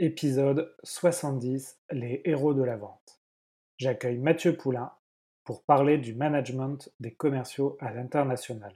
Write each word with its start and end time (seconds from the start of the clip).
Épisode 0.00 0.74
70 0.82 1.78
Les 1.92 2.20
héros 2.24 2.52
de 2.52 2.64
la 2.64 2.76
vente. 2.76 3.22
J'accueille 3.76 4.18
Mathieu 4.18 4.56
Poulain 4.56 4.90
pour 5.44 5.62
parler 5.62 5.98
du 5.98 6.16
management 6.16 6.92
des 6.98 7.14
commerciaux 7.14 7.76
à 7.78 7.92
l'international. 7.94 8.74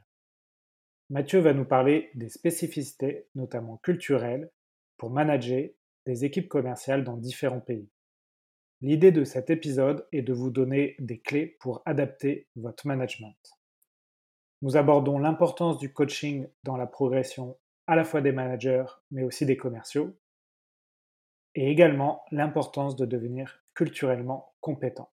Mathieu 1.10 1.40
va 1.40 1.54
nous 1.54 1.64
parler 1.64 2.10
des 2.14 2.28
spécificités, 2.28 3.26
notamment 3.34 3.78
culturelles, 3.78 4.52
pour 4.96 5.10
manager 5.10 5.70
des 6.06 6.24
équipes 6.24 6.48
commerciales 6.48 7.02
dans 7.02 7.16
différents 7.16 7.58
pays. 7.58 7.90
L'idée 8.80 9.10
de 9.10 9.24
cet 9.24 9.50
épisode 9.50 10.06
est 10.12 10.22
de 10.22 10.32
vous 10.32 10.50
donner 10.50 10.94
des 11.00 11.18
clés 11.18 11.56
pour 11.58 11.82
adapter 11.84 12.46
votre 12.54 12.86
management. 12.86 13.58
Nous 14.62 14.76
abordons 14.76 15.18
l'importance 15.18 15.78
du 15.78 15.92
coaching 15.92 16.46
dans 16.62 16.76
la 16.76 16.86
progression 16.86 17.58
à 17.88 17.96
la 17.96 18.04
fois 18.04 18.20
des 18.20 18.30
managers 18.30 18.86
mais 19.10 19.24
aussi 19.24 19.46
des 19.46 19.56
commerciaux 19.56 20.16
et 21.58 21.72
également 21.72 22.22
l'importance 22.30 22.94
de 22.94 23.04
devenir 23.04 23.64
culturellement 23.74 24.54
compétent. 24.60 25.10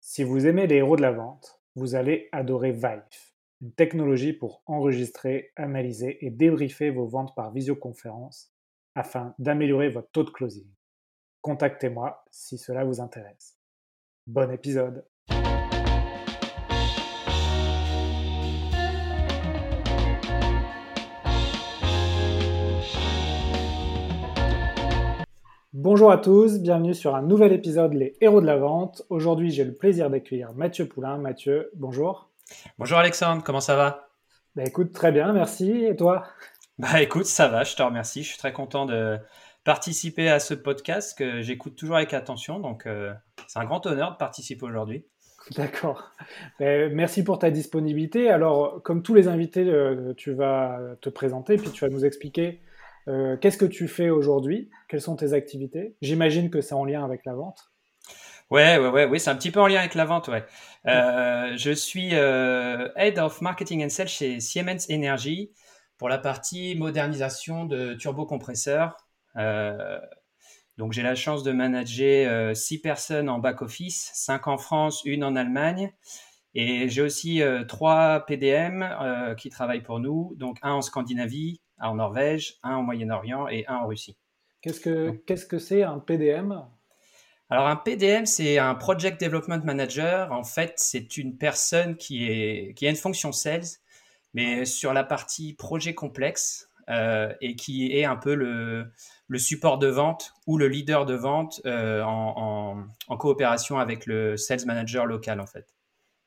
Si 0.00 0.24
vous 0.24 0.46
aimez 0.46 0.66
les 0.66 0.76
héros 0.76 0.96
de 0.96 1.02
la 1.02 1.12
vente, 1.12 1.60
vous 1.76 1.94
allez 1.94 2.30
adorer 2.32 2.72
Vive, 2.72 3.34
une 3.60 3.74
technologie 3.74 4.32
pour 4.32 4.62
enregistrer, 4.64 5.52
analyser 5.56 6.24
et 6.24 6.30
débriefer 6.30 6.88
vos 6.88 7.06
ventes 7.06 7.34
par 7.36 7.52
visioconférence 7.52 8.54
afin 8.94 9.34
d'améliorer 9.38 9.90
votre 9.90 10.10
taux 10.12 10.24
de 10.24 10.30
closing. 10.30 10.70
Contactez-moi 11.42 12.24
si 12.30 12.56
cela 12.56 12.82
vous 12.86 13.02
intéresse. 13.02 13.58
Bon 14.26 14.50
épisode 14.50 15.06
Bonjour 25.74 26.12
à 26.12 26.18
tous, 26.18 26.60
bienvenue 26.60 26.92
sur 26.92 27.14
un 27.14 27.22
nouvel 27.22 27.50
épisode 27.50 27.94
Les 27.94 28.14
Héros 28.20 28.42
de 28.42 28.46
la 28.46 28.58
Vente. 28.58 29.04
Aujourd'hui, 29.08 29.50
j'ai 29.50 29.64
le 29.64 29.72
plaisir 29.72 30.10
d'accueillir 30.10 30.52
Mathieu 30.52 30.86
Poulain. 30.86 31.16
Mathieu, 31.16 31.70
bonjour. 31.76 32.28
Bonjour 32.78 32.98
Alexandre, 32.98 33.42
comment 33.42 33.62
ça 33.62 33.74
va? 33.74 34.10
Bah, 34.54 34.64
Écoute, 34.66 34.92
très 34.92 35.12
bien, 35.12 35.32
merci. 35.32 35.86
Et 35.86 35.96
toi? 35.96 36.24
Bah 36.78 37.00
écoute, 37.00 37.24
ça 37.24 37.48
va, 37.48 37.64
je 37.64 37.74
te 37.74 37.82
remercie. 37.82 38.22
Je 38.22 38.28
suis 38.28 38.38
très 38.38 38.52
content 38.52 38.84
de 38.84 39.16
participer 39.64 40.28
à 40.28 40.40
ce 40.40 40.52
podcast 40.52 41.16
que 41.16 41.40
j'écoute 41.40 41.74
toujours 41.74 41.96
avec 41.96 42.12
attention. 42.12 42.58
Donc, 42.58 42.84
euh, 42.86 43.14
c'est 43.46 43.58
un 43.58 43.64
grand 43.64 43.86
honneur 43.86 44.12
de 44.12 44.16
participer 44.18 44.66
aujourd'hui. 44.66 45.06
D'accord. 45.56 46.12
Bah, 46.60 46.90
merci 46.90 47.24
pour 47.24 47.38
ta 47.38 47.50
disponibilité. 47.50 48.28
Alors, 48.28 48.82
comme 48.82 49.02
tous 49.02 49.14
les 49.14 49.26
invités, 49.26 49.66
euh, 49.66 50.12
tu 50.18 50.34
vas 50.34 50.78
te 51.00 51.08
présenter, 51.08 51.56
puis 51.56 51.70
tu 51.70 51.82
vas 51.82 51.90
nous 51.90 52.04
expliquer 52.04 52.60
euh, 53.08 53.36
qu'est-ce 53.36 53.58
que 53.58 53.64
tu 53.64 53.88
fais 53.88 54.10
aujourd'hui? 54.10 54.70
Quelles 54.88 55.00
sont 55.00 55.16
tes 55.16 55.32
activités? 55.32 55.96
J'imagine 56.02 56.50
que 56.50 56.60
c'est 56.60 56.74
en 56.74 56.84
lien 56.84 57.04
avec 57.04 57.24
la 57.24 57.34
vente. 57.34 57.72
Ouais, 58.50 58.78
ouais, 58.78 58.88
ouais, 58.88 59.06
oui, 59.06 59.18
c'est 59.18 59.30
un 59.30 59.34
petit 59.34 59.50
peu 59.50 59.60
en 59.60 59.66
lien 59.66 59.78
avec 59.78 59.94
la 59.94 60.04
vente, 60.04 60.28
ouais. 60.28 60.44
Euh, 60.86 61.56
je 61.56 61.70
suis 61.70 62.10
euh, 62.12 62.88
Head 62.96 63.18
of 63.18 63.40
Marketing 63.40 63.84
and 63.84 63.88
Sales 63.88 64.08
chez 64.08 64.40
Siemens 64.40 64.86
Energy 64.90 65.52
pour 65.96 66.08
la 66.08 66.18
partie 66.18 66.74
modernisation 66.74 67.64
de 67.64 67.94
turbocompresseurs. 67.94 68.96
donc 70.76 70.92
j'ai 70.92 71.02
la 71.02 71.14
chance 71.14 71.42
de 71.42 71.52
manager 71.52 72.54
six 72.54 72.78
personnes 72.80 73.28
en 73.28 73.38
back-office, 73.38 74.10
cinq 74.12 74.48
en 74.48 74.58
France, 74.58 75.02
une 75.04 75.24
en 75.24 75.34
Allemagne. 75.34 75.92
Et 76.54 76.90
j'ai 76.90 77.00
aussi 77.00 77.40
trois 77.68 78.26
PDM 78.26 79.34
qui 79.38 79.48
travaillent 79.48 79.82
pour 79.82 80.00
nous, 80.00 80.34
donc 80.36 80.58
un 80.62 80.72
en 80.72 80.82
Scandinavie, 80.82 81.61
un 81.78 81.88
en 81.88 81.94
Norvège, 81.96 82.58
un 82.62 82.76
au 82.76 82.82
Moyen-Orient 82.82 83.48
et 83.48 83.66
un 83.66 83.76
en 83.76 83.86
Russie. 83.86 84.16
Qu'est-ce 84.60 84.80
que 84.80 85.10
qu'est-ce 85.26 85.46
que 85.46 85.58
c'est 85.58 85.82
un 85.82 85.98
PDM 85.98 86.64
alors 87.50 87.66
un 87.66 87.76
PDM, 87.76 88.24
c'est 88.24 88.56
un 88.56 88.74
Project 88.74 89.20
Development 89.20 89.62
Manager. 89.62 90.32
En 90.32 90.42
fait, 90.42 90.72
c'est 90.76 91.18
une 91.18 91.36
personne 91.36 91.98
qui, 91.98 92.24
est, 92.24 92.72
qui 92.72 92.86
a 92.86 92.90
une 92.90 92.96
fonction 92.96 93.30
sales, 93.30 93.66
mais 94.32 94.64
sur 94.64 94.94
la 94.94 95.04
partie 95.04 95.52
projet 95.52 95.92
complexe 95.92 96.70
euh, 96.88 97.32
et 97.42 97.54
qui 97.54 97.96
est 97.96 98.06
un 98.06 98.16
peu 98.16 98.34
le, 98.34 98.90
le, 99.28 99.38
support 99.38 99.78
de 99.78 99.88
vente 99.88 100.32
ou 100.46 100.56
le 100.56 100.66
leader 100.66 101.04
de 101.04 101.14
vente 101.14 101.60
euh, 101.66 102.02
en, 102.02 102.86
en, 103.06 103.16
coopération 103.18 103.78
avec 103.78 104.06
le 104.06 104.38
sales 104.38 104.64
manager 104.64 105.04
local 105.06 105.38
en 105.38 105.46
fait. 105.46 105.66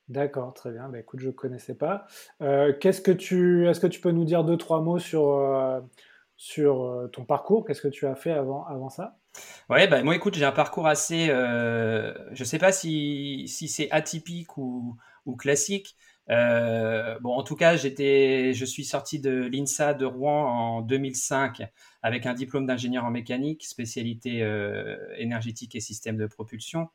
D'accord, 0.07 0.53
très 0.53 0.71
bien. 0.71 0.87
Bah, 0.89 0.99
écoute, 0.99 1.19
je 1.19 1.27
ne 1.27 1.31
connaissais 1.31 1.73
pas. 1.73 2.05
Euh, 2.41 2.73
qu'est-ce 2.79 3.01
que 3.01 3.11
tu, 3.11 3.67
est-ce 3.67 3.79
que 3.79 3.87
tu 3.87 3.99
peux 3.99 4.11
nous 4.11 4.25
dire 4.25 4.43
deux, 4.43 4.57
trois 4.57 4.81
mots 4.81 4.99
sur, 4.99 5.29
euh, 5.29 5.81
sur 6.37 6.83
euh, 6.83 7.07
ton 7.07 7.25
parcours? 7.25 7.65
Qu'est-ce 7.65 7.81
que 7.81 7.87
tu 7.87 8.05
as 8.05 8.15
fait 8.15 8.31
avant, 8.31 8.65
avant 8.65 8.89
ça? 8.89 9.17
Ouais, 9.67 9.87
bah, 9.87 10.03
moi, 10.03 10.15
écoute, 10.15 10.35
j'ai 10.35 10.45
un 10.45 10.51
parcours 10.51 10.87
assez. 10.87 11.25
je 11.25 12.39
ne 12.39 12.45
sais 12.45 12.59
pas 12.59 12.71
si, 12.71 13.47
si 13.47 13.67
c'est 13.67 13.89
atypique 13.89 14.57
ou, 14.57 14.95
ou 15.25 15.35
classique. 15.35 15.95
bon, 16.29 17.31
en 17.33 17.43
tout 17.43 17.55
cas, 17.55 17.75
j'étais, 17.75 18.53
je 18.53 18.63
suis 18.63 18.85
sorti 18.85 19.19
de 19.19 19.49
l'INSA 19.51 19.95
de 19.95 20.05
Rouen 20.05 20.45
en 20.45 20.81
2005 20.81 21.63
avec 22.03 22.27
un 22.27 22.35
diplôme 22.35 22.67
d'ingénieur 22.67 23.05
en 23.05 23.11
mécanique, 23.11 23.65
spécialité 23.65 24.47
énergétique 25.17 25.75
et 25.75 25.81
système 25.81 26.15
de 26.15 26.27
propulsion. 26.27 26.89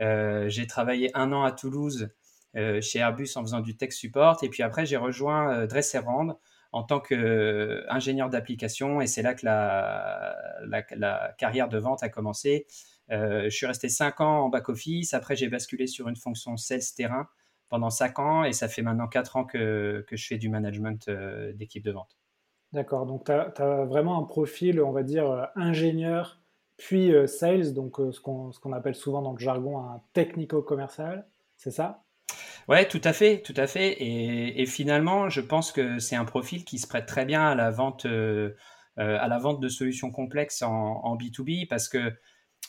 j'ai 0.00 0.66
travaillé 0.66 1.16
un 1.16 1.32
an 1.32 1.44
à 1.44 1.52
Toulouse 1.52 2.10
chez 2.80 3.00
Airbus 3.00 3.28
en 3.36 3.42
faisant 3.42 3.60
du 3.60 3.76
tech 3.76 3.92
support. 3.92 4.38
Et 4.42 4.48
puis 4.48 4.62
après, 4.62 4.86
j'ai 4.86 4.96
rejoint 4.96 5.52
euh, 5.52 5.66
Dresserand 5.66 6.38
en 6.72 6.82
tant 6.82 7.00
qu'ingénieur 7.00 8.30
d'application. 8.30 9.00
Et 9.00 9.06
c'est 9.06 9.22
là 9.22 9.34
que 9.34 9.44
la, 9.44 11.34
carrière 11.38 11.68
de 11.68 11.78
vente 11.78 12.02
a 12.02 12.08
commencé. 12.08 12.66
Euh, 13.10 13.44
je 13.44 13.50
suis 13.50 13.66
resté 13.66 13.88
5 13.88 14.20
ans 14.20 14.44
en 14.44 14.48
back-office. 14.48 15.14
Après, 15.14 15.36
j'ai 15.36 15.48
basculé 15.48 15.86
sur 15.86 16.08
une 16.08 16.16
fonction 16.16 16.56
sales 16.56 16.80
terrain 16.96 17.28
pendant 17.68 17.90
5 17.90 18.18
ans. 18.18 18.44
Et 18.44 18.52
ça 18.52 18.68
fait 18.68 18.82
maintenant 18.82 19.08
4 19.08 19.36
ans 19.36 19.44
que, 19.44 20.04
que 20.08 20.16
je 20.16 20.26
fais 20.26 20.38
du 20.38 20.48
management 20.48 21.10
d'équipe 21.54 21.84
de 21.84 21.92
vente. 21.92 22.16
D'accord. 22.72 23.06
Donc, 23.06 23.24
tu 23.24 23.32
as, 23.32 23.84
vraiment 23.84 24.18
un 24.18 24.24
profil, 24.24 24.82
on 24.82 24.92
va 24.92 25.02
dire, 25.02 25.48
ingénieur, 25.54 26.40
puis 26.76 27.12
sales, 27.26 27.72
donc 27.72 27.96
ce 27.96 28.20
qu'on 28.20 28.72
appelle 28.72 28.94
souvent 28.94 29.22
dans 29.22 29.32
le 29.32 29.38
jargon 29.38 29.78
un 29.78 30.02
technico-commercial. 30.12 31.26
C'est 31.56 31.70
ça? 31.70 32.05
Ouais, 32.68 32.88
tout 32.88 33.00
à 33.04 33.12
fait, 33.12 33.42
tout 33.42 33.54
à 33.56 33.66
fait. 33.68 33.96
Et, 34.00 34.66
finalement, 34.66 35.28
je 35.28 35.40
pense 35.40 35.70
que 35.70 35.98
c'est 36.00 36.16
un 36.16 36.24
profil 36.24 36.64
qui 36.64 36.78
se 36.78 36.88
prête 36.88 37.06
très 37.06 37.24
bien 37.24 37.46
à 37.46 37.54
la 37.54 37.70
vente, 37.70 38.06
euh, 38.06 38.56
euh, 38.98 39.18
à 39.20 39.28
la 39.28 39.38
vente 39.38 39.60
de 39.60 39.68
solutions 39.68 40.10
complexes 40.10 40.62
en, 40.62 41.16
B2B 41.16 41.68
parce 41.68 41.88
que 41.88 42.12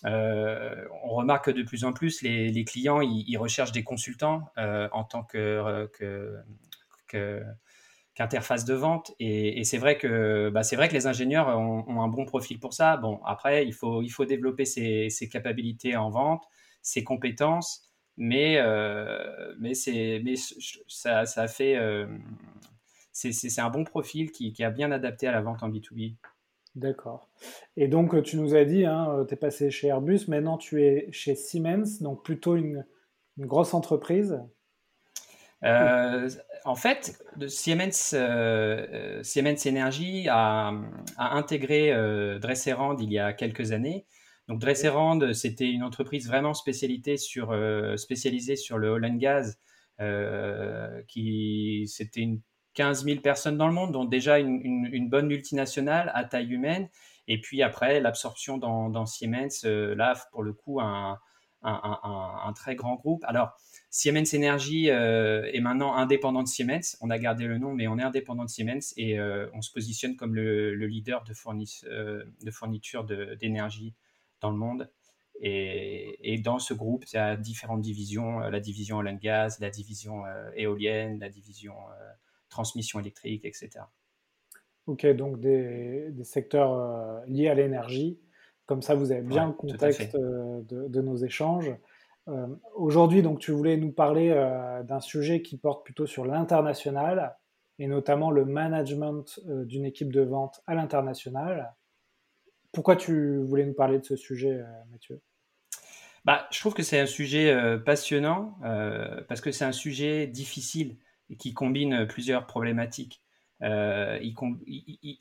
euh, 0.05 0.85
on 1.03 1.09
remarque 1.15 1.45
que 1.45 1.51
de 1.51 1.63
plus 1.63 1.83
en 1.83 1.93
plus 1.93 2.21
les, 2.21 2.63
clients 2.65 3.01
ils, 3.01 3.37
recherchent 3.37 3.71
des 3.71 3.83
consultants 3.83 4.43
en 4.57 5.03
tant 5.03 5.23
que, 5.23 5.89
qu'interface 8.13 8.65
de 8.65 8.73
vente. 8.75 9.13
Et, 9.19 9.63
c'est 9.63 9.79
vrai 9.79 9.97
que 9.97 10.49
bah, 10.49 10.61
c'est 10.61 10.75
vrai 10.75 10.89
que 10.89 10.93
les 10.93 11.07
ingénieurs 11.07 11.47
ont, 11.47 12.01
un 12.01 12.07
bon 12.07 12.25
profil 12.25 12.59
pour 12.59 12.73
ça. 12.73 12.97
Bon, 12.97 13.19
après, 13.25 13.65
il 13.65 13.73
faut, 13.73 14.03
il 14.03 14.09
faut 14.09 14.25
développer 14.25 14.65
ses, 14.65 15.09
ses 15.09 15.27
capacités 15.27 15.95
en 15.95 16.11
vente, 16.11 16.43
ses 16.83 17.03
compétences 17.03 17.86
mais, 18.17 18.57
euh, 18.57 19.53
mais, 19.59 19.73
mais 20.23 20.33
ça, 20.87 21.25
ça 21.25 21.47
fait. 21.47 21.77
Euh, 21.77 22.07
c'est 23.11 23.61
un 23.61 23.69
bon 23.69 23.83
profil 23.83 24.31
qui, 24.31 24.53
qui, 24.53 24.63
a 24.63 24.69
bien 24.69 24.91
adapté 24.91 25.27
à 25.27 25.31
la 25.31 25.41
vente 25.41 25.63
en 25.63 25.69
B2B. 25.69 26.15
D'accord. 26.75 27.29
Et 27.75 27.87
donc, 27.87 28.21
tu 28.21 28.37
nous 28.37 28.53
as 28.53 28.63
dit, 28.65 28.85
hein, 28.85 29.25
tu 29.27 29.33
es 29.33 29.37
passé 29.37 29.71
chez 29.71 29.87
Airbus, 29.87 30.21
maintenant 30.27 30.57
tu 30.57 30.83
es 30.83 31.07
chez 31.11 31.33
Siemens, 31.33 31.99
donc 32.01 32.23
plutôt 32.23 32.55
une, 32.55 32.85
une 33.37 33.47
grosse 33.47 33.73
entreprise. 33.73 34.39
Euh, 35.63 36.29
en 36.63 36.75
fait, 36.75 37.19
Siemens, 37.47 38.13
Siemens 39.23 39.65
Energy 39.65 40.27
a, 40.29 40.73
a 41.17 41.35
intégré 41.35 41.91
Dresserand 42.39 42.97
il 42.97 43.11
y 43.11 43.17
a 43.17 43.33
quelques 43.33 43.71
années 43.71 44.05
donc 44.47 44.59
Dresserand, 44.59 45.33
c'était 45.33 45.69
une 45.69 45.83
entreprise 45.83 46.27
vraiment 46.27 46.53
euh, 46.53 47.97
spécialisée 47.97 48.55
sur 48.55 48.77
le 48.77 48.91
oil 48.91 49.05
and 49.05 49.17
gas. 49.17 49.57
Euh, 49.99 51.01
qui 51.07 51.85
c'était 51.87 52.21
une 52.21 52.39
15 52.75 53.05
000 53.05 53.21
personnes 53.21 53.57
dans 53.57 53.67
le 53.67 53.73
monde, 53.73 53.91
donc 53.91 54.11
déjà 54.11 54.37
une, 54.37 55.09
bonne 55.09 55.25
multinationale 55.25 56.11
à 56.13 56.23
taille 56.23 56.53
humaine. 56.53 56.87
Et 57.27 57.41
puis 57.41 57.63
après, 57.63 57.99
l'absorption 57.99 58.59
dans, 58.59 59.05
Siemens, 59.07 59.65
euh, 59.65 59.95
là, 59.95 60.13
pour 60.31 60.43
le 60.43 60.53
coup, 60.53 60.79
un, 60.79 61.19
très 62.55 62.75
grand 62.75 62.95
groupe. 62.95 63.25
Alors, 63.27 63.57
Siemens 63.89 64.35
Energy 64.35 64.87
est 64.89 65.59
maintenant 65.59 65.95
indépendant 65.95 66.43
de 66.43 66.47
Siemens. 66.47 66.95
On 67.01 67.09
a 67.09 67.17
gardé 67.17 67.45
le 67.45 67.57
nom, 67.57 67.73
mais 67.73 67.87
on 67.87 67.97
est 67.97 68.03
indépendant 68.03 68.45
de 68.45 68.49
Siemens 68.49 68.93
et 68.95 69.19
on 69.19 69.61
se 69.61 69.71
positionne 69.73 70.15
comme 70.15 70.35
le, 70.35 70.75
leader 70.75 71.23
de, 71.23 71.33
de 72.45 72.51
fourniture 72.51 73.03
d'énergie 73.03 73.95
dans 74.41 74.51
le 74.51 74.57
monde. 74.57 74.89
Et, 75.39 76.39
dans 76.43 76.59
ce 76.59 76.73
groupe, 76.73 77.05
il 77.11 77.15
y 77.15 77.19
a 77.19 77.35
différentes 77.35 77.81
divisions, 77.81 78.41
euh, 78.41 78.49
la 78.49 78.59
division 78.59 78.97
oil 78.97 79.09
and 79.09 79.19
gas, 79.21 79.57
la 79.59 79.69
division 79.69 80.25
euh, 80.25 80.49
éolienne, 80.55 81.19
la 81.19 81.29
division 81.29 81.73
euh, 81.73 82.11
transmission 82.49 82.99
électrique, 82.99 83.45
etc. 83.45 83.69
Ok, 84.87 85.05
donc 85.15 85.39
des, 85.39 86.11
des 86.11 86.23
secteurs 86.23 87.21
liés 87.27 87.49
à 87.49 87.53
l'énergie. 87.53 88.19
Comme 88.65 88.81
ça, 88.81 88.95
vous 88.95 89.11
avez 89.11 89.21
bien 89.21 89.47
le 89.47 89.53
contexte 89.53 90.15
de, 90.15 91.01
nos 91.01 91.17
échanges. 91.17 91.73
Aujourd'hui, 92.73 93.21
donc, 93.21 93.39
tu 93.39 93.51
voulais 93.51 93.77
nous 93.77 93.91
parler 93.91 94.29
d'un 94.85 94.99
sujet 95.01 95.41
qui 95.41 95.57
porte 95.57 95.83
plutôt 95.85 96.05
sur 96.05 96.25
l'international 96.25 97.37
et 97.79 97.87
notamment 97.87 98.31
le 98.31 98.45
management 98.45 99.41
d'une 99.45 99.85
équipe 99.85 100.11
de 100.11 100.21
vente 100.21 100.61
à 100.67 100.75
l'international. 100.75 101.75
Pourquoi 102.77 102.95
tu 102.95 103.37
voulais 103.37 103.65
nous 103.65 103.73
parler 103.73 103.97
de 103.97 104.05
ce 104.05 104.15
sujet, 104.15 104.61
Mathieu? 104.91 105.19
Bah, 106.25 106.47
je 106.51 106.59
trouve 106.59 106.75
que 106.75 106.83
c'est 106.83 106.99
un 106.99 107.07
sujet 107.07 107.49
euh, 107.49 107.79
passionnant 107.79 108.55
euh, 108.63 109.19
parce 109.27 109.41
que 109.41 109.51
c'est 109.51 109.65
un 109.65 109.71
sujet 109.71 110.27
difficile 110.27 110.97
et 111.31 111.37
qui 111.37 111.55
combine 111.55 112.05
plusieurs 112.05 112.45
problématiques. 112.45 113.23
Euh, 113.63 114.19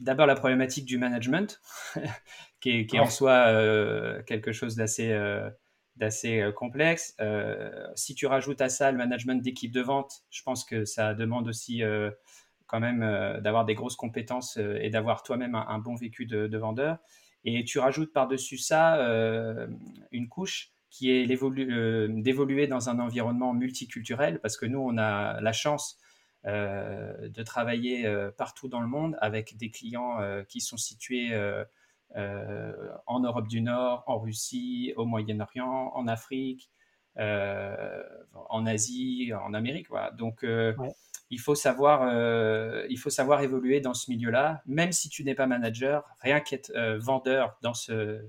D'abord 0.00 0.26
la 0.26 0.35
problématique 0.35 0.85
du 0.85 0.99
management, 0.99 1.62
qui 2.61 2.73
est, 2.73 2.87
qui 2.87 2.97
est 2.97 3.00
en 3.00 3.08
soi 3.08 3.47
euh, 3.47 4.23
quelque 4.25 4.52
chose 4.52 4.76
d'assez 4.76 5.12
euh, 5.12 5.49
d'assez 5.97 6.50
complexe. 6.56 7.17
si 7.94 8.14
tu 8.14 8.26
rajoutes 8.26 8.61
à 8.61 8.69
ça 8.69 8.93
le 8.93 8.99
management 8.99 9.43
d'équipe 9.43 9.73
de 9.73 9.81
vente, 9.81 10.25
je 10.29 10.43
pense 10.43 10.62
que 10.62 10.85
ça 10.85 11.14
demande 11.14 11.49
aussi 11.49 11.81
quand 12.67 12.81
même 12.81 13.00
d'avoir 13.41 13.64
des 13.64 13.75
grosses 13.75 13.97
compétences 13.97 14.59
et 14.59 14.91
d'avoir 14.91 15.23
toi-même 15.23 15.55
un, 15.55 15.67
un, 15.69 15.79
bon 15.79 15.94
vécu 15.94 16.26
de, 16.26 16.49
de, 16.49 16.59
vendeur. 16.59 16.99
Et 17.47 17.65
tu 17.65 17.79
rajoutes 17.79 18.13
par-dessus 18.13 18.59
ça 18.59 18.99
une 20.13 20.29
couche 20.29 20.73
qui 20.97 21.11
est 21.11 21.31
euh, 21.31 22.09
d'évoluer 22.09 22.67
dans 22.67 22.89
un 22.89 22.99
environnement 23.01 23.53
multiculturel, 23.53 24.41
parce 24.41 24.57
que 24.57 24.65
nous, 24.65 24.79
on 24.79 24.97
a 24.97 25.41
la 25.41 25.53
chance 25.53 25.99
euh, 26.47 27.29
de 27.29 27.43
travailler 27.43 28.07
euh, 28.07 28.31
partout 28.31 28.69
dans 28.69 28.81
le 28.81 28.87
monde 28.87 29.17
avec 29.21 29.57
des 29.59 29.71
clients 29.71 30.19
qui 30.49 30.61
sont 30.61 30.79
situés 30.79 31.33
en 32.15 33.21
Europe 33.21 33.49
du 33.49 33.61
Nord, 33.61 34.05
en 34.07 34.19
Russie, 34.19 34.95
au 34.97 35.05
Moyen-Orient, 35.05 35.93
en 35.95 36.09
Afrique, 36.09 36.71
en 37.19 38.67
Asie, 38.67 39.33
en 39.35 39.55
Amérique. 39.55 39.89
Voilà. 39.89 40.11
Donc, 40.13 40.45
il, 41.31 41.41
faut 41.41 41.55
savoir, 41.55 42.11
il 42.89 42.99
faut 42.99 43.11
savoir 43.11 43.43
évoluer 43.43 43.81
dans 43.81 43.95
ce 43.95 44.11
milieu-là, 44.11 44.63
même 44.67 44.93
si 44.93 45.09
tu 45.09 45.25
n'es 45.25 45.35
pas 45.35 45.47
manager, 45.47 46.05
rien 46.21 46.41
qu'être 46.41 46.73
vendeur 46.99 47.57
dans 47.63 47.75
ce 47.75 48.23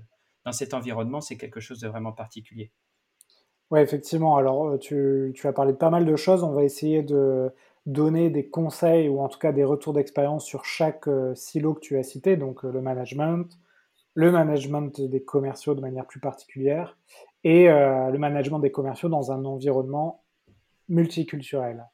dans 0.48 0.52
cet 0.52 0.72
environnement, 0.72 1.20
c'est 1.20 1.36
quelque 1.36 1.60
chose 1.60 1.80
de 1.80 1.88
vraiment 1.88 2.12
particulier. 2.12 2.72
Oui, 3.70 3.80
effectivement. 3.80 4.36
Alors, 4.36 4.66
euh, 4.66 4.78
tu, 4.78 5.32
tu, 5.34 5.46
as 5.46 5.52
parlé 5.52 5.72
de 5.72 5.76
pas 5.76 5.90
mal 5.90 6.06
de 6.06 6.16
choses. 6.16 6.42
On 6.42 6.52
va 6.52 6.64
essayer 6.64 7.02
de 7.02 7.52
donner 7.84 8.30
des 8.30 8.48
conseils 8.48 9.08
ou 9.08 9.20
en 9.20 9.28
tout 9.28 9.38
cas 9.38 9.52
des 9.52 9.64
retours 9.64 9.92
d'expérience 9.92 10.44
sur 10.44 10.64
chaque 10.64 11.06
euh, 11.06 11.34
silo 11.34 11.74
que 11.74 11.80
tu 11.80 11.98
as 11.98 12.02
cité, 12.02 12.36
donc 12.36 12.64
euh, 12.64 12.70
le 12.70 12.80
management, 12.80 13.46
le 14.14 14.30
management 14.30 15.00
des 15.00 15.22
commerciaux 15.22 15.74
de 15.74 15.80
manière 15.80 16.06
plus 16.06 16.20
particulière 16.20 16.98
et 17.44 17.68
le 17.68 18.16
management 18.18 18.58
des 18.58 18.72
commerciaux 18.72 19.08
dans 19.08 19.32
un 19.32 19.44
environnement 19.44 20.24
multiculturel. 20.88 21.86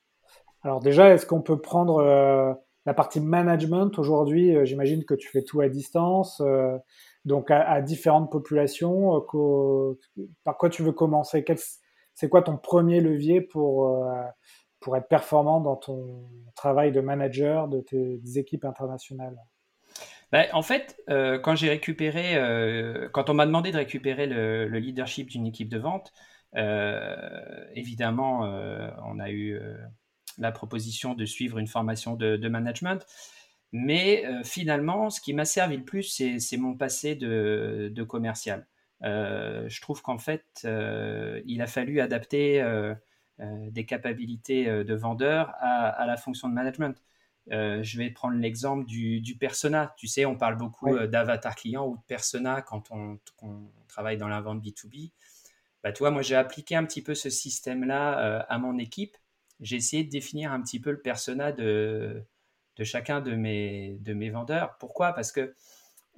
Alors 0.63 0.81
déjà, 0.81 1.13
est-ce 1.13 1.27
qu'on 1.27 1.43
peut 1.43 1.61
prendre 1.61 2.03
la 2.87 2.95
partie 2.95 3.21
management 3.21 3.99
aujourd'hui? 3.99 4.57
J'imagine 4.65 5.05
que 5.05 5.15
tu 5.15 5.29
fais 5.29 5.43
tout 5.43 5.61
à 5.61 5.69
distance 5.69 6.43
donc 7.25 7.51
à, 7.51 7.81
différentes 7.81 8.31
populations. 8.31 9.25
Euh, 9.35 9.99
par 10.45 10.57
quoi 10.57 10.69
tu 10.69 10.83
veux 10.83 10.93
commencer? 10.93 11.45
C'est 12.15 12.29
quoi 12.29 12.43
ton 12.43 12.57
premier 12.57 13.01
levier 13.01 13.41
pour, 13.41 13.89
euh, 13.89 14.23
pour 14.81 14.97
être 14.97 15.09
performant 15.09 15.61
dans 15.61 15.77
ton 15.77 16.29
travail 16.55 16.93
de 16.93 17.01
manager 17.01 17.69
de 17.69 17.81
tes 17.81 18.21
équipes 18.37 18.65
internationales? 18.65 19.37
Ben, 20.35 20.47
en 20.53 20.63
fait, 20.63 20.97
euh, 21.11 21.41
récupéré, 21.45 22.35
quand 23.13 23.31
on 23.31 23.35
m'a 23.35 23.47
demandé 23.47 23.73
de 23.73 23.77
récupérer 23.77 24.27
le, 24.27 24.67
leadership 24.79 25.31
d'une 25.31 25.47
équipe 25.47 25.69
de 25.69 25.79
vente, 25.79 26.13
évidemment, 27.75 28.41
on 29.05 29.19
a 29.19 29.31
eu 29.31 29.61
la 30.39 30.53
proposition 30.53 31.15
de 31.15 31.25
suivre 31.25 31.59
une 31.59 31.67
formation 31.67 32.15
de, 32.17 32.49
management. 32.49 33.05
Mais 33.73 34.25
euh, 34.27 34.43
finalement, 34.45 35.11
ce 35.11 35.21
qui 35.21 35.35
m'a 35.35 35.45
servi 35.45 35.77
le 35.77 35.85
plus, 35.85 36.05
c'est 36.39 36.57
mon 36.57 36.75
passé 36.77 37.17
de, 37.17 38.03
commercial. 38.05 38.67
Euh, 39.03 39.69
je 39.69 39.81
trouve 39.81 40.01
qu'en 40.03 40.19
fait, 40.19 40.45
euh, 40.65 41.43
il 41.47 41.61
a 41.61 41.67
fallu 41.67 42.01
adapter 42.01 42.65
des 43.41 43.85
capacités 43.85 44.67
de 44.85 44.95
vendeur 44.95 45.53
à, 45.61 46.07
la 46.07 46.17
fonction 46.17 46.49
de 46.49 46.55
management. 46.55 47.03
Je 47.51 47.99
vais 47.99 48.11
prendre 48.11 48.37
l'exemple 48.39 48.85
du, 48.87 49.37
persona. 49.39 49.95
Tu 49.97 50.07
sais, 50.07 50.25
on 50.25 50.37
parle 50.37 50.57
beaucoup 50.57 50.99
d'avatar 51.07 51.55
client 51.55 51.87
ou 51.87 51.97
de 51.97 52.03
persona 52.07 52.63
quand 52.63 52.91
on, 52.91 53.19
travaille 53.89 54.17
dans 54.17 54.29
la 54.29 54.41
vente 54.41 54.65
B2B. 54.65 55.13
Bah, 55.83 55.93
toi, 55.93 56.11
moi, 56.11 56.23
j'ai 56.23 56.37
appliqué 56.37 56.75
un 56.75 56.85
petit 56.85 57.03
peu 57.03 57.15
ce 57.15 57.31
système-là 57.31 58.47
à 58.49 58.59
mon 58.59 58.79
équipe. 58.79 59.17
J'ai 59.61 59.77
essayé 59.77 60.05
de 60.05 60.11
définir 60.11 60.53
un 60.53 60.61
petit 60.63 60.81
peu 60.81 60.91
le 60.91 61.01
persona 61.01 61.53
de, 61.53 62.25
de 62.77 62.85
chacun 62.85 63.21
de 63.21 63.35
mes, 63.35 63.99
de 64.01 64.15
mes 64.15 64.31
vendeurs. 64.31 64.77
Pourquoi? 64.79 65.13
Parce 65.13 65.33
que 65.33 65.55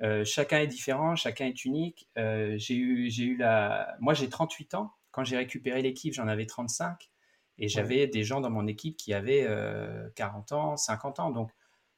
euh, 0.03 0.25
chacun 0.25 0.59
est 0.59 0.67
différent, 0.67 1.17
chacun 1.17 1.47
est 1.47 1.65
unique. 1.65 2.09
Euh, 2.19 2.55
j'ai 2.59 2.75
eu, 2.75 3.11
j'ai 3.11 3.25
eu 3.25 3.37
la... 3.37 3.97
Moi, 4.01 4.15
j'ai 4.15 4.29
38 4.29 4.75
ans. 4.75 4.93
Quand 5.11 5.25
j'ai 5.25 5.37
récupéré 5.37 5.83
l'équipe, 5.83 6.13
j'en 6.13 6.29
avais 6.29 6.47
35. 6.47 7.11
Et 7.59 7.69
j'avais 7.69 8.07
des 8.07 8.23
gens 8.23 8.41
dans 8.41 8.51
mon 8.51 8.67
équipe 8.67 8.97
qui 8.97 9.15
avaient 9.15 9.47
40 10.15 10.53
euh, 10.53 10.55
ans, 10.55 10.77
50 10.77 11.21
ans. 11.21 11.31
Donc, 11.31 11.51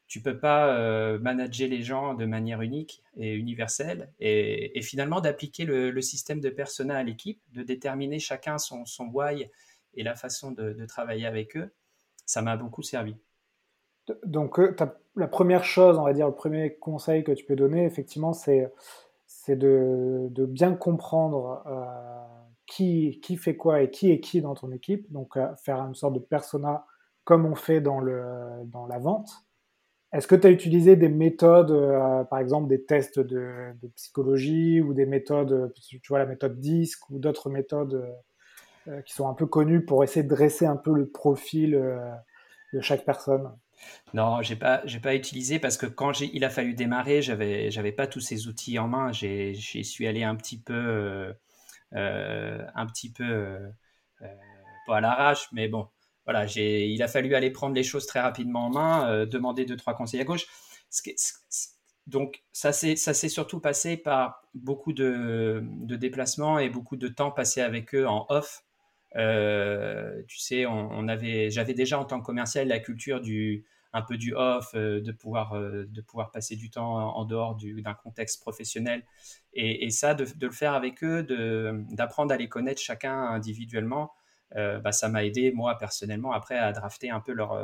tu 0.06 0.22
peux 0.22 0.38
pas 0.38 1.18
manager 1.18 1.68
les 1.68 1.82
gens 1.82 2.14
de 2.14 2.24
manière 2.24 2.62
unique 2.62 3.02
et 3.18 3.34
universelle. 3.34 4.10
Et, 4.20 4.80
finalement, 4.80 5.20
d'appliquer 5.20 5.64
le, 5.66 6.00
système 6.00 6.40
de 6.40 6.48
persona 6.48 6.96
à 6.96 7.02
l'équipe, 7.02 7.42
de 7.52 7.62
déterminer 7.62 8.18
chacun 8.18 8.56
son, 8.56 8.86
son 8.86 9.06
why 9.08 9.50
et 9.94 10.02
la 10.02 10.14
façon 10.14 10.52
de 10.52 10.86
travailler 10.86 11.26
avec 11.26 11.56
eux, 11.56 11.70
ça 12.24 12.40
m'a 12.40 12.56
beaucoup 12.56 12.82
servi. 12.82 13.16
Donc, 14.24 14.58
euh, 14.58 14.74
la 15.16 15.28
première 15.28 15.64
chose, 15.64 15.98
on 15.98 16.04
va 16.04 16.12
dire, 16.12 16.26
le 16.26 16.34
premier 16.34 16.74
conseil 16.74 17.24
que 17.24 17.32
tu 17.32 17.44
peux 17.44 17.56
donner, 17.56 17.84
effectivement, 17.84 18.32
c'est 18.32 18.70
de, 19.48 20.28
de, 20.30 20.46
bien 20.46 20.74
comprendre 20.74 21.62
euh, 21.66 22.37
qui, 22.68 23.20
qui 23.22 23.36
fait 23.36 23.56
quoi 23.56 23.82
et 23.82 23.90
qui 23.90 24.10
est 24.10 24.20
qui 24.20 24.40
dans 24.40 24.54
ton 24.54 24.70
équipe. 24.72 25.10
Donc, 25.10 25.36
euh, 25.36 25.48
faire 25.56 25.78
une 25.80 25.94
sorte 25.94 26.14
de 26.14 26.20
persona 26.20 26.86
comme 27.24 27.44
on 27.44 27.54
fait 27.54 27.80
dans, 27.80 28.00
le, 28.00 28.22
dans 28.66 28.86
la 28.86 28.98
vente. 28.98 29.30
Est-ce 30.12 30.26
que 30.26 30.34
tu 30.34 30.46
as 30.46 30.50
utilisé 30.50 30.96
des 30.96 31.10
méthodes, 31.10 31.74
par 32.30 32.38
exemple 32.38 32.68
des 32.68 32.82
tests 32.86 33.20
de, 33.20 33.74
psychologie 33.94 34.80
ou 34.80 34.94
des 34.94 35.04
méthodes, 35.04 35.70
tu 35.74 36.00
vois, 36.08 36.18
la 36.18 36.24
méthode 36.24 36.58
DISC 36.58 37.10
ou 37.10 37.18
d'autres 37.18 37.50
méthodes 37.50 38.10
qui 39.04 39.12
sont 39.12 39.28
un 39.28 39.34
peu 39.34 39.44
connues 39.44 39.84
pour 39.84 40.02
essayer 40.02 40.22
de 40.22 40.28
dresser 40.34 40.64
un 40.64 40.76
peu 40.76 40.94
le 40.94 41.10
profil 41.10 41.72
de 42.72 42.80
chaque 42.80 43.04
personne? 43.04 43.52
Non, 44.14 44.42
j'ai 44.42 44.56
pas, 44.56 44.82
pas 45.02 45.14
utilisé 45.14 45.58
parce 45.58 45.76
que 45.76 45.86
quand 45.86 46.20
il 46.20 46.44
a 46.44 46.50
fallu 46.50 46.74
démarrer, 46.74 47.22
j'avais, 47.22 47.70
j'avais 47.70 47.92
pas 47.92 48.06
tous 48.06 48.20
ces 48.20 48.48
outils 48.48 48.78
en 48.78 48.88
main. 48.88 49.12
J'y 49.12 49.84
suis 49.84 50.06
allé 50.06 50.22
un 50.22 50.34
petit 50.34 50.58
peu, 50.58 50.72
euh, 50.74 51.32
euh, 51.32 51.32
un 51.92 52.86
petit 52.86 53.12
peu, 53.12 53.24
euh, 53.24 54.28
pas 54.86 54.98
à 54.98 55.00
l'arrache, 55.00 55.48
mais 55.52 55.68
bon, 55.68 55.88
voilà, 56.24 56.46
il 56.46 57.02
a 57.02 57.08
fallu 57.08 57.34
aller 57.34 57.50
prendre 57.50 57.74
les 57.74 57.82
choses 57.82 58.06
très 58.06 58.20
rapidement 58.20 58.66
en 58.66 58.70
main, 58.70 59.26
demander 59.26 59.64
deux 59.64 59.76
trois 59.76 59.94
conseils 59.94 60.20
à 60.20 60.24
gauche. 60.24 60.46
donc 62.06 62.42
ça 62.52 62.72
s'est, 62.72 62.96
surtout 62.96 63.60
passé 63.60 63.96
par 63.96 64.42
beaucoup 64.54 64.92
de, 64.92 65.62
de 65.64 65.96
déplacements 65.96 66.58
et 66.58 66.68
beaucoup 66.70 66.96
de 66.96 67.08
temps 67.08 67.30
passé 67.30 67.60
avec 67.60 67.94
eux 67.94 68.06
en 68.06 68.26
off 68.28 68.64
euh, 69.16 70.22
tu 70.28 70.38
sais, 70.38 70.66
on, 70.66 71.08
avait, 71.08 71.50
j'avais 71.50 71.74
déjà 71.74 71.98
en 71.98 72.04
tant 72.04 72.20
que 72.20 72.26
commercial 72.26 72.68
la 72.68 72.78
culture 72.78 73.20
du 73.20 73.64
un 73.92 74.02
peu 74.02 74.16
du 74.16 74.34
off, 74.34 74.72
euh, 74.74 75.00
de 75.00 75.12
pouvoir 75.12 75.54
euh, 75.54 75.86
de 75.88 76.00
pouvoir 76.00 76.30
passer 76.30 76.56
du 76.56 76.70
temps 76.70 76.94
en 76.94 77.24
dehors 77.24 77.56
d'un 77.56 77.94
contexte 77.94 78.40
professionnel, 78.40 79.04
et, 79.54 79.90
ça, 79.90 80.14
de, 80.14 80.24
le 80.40 80.52
faire 80.52 80.74
avec 80.74 81.02
eux, 81.02 81.22
d'apprendre 81.90 82.32
à 82.32 82.36
les 82.36 82.48
connaître 82.48 82.80
chacun 82.80 83.12
individuellement, 83.12 84.12
bah, 84.54 84.92
ça 84.92 85.08
m'a 85.08 85.24
aidé 85.24 85.52
moi 85.52 85.76
personnellement 85.78 86.32
après 86.32 86.56
à 86.56 86.72
drafter 86.72 87.10
un 87.10 87.20
peu 87.20 87.32
leur 87.32 87.58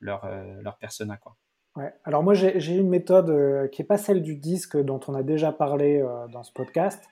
leur, 0.00 0.28
leur 0.62 0.76
persona 0.78 1.16
quoi. 1.16 1.36
Ouais. 1.76 1.92
Alors 2.04 2.22
moi 2.22 2.34
j'ai 2.34 2.74
une 2.74 2.88
méthode 2.88 3.70
qui 3.70 3.82
n'est 3.82 3.86
pas 3.86 3.98
celle 3.98 4.22
du 4.22 4.36
disque 4.36 4.76
dont 4.76 5.00
on 5.08 5.14
a 5.14 5.22
déjà 5.22 5.52
parlé 5.52 6.04
dans 6.32 6.42
ce 6.42 6.52
podcast, 6.52 7.04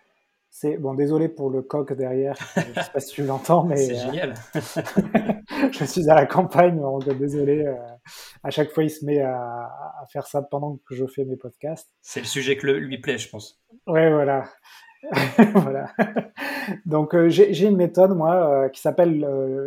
c'est 0.54 0.76
bon, 0.76 0.92
désolé 0.92 1.30
pour 1.30 1.48
le 1.48 1.62
coq 1.62 1.94
derrière. 1.94 2.36
Je 2.56 2.60
sais 2.60 2.90
pas 2.92 3.00
si 3.00 3.14
tu 3.14 3.24
l'entends, 3.24 3.64
mais 3.64 3.76
c'est 3.78 3.96
euh, 3.96 4.04
génial. 4.04 4.34
je 5.72 5.84
suis 5.84 6.10
à 6.10 6.14
la 6.14 6.26
campagne, 6.26 6.78
donc 6.78 7.08
désolé. 7.16 7.64
Euh, 7.64 7.74
à 8.42 8.50
chaque 8.50 8.70
fois, 8.70 8.84
il 8.84 8.90
se 8.90 9.04
met 9.04 9.20
à, 9.20 9.70
faire 10.10 10.26
ça 10.26 10.42
pendant 10.42 10.78
que 10.86 10.94
je 10.94 11.06
fais 11.06 11.24
mes 11.24 11.36
podcasts. 11.36 11.90
C'est 12.00 12.20
le 12.20 12.26
sujet 12.26 12.56
que 12.56 12.66
lui 12.66 12.98
plaît, 12.98 13.18
je 13.18 13.28
pense. 13.28 13.62
Ouais, 13.86 14.10
voilà. 14.10 14.44
voilà. 15.54 15.90
Donc 16.86 17.14
euh, 17.14 17.28
j'ai 17.28 17.66
une 17.66 17.76
méthode 17.76 18.16
moi 18.16 18.68
qui 18.70 18.80
s'appelle 18.80 19.20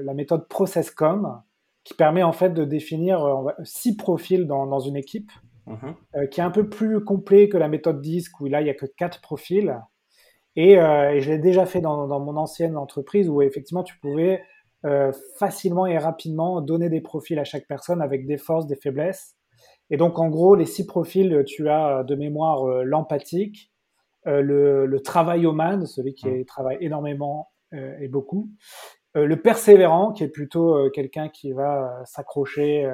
la 0.05 0.13
méthode 0.13 0.47
ProcessCom, 0.47 1.41
qui 1.83 1.93
permet 1.93 2.23
en 2.23 2.31
fait 2.31 2.51
de 2.51 2.63
définir 2.63 3.53
six 3.63 3.97
profils 3.97 4.47
dans, 4.47 4.65
dans 4.65 4.79
une 4.79 4.95
équipe 4.95 5.31
mhm. 5.67 6.29
qui 6.29 6.39
est 6.39 6.43
un 6.43 6.51
peu 6.51 6.69
plus 6.69 7.03
complet 7.03 7.49
que 7.49 7.57
la 7.57 7.67
méthode 7.67 8.01
DISC, 8.01 8.39
où 8.39 8.45
là, 8.45 8.61
il 8.61 8.65
n'y 8.65 8.69
a 8.69 8.75
que 8.75 8.85
quatre 8.85 9.21
profils. 9.21 9.77
Et, 10.55 10.75
et 10.75 11.19
je 11.19 11.31
l'ai 11.31 11.37
déjà 11.37 11.65
fait 11.65 11.81
dans, 11.81 12.07
dans, 12.07 12.21
mon 12.21 12.37
ancienne 12.37 12.77
entreprise, 12.77 13.29
où 13.29 13.41
effectivement, 13.41 13.83
tu 13.83 13.99
pouvais 13.99 14.41
facilement 15.37 15.85
et 15.85 15.97
rapidement 15.97 16.61
donner 16.61 16.89
des 16.89 17.01
profils 17.01 17.39
à 17.39 17.43
chaque 17.43 17.67
personne 17.67 18.01
avec 18.01 18.27
des 18.27 18.37
forces, 18.37 18.67
des 18.67 18.75
faiblesses. 18.75 19.35
Et 19.89 19.97
donc, 19.97 20.19
en 20.19 20.29
gros, 20.29 20.55
les 20.55 20.65
six 20.65 20.85
profils, 20.85 21.43
tu 21.45 21.69
as 21.69 22.03
de 22.03 22.15
mémoire 22.15 22.65
l'empathique, 22.83 23.71
le, 24.25 24.85
le 24.85 24.99
travail 25.01 25.45
man, 25.45 25.85
celui 25.85 26.13
qui 26.13 26.27
mmh. 26.27 26.45
travaille 26.45 26.77
énormément 26.81 27.51
et 27.71 28.07
beaucoup, 28.07 28.49
le 29.15 29.41
persévérant, 29.41 30.11
qui 30.11 30.23
est 30.23 30.29
plutôt 30.29 30.89
quelqu'un 30.91 31.29
qui 31.29 31.53
va 31.53 32.01
s'accrocher 32.05 32.89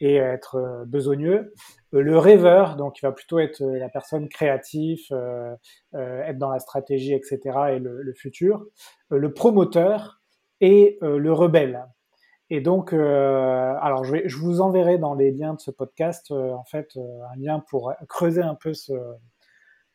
et 0.00 0.16
être 0.16 0.84
besogneux. 0.86 1.52
le 1.90 2.18
rêveur, 2.18 2.76
donc 2.76 2.94
qui 2.94 3.00
va 3.02 3.12
plutôt 3.12 3.38
être 3.38 3.60
la 3.60 3.88
personne 3.88 4.28
créative, 4.28 5.00
être 5.94 6.38
dans 6.38 6.50
la 6.50 6.58
stratégie, 6.58 7.12
etc. 7.12 7.40
et 7.72 7.78
le, 7.78 8.02
le 8.02 8.14
futur. 8.14 8.64
le 9.10 9.32
promoteur 9.32 10.21
et 10.62 10.98
le 11.02 11.32
rebelle. 11.32 11.84
Et 12.54 12.60
donc, 12.60 12.92
euh, 12.92 13.74
alors 13.80 14.04
je, 14.04 14.12
vais, 14.12 14.28
je, 14.28 14.36
vous 14.36 14.60
enverrai 14.60 14.98
dans 14.98 15.14
les 15.14 15.30
liens 15.30 15.54
de 15.54 15.58
ce 15.58 15.70
podcast, 15.70 16.30
euh, 16.30 16.52
en 16.52 16.64
fait, 16.64 16.90
euh, 16.98 17.00
un 17.32 17.40
lien 17.40 17.64
pour 17.70 17.94
creuser 18.10 18.42
un 18.42 18.54
peu 18.54 18.74
ce, 18.74 18.92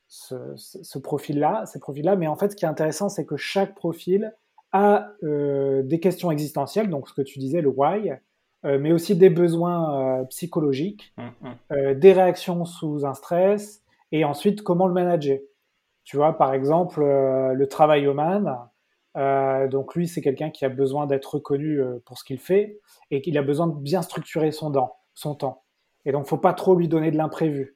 ce, 0.07 0.55
ce 0.55 0.97
profil-là, 0.97 1.67
ces 1.67 1.77
profils-là. 1.77 2.15
Mais 2.15 2.25
en 2.25 2.35
fait, 2.35 2.49
ce 2.49 2.55
qui 2.55 2.65
est 2.65 2.67
intéressant, 2.67 3.09
c'est 3.09 3.27
que 3.27 3.37
chaque 3.37 3.75
profil 3.75 4.35
a 4.71 5.11
des 5.21 5.99
questions 6.01 6.31
existentielles, 6.31 6.89
donc 6.89 7.07
ce 7.07 7.13
que 7.13 7.21
tu 7.21 7.37
disais, 7.37 7.61
le 7.61 7.69
why, 7.69 8.11
mais 8.63 8.91
aussi 8.91 9.15
des 9.15 9.29
besoins 9.29 10.25
psychologiques, 10.25 11.13
mmh, 11.17 11.23
mmh. 11.23 11.93
des 11.93 12.11
réactions 12.11 12.65
sous 12.65 13.05
un 13.05 13.13
stress, 13.13 13.81
et 14.11 14.25
ensuite 14.25 14.63
comment 14.63 14.87
le 14.87 14.93
manager. 14.93 15.39
Tu 16.03 16.17
vois, 16.17 16.37
par 16.37 16.53
exemple, 16.53 17.01
le 17.01 17.67
travail 17.67 18.07
man 18.07 18.67
euh, 19.17 19.67
donc 19.67 19.95
lui, 19.95 20.07
c'est 20.07 20.21
quelqu'un 20.21 20.51
qui 20.51 20.63
a 20.63 20.69
besoin 20.69 21.07
d'être 21.07 21.35
reconnu 21.35 21.81
euh, 21.81 21.99
pour 22.05 22.17
ce 22.17 22.23
qu'il 22.23 22.39
fait 22.39 22.79
et 23.09 23.21
qu'il 23.21 23.37
a 23.37 23.41
besoin 23.41 23.67
de 23.67 23.75
bien 23.75 24.01
structurer 24.01 24.51
son, 24.51 24.71
son 25.15 25.35
temps. 25.35 25.63
Et 26.05 26.11
donc, 26.11 26.27
faut 26.27 26.37
pas 26.37 26.53
trop 26.53 26.75
lui 26.75 26.87
donner 26.87 27.11
de 27.11 27.17
l'imprévu. 27.17 27.75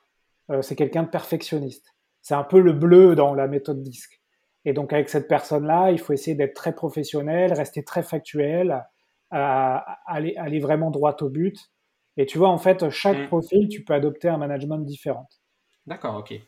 Euh, 0.51 0.61
c'est 0.61 0.75
quelqu'un 0.75 1.03
de 1.03 1.09
perfectionniste. 1.09 1.95
C'est 2.21 2.35
un 2.35 2.43
peu 2.43 2.59
le 2.59 2.73
bleu 2.73 3.15
dans 3.15 3.33
la 3.33 3.47
méthode 3.47 3.81
disque. 3.81 4.21
Et 4.65 4.73
donc, 4.73 4.93
avec 4.93 5.09
cette 5.09 5.27
personne-là, 5.27 5.91
il 5.91 5.99
faut 5.99 6.13
essayer 6.13 6.35
d'être 6.35 6.53
très 6.53 6.75
professionnel, 6.75 7.51
rester 7.53 7.83
très 7.83 8.03
factuel, 8.03 8.85
aller, 9.31 10.35
aller 10.35 10.59
vraiment 10.59 10.91
droit 10.91 11.15
au 11.21 11.29
but. 11.29 11.57
Et 12.17 12.27
tu 12.27 12.37
vois, 12.37 12.49
en 12.49 12.59
fait, 12.59 12.87
chaque 12.91 13.17
mmh. 13.17 13.27
profil, 13.27 13.69
tu 13.69 13.83
peux 13.83 13.95
adopter 13.95 14.27
un 14.29 14.37
management 14.37 14.77
différent. 14.85 15.27
D'accord, 15.87 16.17
ok. 16.17 16.39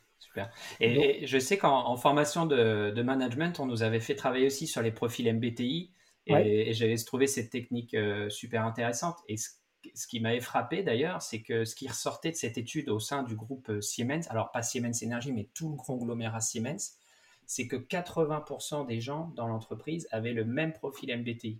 Et, 0.79 1.25
je 1.25 1.39
sais 1.39 1.57
qu'en 1.57 1.95
formation 1.97 2.45
de, 2.45 3.01
management, 3.01 3.59
on 3.59 3.65
nous 3.65 3.83
avait 3.83 3.99
fait 3.99 4.15
travailler 4.15 4.47
aussi 4.47 4.67
sur 4.67 4.81
les 4.81 4.91
profils 4.91 5.31
MBTI 5.31 5.91
et, 6.27 6.73
j'avais 6.73 6.95
trouvé 6.97 7.27
cette 7.27 7.49
technique 7.49 7.93
euh, 7.93 8.29
super 8.29 8.65
intéressante. 8.65 9.17
Et 9.27 9.37
ce, 9.37 10.07
qui 10.07 10.19
m'avait 10.19 10.39
frappé 10.39 10.83
d'ailleurs, 10.83 11.21
c'est 11.21 11.41
que 11.41 11.65
ce 11.65 11.75
qui 11.75 11.87
ressortait 11.87 12.31
de 12.31 12.35
cette 12.35 12.57
étude 12.57 12.89
au 12.89 12.99
sein 12.99 13.23
du 13.23 13.35
groupe 13.35 13.69
euh, 13.69 13.81
Siemens, 13.81 14.27
alors 14.29 14.51
pas 14.51 14.61
Siemens 14.61 15.03
Energy, 15.03 15.33
mais 15.33 15.49
tout 15.53 15.69
le 15.69 15.75
conglomérat 15.75 16.39
Siemens, 16.39 16.97
c'est 17.45 17.67
que 17.67 17.75
80% 17.75 18.87
des 18.87 19.01
gens 19.01 19.33
dans 19.35 19.47
l'entreprise 19.47 20.07
avaient 20.11 20.33
le 20.33 20.45
même 20.45 20.71
profil 20.73 21.15
MBTI. 21.15 21.59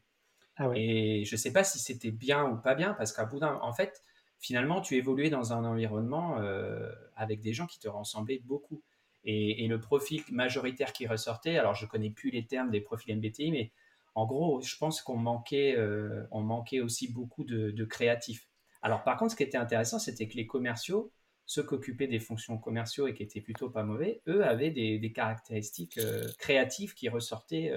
Ah 0.56 0.70
et 0.76 1.26
je 1.26 1.36
ne 1.36 1.38
sais 1.38 1.52
pas 1.52 1.64
si 1.64 1.80
c'était 1.80 2.12
bien 2.12 2.46
ou 2.46 2.58
pas 2.58 2.76
bien, 2.76 2.94
parce 2.94 3.12
qu'à 3.12 3.26
bout 3.26 3.40
d'un, 3.40 3.60
en 3.62 3.74
fait, 3.74 4.02
finalement, 4.44 4.82
tu 4.82 4.98
évoluais 4.98 5.30
dans 5.30 5.54
un 5.54 5.64
environnement 5.64 6.38
euh, 6.40 6.92
avec 7.16 7.40
des 7.40 7.54
gens 7.54 7.66
qui 7.66 7.80
te 7.80 7.88
ressemblaient 7.88 8.42
beaucoup. 8.44 8.84
Et, 9.24 9.66
le 9.68 9.80
profil 9.80 10.22
majoritaire 10.30 10.92
qui 10.92 11.08
ressortait, 11.08 11.58
alors 11.58 11.76
je 11.76 11.86
connais 11.86 12.10
plus 12.10 12.30
les 12.30 12.46
termes 12.46 12.70
des 12.70 12.82
profils 12.82 13.16
MBTI, 13.16 13.52
mais 13.52 13.72
en 14.16 14.26
gros, 14.26 14.62
je 14.62 14.76
pense 14.78 15.02
qu'on 15.02 15.16
manquait, 15.16 15.78
euh, 15.78 16.28
on 16.32 16.42
manquait 16.42 16.82
aussi 16.82 17.12
beaucoup 17.12 17.46
de, 17.46 17.86
créatifs. 17.86 18.50
Alors 18.82 19.06
par 19.06 19.16
contre, 19.16 19.32
ce 19.32 19.38
qui 19.38 19.44
était 19.44 19.58
intéressant, 19.58 19.98
c'était 19.98 20.28
que 20.28 20.36
les 20.36 20.46
commerciaux, 20.46 21.14
ceux 21.46 21.66
qui 21.66 21.74
occupaient 21.74 22.08
des 22.08 22.20
fonctions 22.20 22.58
commerciaux 22.58 23.08
et 23.08 23.14
qui 23.14 23.24
étaient 23.24 23.40
plutôt 23.40 23.70
pas 23.70 23.84
mauvais, 23.84 24.22
eux 24.28 24.46
avaient 24.46 24.72
des, 24.72 25.14
caractéristiques 25.14 25.98
euh, 26.00 26.28
créatives 26.38 26.94
qui 26.94 27.08
ressortaient, 27.08 27.72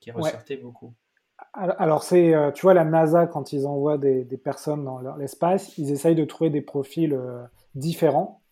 qui 0.00 0.10
ressortaient 0.10 0.56
beaucoup. 0.56 0.96
Alors, 1.52 2.02
c'est, 2.02 2.34
euh, 2.34 2.52
tu 2.52 2.62
vois, 2.62 2.74
la 2.74 2.84
NASA, 2.84 3.26
quand 3.26 3.52
ils 3.52 3.66
envoient 3.66 3.98
des, 3.98 4.24
personnes 4.42 4.84
dans 4.84 5.16
l'espace, 5.16 5.76
ils 5.78 5.90
essayent 5.90 6.14
de 6.14 6.24
trouver 6.24 6.48
des 6.48 6.60
profils 6.60 7.12
euh, 7.12 7.42
différents 7.74 8.42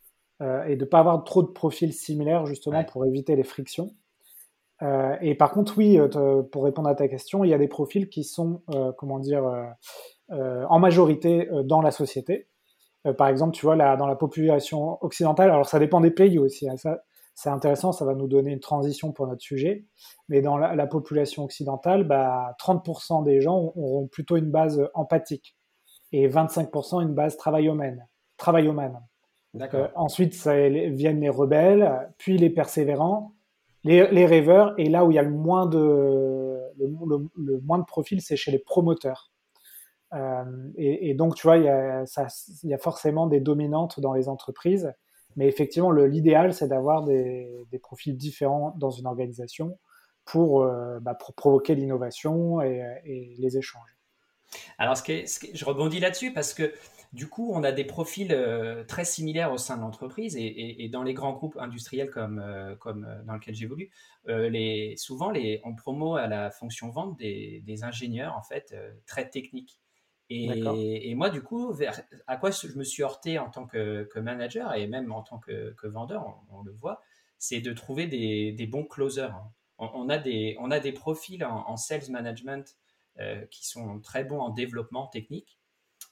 euh, 0.42 0.64
et 0.64 0.76
de 0.76 0.84
ne 0.84 0.88
pas 0.88 0.98
avoir 0.98 1.22
trop 1.24 1.42
de 1.42 1.48
profils 1.48 1.92
similaires, 1.92 2.46
justement, 2.46 2.84
pour 2.84 3.06
éviter 3.06 3.36
les 3.36 3.44
frictions. 3.44 3.90
et 5.20 5.34
par 5.34 5.52
contre, 5.52 5.78
oui, 5.78 5.98
pour 6.52 6.64
répondre 6.64 6.88
à 6.88 6.94
ta 6.94 7.08
question, 7.08 7.44
il 7.44 7.50
y 7.50 7.54
a 7.54 7.58
des 7.58 7.68
profils 7.68 8.08
qui 8.08 8.24
sont, 8.24 8.62
comment 8.96 9.18
dire, 9.18 9.44
en 10.30 10.78
majorité 10.78 11.48
dans 11.64 11.80
la 11.80 11.90
société. 11.90 12.48
par 13.16 13.28
exemple, 13.28 13.56
tu 13.56 13.66
vois, 13.66 13.76
dans 13.96 14.06
la 14.06 14.16
population 14.16 15.02
occidentale, 15.02 15.50
alors 15.50 15.68
ça 15.68 15.78
dépend 15.78 16.00
des 16.00 16.12
pays 16.12 16.38
aussi, 16.38 16.68
hein, 16.68 16.76
ça, 16.76 17.02
c'est 17.38 17.50
intéressant, 17.50 17.92
ça 17.92 18.04
va 18.04 18.16
nous 18.16 18.26
donner 18.26 18.50
une 18.50 18.58
transition 18.58 19.12
pour 19.12 19.28
notre 19.28 19.42
sujet. 19.42 19.86
Mais 20.28 20.42
dans 20.42 20.58
la, 20.58 20.86
population 20.88 21.44
occidentale, 21.44 22.02
bah, 22.02 22.56
30% 22.58 23.22
des 23.22 23.40
gens 23.40 23.72
auront 23.76 24.08
plutôt 24.08 24.36
une 24.36 24.50
base 24.50 24.90
empathique 24.92 25.56
et 26.10 26.28
25% 26.28 27.00
une 27.00 27.14
base 27.14 27.36
travaillomane. 27.36 28.04
travaillomane. 28.38 29.00
Euh, 29.54 29.86
ensuite, 29.94 30.34
ça, 30.34 30.68
viennent 30.68 31.20
les 31.20 31.28
rebelles, 31.28 32.12
puis 32.18 32.38
les 32.38 32.50
persévérants, 32.50 33.36
les, 33.84 34.26
rêveurs, 34.26 34.74
et 34.76 34.88
là 34.88 35.04
où 35.04 35.12
il 35.12 35.14
y 35.14 35.20
a 35.20 35.22
le 35.22 35.30
moins 35.30 35.66
de, 35.66 36.58
le, 36.76 37.60
moins 37.60 37.78
de 37.78 37.84
profils, 37.84 38.20
c'est 38.20 38.34
chez 38.34 38.50
les 38.50 38.58
promoteurs. 38.58 39.30
Euh, 40.12 40.44
et, 40.76 41.14
donc, 41.14 41.36
tu 41.36 41.46
vois, 41.46 41.56
il 41.58 41.66
y, 41.66 41.68
a, 41.68 42.02
il 42.64 42.68
y 42.68 42.74
a 42.74 42.78
forcément 42.78 43.28
des 43.28 43.38
dominantes 43.38 44.00
dans 44.00 44.12
les 44.12 44.28
entreprises 44.28 44.92
mais 45.38 45.46
effectivement, 45.46 45.92
l'idéal, 45.92 46.52
c'est 46.52 46.66
d'avoir 46.66 47.04
des, 47.04 47.64
profils 47.80 48.16
différents 48.16 48.74
dans 48.76 48.90
une 48.90 49.06
organisation 49.06 49.78
pour, 50.24 50.62
euh, 50.62 50.98
bah, 50.98 51.14
provoquer 51.14 51.76
l'innovation 51.76 52.60
et, 52.60 53.36
les 53.38 53.56
échanges. 53.56 53.96
Alors, 54.78 54.96
je 54.96 55.64
rebondis 55.64 56.00
là-dessus 56.00 56.32
parce 56.32 56.54
que 56.54 56.74
du 57.12 57.28
coup, 57.28 57.52
on 57.54 57.62
a 57.62 57.70
des 57.70 57.84
profils 57.84 58.32
euh, 58.32 58.82
très 58.82 59.04
similaires 59.04 59.52
au 59.52 59.58
sein 59.58 59.76
de 59.76 59.82
l'entreprise 59.82 60.34
et, 60.36 60.88
dans 60.92 61.04
les 61.04 61.14
grands 61.14 61.34
groupes 61.34 61.56
industriels 61.56 62.10
comme, 62.10 62.40
euh, 62.40 62.74
dans 63.24 63.34
lequel 63.34 63.54
j'évolue, 63.54 63.92
souvent 64.96 65.32
on 65.62 65.74
promo 65.76 66.16
à 66.16 66.26
la 66.26 66.50
fonction 66.50 66.90
vente 66.90 67.16
des, 67.16 67.62
des 67.64 67.84
ingénieurs 67.84 68.36
en 68.36 68.42
fait 68.42 68.74
très 69.06 69.30
techniques. 69.30 69.80
Et, 70.30 71.14
moi, 71.14 71.30
du 71.30 71.42
coup, 71.42 71.74
à 72.26 72.36
quoi 72.36 72.50
je 72.50 72.76
me 72.76 72.84
suis 72.84 73.02
heurté 73.02 73.38
en 73.38 73.50
tant 73.50 73.66
que, 73.66 74.18
manager 74.18 74.74
et 74.74 74.86
même 74.86 75.10
en 75.12 75.22
tant 75.22 75.38
que, 75.38 75.74
vendeur, 75.86 76.42
on, 76.50 76.62
le 76.62 76.72
voit, 76.72 77.00
c'est 77.38 77.60
de 77.60 77.72
trouver 77.72 78.06
des, 78.06 78.66
bons 78.66 78.84
closers. 78.84 79.34
Hein. 79.34 79.52
On, 79.78 80.08
a 80.08 80.18
des, 80.18 80.56
on 80.60 80.70
a 80.70 80.80
des 80.80 80.92
profils 80.92 81.44
en, 81.44 81.76
sales 81.76 82.10
management 82.10 82.76
euh, 83.20 83.46
qui 83.46 83.66
sont 83.66 84.00
très 84.00 84.24
bons 84.24 84.40
en 84.40 84.50
développement 84.50 85.06
technique, 85.06 85.58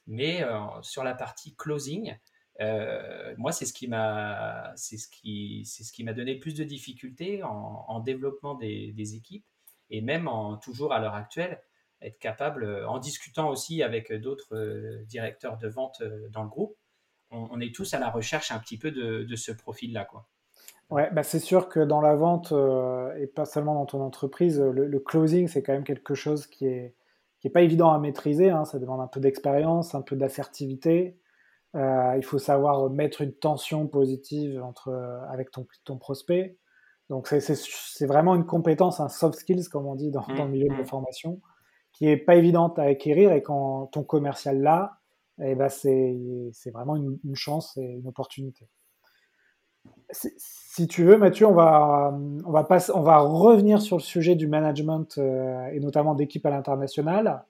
mais 0.07 0.43
euh, 0.43 0.61
sur 0.83 1.05
la 1.05 1.15
partie 1.15 1.55
closing, 1.55 2.17
euh, 2.61 3.35
moi, 3.37 3.53
c'est 3.53 3.67
ce 3.67 3.73
qui 3.73 3.87
m'a, 3.87 4.73
ce 4.77 4.97
ce 4.97 6.13
donné 6.13 6.37
plus 6.37 6.55
de 6.55 6.65
difficultés 6.65 7.43
en, 7.43 8.01
développement 8.01 8.55
des, 8.55 9.15
équipes 9.15 9.45
et 9.91 10.01
même 10.01 10.31
toujours 10.63 10.93
à 10.93 11.01
l'heure 11.01 11.15
actuelle 11.15 11.61
être 12.03 12.19
capable, 12.19 12.65
euh, 12.65 12.89
en 12.89 12.99
discutant 12.99 13.49
aussi 13.49 13.83
avec 13.83 14.13
d'autres 14.13 14.55
euh, 14.55 15.03
directeurs 15.05 15.59
de 15.59 15.69
vente 15.69 16.01
euh, 16.03 16.29
dans 16.31 16.43
le 16.43 16.49
groupe, 16.49 16.77
on, 17.31 17.61
est 17.61 17.75
tous 17.75 17.93
à 17.93 17.99
la 17.99 18.09
recherche 18.09 18.53
un 18.53 18.59
petit 18.61 18.79
peu 18.79 18.93
de, 18.93 19.35
ce 19.35 19.51
profil-là. 19.51 20.05
Quoi. 20.05 20.29
Ouais, 20.91 21.11
bah 21.11 21.25
c'est 21.25 21.41
sûr 21.41 21.69
que 21.69 21.81
dans 21.81 22.01
la 22.01 22.15
vente, 22.15 22.55
et 23.19 23.27
pas 23.27 23.45
seulement 23.45 23.75
dans 23.75 23.85
ton 23.85 24.01
entreprise, 24.01 24.61
le, 24.61 24.99
closing, 25.01 25.49
c'est 25.49 25.61
quand 25.61 25.73
même 25.73 25.83
quelque 25.83 26.15
chose 26.15 26.47
qui 26.47 26.67
est, 26.67 26.95
qui 27.41 27.49
est 27.49 27.51
pas 27.51 27.63
évident 27.63 27.91
à 27.91 27.99
maîtriser. 27.99 28.51
Hein. 28.51 28.65
ça 28.65 28.79
demande 28.79 29.01
un 29.01 29.09
peu 29.09 29.19
d'expérience, 29.19 29.97
un 29.97 30.03
peu 30.03 30.15
d'assertivité. 30.15 31.19
il 31.75 32.23
faut 32.23 32.39
savoir 32.39 32.89
mettre 32.91 33.23
une 33.23 33.33
tension 33.35 33.89
positive 33.89 34.63
entre, 34.63 34.93
avec 35.29 35.51
ton, 35.51 35.67
ton 35.85 35.99
prospect. 35.99 36.57
Donc 37.11 37.27
c'est 37.27 38.07
vraiment 38.07 38.37
une 38.37 38.47
compétence, 38.47 39.01
un 39.01 39.09
soft 39.09 39.37
skills, 39.41 39.69
comme 39.69 39.87
on 39.87 39.97
dit 39.97 40.13
dans, 40.13 40.25
dans 40.29 40.45
le 40.45 40.51
milieu 40.53 40.69
de 40.69 40.75
la 40.75 40.83
mmh. 40.83 40.87
formation 40.87 41.41
qui 41.97 42.09
est 42.09 42.19
pas 42.19 42.37
évidente 42.37 42.79
à 42.79 42.83
acquérir 42.83 43.33
et 43.33 43.43
quand 43.43 43.87
ton 43.87 44.05
commercial 44.05 44.61
l'a, 44.61 44.99
eh 45.43 45.55
ben 45.55 45.71
c'est, 45.71 46.15
vraiment 46.71 46.95
une, 46.97 47.35
chance 47.35 47.75
et 47.79 47.85
une 47.85 48.07
opportunité. 48.07 48.69
Si, 50.11 50.87
tu 50.89 51.05
veux, 51.05 51.17
Mathieu, 51.17 51.47
on 51.47 51.55
va, 51.55 52.15
on, 52.45 52.53
va 52.53 52.67
on 52.95 53.01
va 53.01 53.19
revenir 53.19 53.81
sur 53.81 53.97
le 53.97 54.03
sujet 54.03 54.35
du 54.35 54.47
management 54.47 55.17
euh, 55.17 55.67
et 55.69 55.81
notamment 55.81 56.15
d'équipe 56.15 56.45
à 56.45 56.51
l'international. 56.51 57.45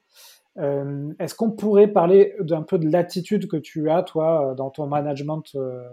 Est-ce 1.19 1.35
qu'on 1.35 1.51
pourrait 1.51 1.89
parler 1.89 2.35
d'un 2.41 2.63
peu 2.63 2.79
de 2.79 2.89
l'attitude 2.89 3.47
que 3.47 3.59
tu 3.59 3.91
as, 3.91 4.03
toi, 4.03 4.55
dans 4.57 4.71
ton 4.71 4.87
management 4.87 5.43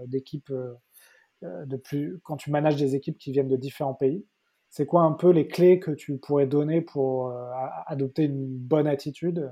d'équipe, 0.06 0.54
de 1.42 1.76
plus, 1.76 2.22
quand 2.24 2.38
tu 2.38 2.50
manages 2.50 2.78
des 2.78 2.96
équipes 2.96 3.18
qui 3.18 3.34
viennent 3.34 3.50
de 3.50 3.58
différents 3.58 3.94
pays? 3.94 4.26
C'est 4.76 4.88
quoi 4.88 5.04
un 5.04 5.12
peu 5.12 5.30
les 5.30 5.48
clés 5.48 5.80
que 5.80 5.92
tu 5.92 6.18
pourrais 6.18 6.48
donner 6.48 6.82
pour 6.82 7.32
adopter 7.86 8.24
une 8.24 8.48
bonne 8.48 8.88
attitude, 8.88 9.52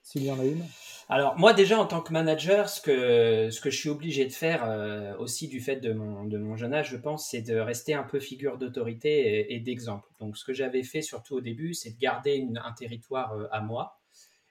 s'il 0.00 0.24
y 0.24 0.30
en 0.30 0.40
a 0.40 0.46
une? 0.46 0.64
Alors 1.10 1.36
moi 1.36 1.52
déjà 1.52 1.78
en 1.78 1.84
tant 1.84 2.00
que 2.00 2.10
manager, 2.10 2.70
ce 2.70 2.80
que, 2.80 3.50
ce 3.50 3.60
que 3.60 3.68
je 3.68 3.76
suis 3.76 3.90
obligé 3.90 4.24
de 4.24 4.32
faire 4.32 4.64
euh, 4.64 5.14
aussi 5.18 5.46
du 5.46 5.60
fait 5.60 5.76
de 5.76 5.92
mon, 5.92 6.24
de 6.24 6.38
mon 6.38 6.56
jeune 6.56 6.72
âge, 6.72 6.88
je 6.88 6.96
pense, 6.96 7.28
c'est 7.28 7.42
de 7.42 7.58
rester 7.58 7.92
un 7.92 8.02
peu 8.02 8.18
figure 8.18 8.56
d'autorité 8.56 9.52
et, 9.52 9.60
d'exemple. 9.60 10.08
Donc 10.20 10.38
ce 10.38 10.44
que 10.46 10.54
j'avais 10.54 10.82
fait 10.82 11.02
surtout 11.02 11.36
au 11.36 11.42
début, 11.42 11.74
c'est 11.74 11.90
de 11.90 11.98
garder 11.98 12.48
un 12.64 12.72
territoire 12.72 13.34
euh, 13.34 13.46
à 13.52 13.60
moi 13.60 14.00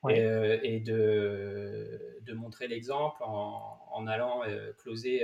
et, 0.07 0.21
euh, 0.21 0.79
de, 0.85 1.99
de 2.21 2.33
montrer 2.33 2.67
l'exemple 2.67 3.23
en, 3.23 3.79
en, 3.91 4.05
allant 4.05 4.41
closer 4.77 5.23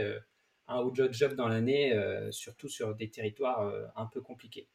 un 0.67 0.81
ou 0.81 0.89
deux 0.89 1.11
jobs 1.11 1.35
dans 1.35 1.47
l'année, 1.47 1.95
surtout 2.31 2.67
sur 2.67 2.95
des 2.95 3.11
territoires 3.11 3.71
un 3.95 4.07
peu 4.07 4.21
compliqués. 4.21 4.67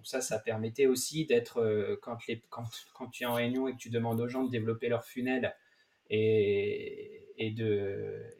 Donc 0.00 0.06
ça, 0.06 0.22
ça 0.22 0.38
permettait 0.38 0.86
aussi 0.86 1.26
d'être, 1.26 1.60
euh, 1.60 2.00
quand, 2.00 2.16
tu 2.16 2.32
es 2.32 3.26
en 3.26 3.34
réunion 3.34 3.68
et 3.68 3.72
que 3.72 3.76
tu 3.76 3.90
demandes 3.90 4.18
aux 4.18 4.28
gens 4.28 4.44
de 4.44 4.50
développer 4.50 4.88
leur 4.88 5.04
funnel 5.04 5.54
et, 6.08 7.26
de, 7.54 8.32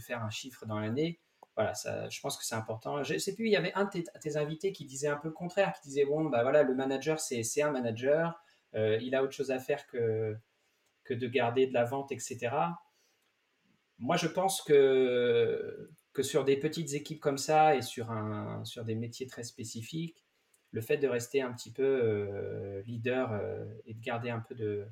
faire 0.00 0.24
un 0.24 0.30
chiffre 0.30 0.66
dans 0.66 0.80
l'année, 0.80 1.20
voilà, 1.54 1.72
je 2.10 2.20
pense 2.20 2.36
que 2.36 2.44
c'est 2.44 2.56
important. 2.56 3.04
Je 3.04 3.16
sais 3.16 3.36
plus, 3.36 3.46
il 3.46 3.52
y 3.52 3.56
avait 3.56 3.72
un 3.74 3.84
de 3.84 4.02
tes, 4.20 4.36
invités 4.36 4.72
qui 4.72 4.86
disait 4.86 5.06
un 5.06 5.18
peu 5.18 5.28
le 5.28 5.34
contraire, 5.34 5.72
qui 5.80 5.88
disait, 5.88 6.04
bon, 6.04 6.24
bah 6.24 6.42
voilà, 6.42 6.64
le 6.64 6.74
manager, 6.74 7.20
c'est 7.20 7.62
un 7.62 7.70
manager, 7.70 8.36
euh, 8.74 8.98
il 9.00 9.14
a 9.14 9.22
autre 9.22 9.34
chose 9.34 9.52
à 9.52 9.60
faire 9.60 9.86
que, 9.86 10.36
de 11.08 11.28
garder 11.28 11.68
de 11.68 11.74
la 11.74 11.84
vente, 11.84 12.10
etc. 12.10 12.56
Moi, 13.98 14.16
je 14.16 14.26
pense 14.26 14.62
que, 14.62 15.92
sur 16.22 16.44
des 16.44 16.56
petites 16.56 16.92
équipes 16.94 17.20
comme 17.20 17.38
ça 17.38 17.76
et 17.76 17.82
sur 17.82 18.08
des 18.84 18.96
métiers 18.96 19.28
très 19.28 19.44
spécifiques, 19.44 20.24
le 20.72 20.80
fait 20.80 20.98
de 20.98 21.08
rester 21.08 21.40
un 21.40 21.52
petit 21.52 21.72
peu 21.72 21.82
euh, 21.82 22.82
leader 22.86 23.32
euh, 23.32 23.64
et 23.86 23.94
de 23.94 24.00
garder 24.00 24.30
un 24.30 24.40
peu 24.40 24.54
de, 24.54 24.86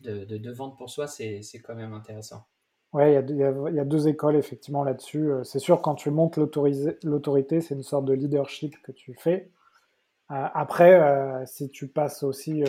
de, 0.00 0.50
vente 0.52 0.76
pour 0.76 0.90
soi, 0.90 1.06
c'est 1.06 1.42
quand 1.64 1.74
même 1.74 1.92
intéressant. 1.92 2.46
Oui, 2.94 3.02
il 3.12 3.36
y, 3.36 3.80
a 3.80 3.84
deux 3.84 4.08
écoles 4.08 4.36
effectivement 4.36 4.82
là-dessus. 4.82 5.30
Euh, 5.30 5.44
c'est 5.44 5.58
sûr, 5.58 5.82
quand 5.82 5.94
tu 5.94 6.10
montes 6.10 6.38
l'autorité, 6.38 7.60
c'est 7.60 7.74
une 7.74 7.82
sorte 7.82 8.06
de 8.06 8.14
leadership 8.14 8.80
que 8.82 8.92
tu 8.92 9.14
fais. 9.14 9.50
après, 10.28 11.44
si 11.46 11.70
tu 11.70 11.88
passes 11.88 12.22
aussi 12.22 12.64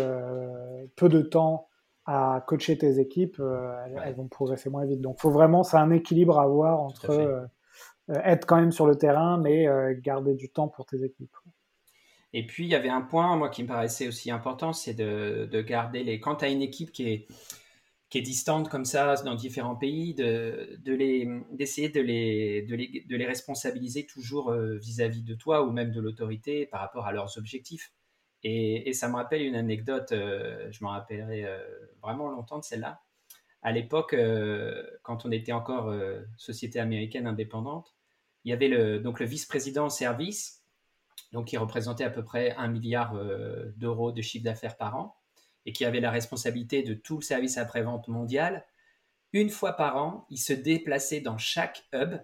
peu 0.95 1.09
de 1.09 1.21
temps 1.21 1.67
à 2.05 2.43
coacher 2.47 2.77
tes 2.77 2.99
équipes, 2.99 3.41
elles, 4.03 4.15
vont 4.15 4.27
progresser 4.27 4.69
moins 4.69 4.85
vite. 4.85 5.01
Donc, 5.01 5.19
faut 5.21 5.31
vraiment, 5.31 5.63
c'est 5.63 5.77
un 5.77 5.91
équilibre 5.91 6.37
à 6.37 6.43
avoir 6.43 6.81
entre 6.81 7.47
être 8.09 8.45
quand 8.45 8.57
même 8.57 8.73
sur 8.73 8.87
le 8.87 8.97
terrain, 8.97 9.37
mais 9.37 9.67
garder 10.01 10.35
du 10.35 10.49
temps 10.49 10.67
pour 10.67 10.85
tes 10.85 11.01
équipes. 11.03 11.35
Et 12.33 12.45
puis, 12.45 12.65
il 12.65 12.69
y 12.69 12.75
avait 12.75 12.89
un 12.89 13.01
point, 13.01 13.35
moi, 13.37 13.49
qui 13.49 13.63
me 13.63 13.67
paraissait 13.67 14.07
aussi 14.07 14.29
important, 14.31 14.73
c'est 14.73 14.93
de, 14.93 15.47
de, 15.51 15.61
garder 15.61 16.03
les. 16.03 16.19
Quand 16.19 16.37
tu 16.37 16.45
as 16.45 16.49
une 16.49 16.61
équipe 16.61 16.91
qui 16.91 17.09
est, 17.09 17.27
qui 18.09 18.19
est 18.19 18.21
distante 18.21 18.69
comme 18.69 18.85
ça 18.85 19.15
dans 19.23 19.35
différents 19.35 19.75
pays, 19.75 20.13
de, 20.13 20.77
de 20.83 20.93
les, 20.93 21.27
d'essayer 21.51 21.89
de 21.89 22.01
les, 22.01 22.63
de, 22.63 22.75
les, 22.75 23.05
de 23.07 23.15
les 23.15 23.25
responsabiliser 23.25 24.05
toujours 24.05 24.51
euh, 24.51 24.77
vis-à-vis 24.77 25.23
de 25.23 25.35
toi 25.35 25.63
ou 25.63 25.71
même 25.71 25.91
de 25.91 26.01
l'autorité 26.01 26.65
par 26.67 26.81
rapport 26.81 27.07
à 27.07 27.11
leurs 27.13 27.37
objectifs. 27.37 27.93
Et, 28.43 28.89
et 28.89 28.93
ça 28.93 29.09
me 29.09 29.15
rappelle 29.15 29.41
une 29.43 29.55
anecdote, 29.55 30.11
euh, 30.11 30.71
je 30.71 30.83
m'en 30.83 30.91
rappellerai 30.91 31.45
euh, 31.45 31.59
vraiment 32.01 32.29
longtemps 32.29 32.59
de 32.59 32.63
celle-là. 32.63 33.01
À 33.61 33.73
l'époque, 33.73 34.15
quand 35.03 35.25
on 35.25 35.31
était 35.31 35.51
encore 35.51 35.93
société 36.37 36.79
américaine 36.79 37.27
indépendante, 37.27 37.93
il 38.45 38.51
y 38.51 38.53
avait 38.53 38.69
le, 38.69 38.99
le 38.99 39.25
vice-président 39.25 39.89
service 39.89 40.58
qui 41.45 41.57
représentait 41.57 42.03
à 42.03 42.09
peu 42.09 42.23
près 42.23 42.55
un 42.55 42.67
milliard 42.67 43.15
euh, 43.15 43.71
d'euros 43.77 44.11
de 44.11 44.21
chiffre 44.21 44.43
d'affaires 44.43 44.77
par 44.77 44.95
an, 44.95 45.15
et 45.65 45.73
qui 45.73 45.85
avait 45.85 45.99
la 45.99 46.11
responsabilité 46.11 46.83
de 46.83 46.93
tout 46.93 47.17
le 47.17 47.21
service 47.21 47.57
après-vente 47.57 48.07
mondial, 48.07 48.65
une 49.31 49.49
fois 49.49 49.73
par 49.73 49.97
an, 49.97 50.25
il 50.29 50.37
se 50.37 50.53
déplaçait 50.53 51.21
dans 51.21 51.37
chaque 51.37 51.85
hub. 51.93 52.15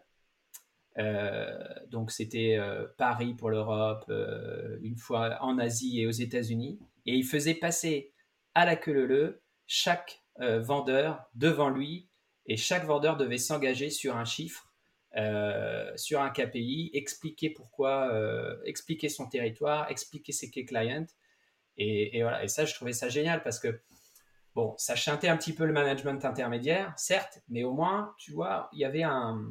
Euh, 0.97 1.63
donc 1.89 2.11
c'était 2.11 2.57
euh, 2.57 2.87
Paris 2.97 3.35
pour 3.35 3.49
l'Europe, 3.49 4.11
une 4.81 4.97
fois 4.97 5.37
en 5.41 5.59
Asie 5.59 6.01
et 6.01 6.07
aux 6.07 6.11
États-Unis, 6.11 6.79
et 7.05 7.15
il 7.15 7.25
faisait 7.25 7.53
passer 7.53 8.13
à 8.55 8.65
la 8.65 8.75
queue 8.75 9.05
leu 9.05 9.41
chaque 9.67 10.23
vendeur 10.37 11.23
devant 11.35 11.69
lui, 11.69 12.09
et 12.47 12.57
chaque 12.57 12.85
vendeur 12.85 13.17
devait 13.17 13.37
s'engager 13.37 13.89
sur 13.89 14.17
un 14.17 14.25
chiffre 14.25 14.64
euh, 15.17 15.91
sur 15.95 16.21
un 16.21 16.29
KPI, 16.29 16.91
expliquer 16.93 17.49
pourquoi, 17.49 18.11
euh, 18.13 18.57
expliquer 18.65 19.07
son 19.07 19.27
territoire, 19.27 19.89
expliquer 19.89 20.33
ses 20.33 20.51
key 20.51 20.65
clients. 20.65 21.05
Et, 21.77 22.21
voilà. 22.21 22.43
Et 22.43 22.47
ça, 22.47 22.65
je 22.65 22.73
trouvais 22.73 22.93
ça 22.93 23.09
génial 23.09 23.41
parce 23.41 23.59
que, 23.59 23.79
bon, 24.55 24.75
ça 24.77 24.95
chantait 24.95 25.27
un 25.29 25.37
petit 25.37 25.53
peu 25.53 25.65
le 25.65 25.73
management 25.73 26.23
intermédiaire, 26.25 26.93
certes, 26.97 27.41
mais 27.47 27.63
au 27.63 27.73
moins, 27.73 28.13
tu 28.17 28.31
vois, 28.31 28.69
il 28.73 28.79
y 28.79 28.85
avait 28.85 29.03
un. 29.03 29.41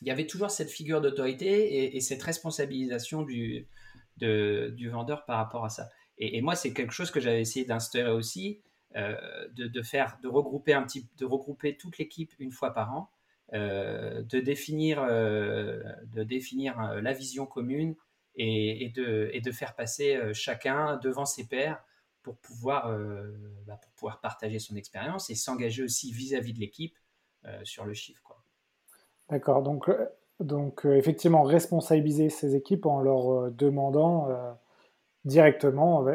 Il 0.00 0.08
y 0.08 0.10
avait 0.10 0.26
toujours 0.26 0.50
cette 0.50 0.70
figure 0.70 1.00
d'autorité 1.00 1.94
et, 1.96 2.00
cette 2.00 2.22
responsabilisation 2.24 3.22
du, 3.22 3.68
du 4.16 4.88
vendeur 4.88 5.24
par 5.26 5.36
rapport 5.36 5.64
à 5.64 5.68
ça. 5.68 5.88
Et, 6.18 6.40
moi, 6.42 6.56
c'est 6.56 6.72
quelque 6.72 6.92
chose 6.92 7.12
que 7.12 7.20
j'avais 7.20 7.40
essayé 7.40 7.64
d'instaurer 7.64 8.10
aussi, 8.10 8.62
euh, 8.96 9.16
de, 9.52 9.68
de, 9.68 9.82
faire, 9.82 10.18
de 10.24 10.28
regrouper 10.28 10.74
un 10.74 10.82
petit, 10.82 11.08
de 11.18 11.24
regrouper 11.24 11.76
toute 11.76 11.98
l'équipe 11.98 12.32
une 12.40 12.50
fois 12.50 12.72
par 12.72 12.92
an 12.92 13.11
de 13.52 14.40
définir, 14.40 15.02
euh, 15.02 15.82
de 16.06 16.22
définir 16.22 16.80
euh, 16.80 17.00
la 17.00 17.12
vision 17.12 17.46
commune 17.46 17.94
et, 18.34 18.90
de, 18.96 19.28
et, 19.34 19.42
de, 19.42 19.52
faire 19.52 19.74
passer 19.74 20.18
chacun 20.32 20.96
devant 20.96 21.26
ses 21.26 21.46
pairs 21.46 21.84
pour 22.22 22.38
pouvoir, 22.38 22.88
bah, 23.66 23.76
pour 23.76 23.92
pouvoir 23.92 24.22
partager 24.22 24.58
son 24.58 24.74
expérience 24.74 25.28
et 25.28 25.34
s'engager 25.34 25.82
aussi 25.82 26.12
vis-à-vis 26.12 26.54
de 26.54 26.60
l'équipe 26.60 26.96
sur 27.62 27.84
le 27.84 27.92
chiffre. 27.92 28.42
D'accord, 29.28 29.62
donc, 29.62 29.90
donc 30.40 30.86
effectivement, 30.86 31.42
responsabiliser 31.42 32.30
ces 32.30 32.56
équipes 32.56 32.86
en 32.86 33.02
leur 33.02 33.52
demandant 33.52 34.28
directement 35.26 36.06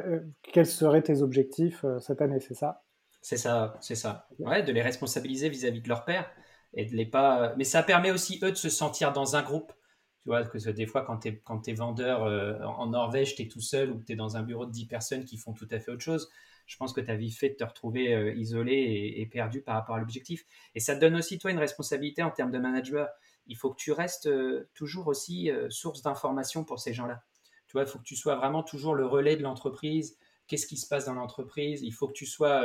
quels 0.42 0.66
seraient 0.66 1.04
tes 1.04 1.22
objectifs 1.22 1.86
cette 2.00 2.24
année, 2.24 2.40
c'est 2.40 2.56
ça? 2.56 2.84
C'est 3.22 3.38
ça, 3.38 3.78
c'est 3.80 3.94
ça. 3.94 4.28
Ouais, 4.40 4.64
de 4.64 4.72
les 4.72 4.82
responsabiliser 4.82 5.50
vis-à-vis 5.50 5.82
de 5.82 5.90
leurs 5.90 6.04
pairs 6.04 6.32
et 6.74 6.86
de 6.86 6.96
les 6.96 7.06
pas. 7.06 7.54
Mais 7.58 7.64
ça 7.64 7.84
permet 7.84 8.12
aussi 8.12 8.40
eux 8.44 8.52
de 8.52 8.58
se 8.58 8.70
sentir 8.70 9.14
dans 9.14 9.36
un 9.36 9.42
groupe. 9.42 9.74
Tu 10.22 10.30
vois, 10.30 10.44
que 10.44 10.70
des 10.72 10.86
fois, 10.86 11.04
quand 11.04 11.20
tu 11.20 11.30
es, 11.30 11.38
quand 11.38 11.70
vendeur 11.70 12.24
euh, 12.24 12.60
en 12.64 12.88
Norvège, 12.88 13.36
tu 13.36 13.44
es 13.44 13.48
tout 13.48 13.62
seul 13.62 13.92
ou 13.92 14.04
tu 14.04 14.12
es 14.14 14.16
dans 14.16 14.36
un 14.36 14.44
bureau 14.44 14.66
de 14.66 14.72
10 14.72 14.86
personnes 14.86 15.24
qui 15.24 15.38
font 15.38 15.54
tout 15.54 15.68
à 15.72 15.80
fait 15.80 15.92
autre 15.92 16.04
chose. 16.04 16.30
Je 16.66 16.76
pense 16.76 16.92
que 16.92 17.00
tu 17.00 17.10
as 17.10 17.16
vite 17.16 17.34
fait 17.34 17.50
de 17.50 17.56
te 17.56 17.64
retrouver 17.64 18.14
euh, 18.14 18.34
isolé 18.36 19.14
et, 19.16 19.26
perdu 19.26 19.62
par 19.62 19.76
rapport 19.76 19.96
à 19.96 20.00
l'objectif. 20.00 20.46
Et 20.76 20.82
ça 20.82 20.96
te 20.96 21.00
donne 21.00 21.16
aussi, 21.16 21.40
toi, 21.40 21.52
une 21.52 21.60
responsabilité 21.60 22.24
en 22.24 22.32
termes 22.32 22.52
de 22.52 22.58
manager. 22.58 23.08
Il 23.48 23.56
faut 23.56 23.70
que 23.70 23.78
tu 23.78 23.94
restes 23.94 24.28
euh, 24.28 24.68
toujours 24.74 25.08
aussi 25.08 25.50
source 25.70 26.02
d'information 26.02 26.66
pour 26.66 26.80
ces 26.80 26.94
gens-là. 26.94 27.24
Tu 27.68 27.74
vois, 27.74 27.84
il 27.84 27.88
faut 27.88 28.00
que 28.00 28.04
tu 28.04 28.18
sois 28.18 28.36
vraiment 28.36 28.64
toujours 28.64 28.96
le 28.96 29.06
relais 29.06 29.38
de 29.38 29.44
l'entreprise. 29.44 30.18
Qu'est-ce 30.48 30.68
qui 30.68 30.76
se 30.76 30.90
passe 30.90 31.06
dans 31.06 31.14
l'entreprise? 31.14 31.84
Il 31.84 31.94
faut 31.94 32.08
que 32.08 32.14
tu 32.14 32.26
sois 32.26 32.64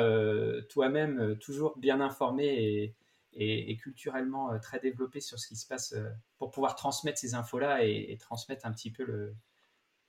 toi-même 0.68 1.36
toujours 1.38 1.78
bien 1.78 2.00
informé 2.00 2.46
et, 2.46 2.94
et, 3.34 3.76
culturellement 3.76 4.52
euh, 4.52 4.58
très 4.58 4.78
développé 4.78 5.20
sur 5.20 5.38
ce 5.38 5.48
qui 5.48 5.56
se 5.56 5.66
passe 5.66 5.92
euh, 5.92 6.08
pour 6.38 6.50
pouvoir 6.50 6.74
transmettre 6.74 7.18
ces 7.18 7.34
infos-là 7.34 7.84
et, 7.84 8.16
transmettre 8.20 8.66
un 8.66 8.72
petit 8.72 8.90
peu 8.90 9.04
le. 9.04 9.34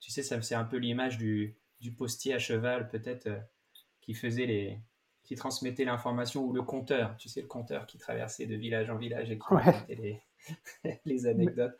Tu 0.00 0.10
sais, 0.10 0.22
ça 0.22 0.40
c'est 0.42 0.54
un 0.54 0.64
peu 0.64 0.76
l'image 0.76 1.16
du, 1.16 1.56
du, 1.80 1.92
postier 1.92 2.34
à 2.34 2.38
cheval, 2.38 2.88
peut-être, 2.88 3.28
euh, 3.28 3.40
qui 4.02 4.12
faisait 4.14 4.46
les, 4.46 4.78
qui 5.22 5.34
transmettait 5.34 5.84
l'information 5.84 6.44
ou 6.44 6.52
le 6.52 6.62
compteur, 6.62 7.16
tu 7.16 7.28
sais, 7.28 7.40
le 7.40 7.46
compteur 7.46 7.86
qui 7.86 7.96
traversait 7.96 8.46
de 8.46 8.54
village 8.54 8.90
en 8.90 8.96
village 8.96 9.30
et 9.30 9.38
qui 9.38 9.46
racontait 9.48 9.94
les, 9.94 10.22
les, 11.06 11.26
anecdotes. 11.26 11.78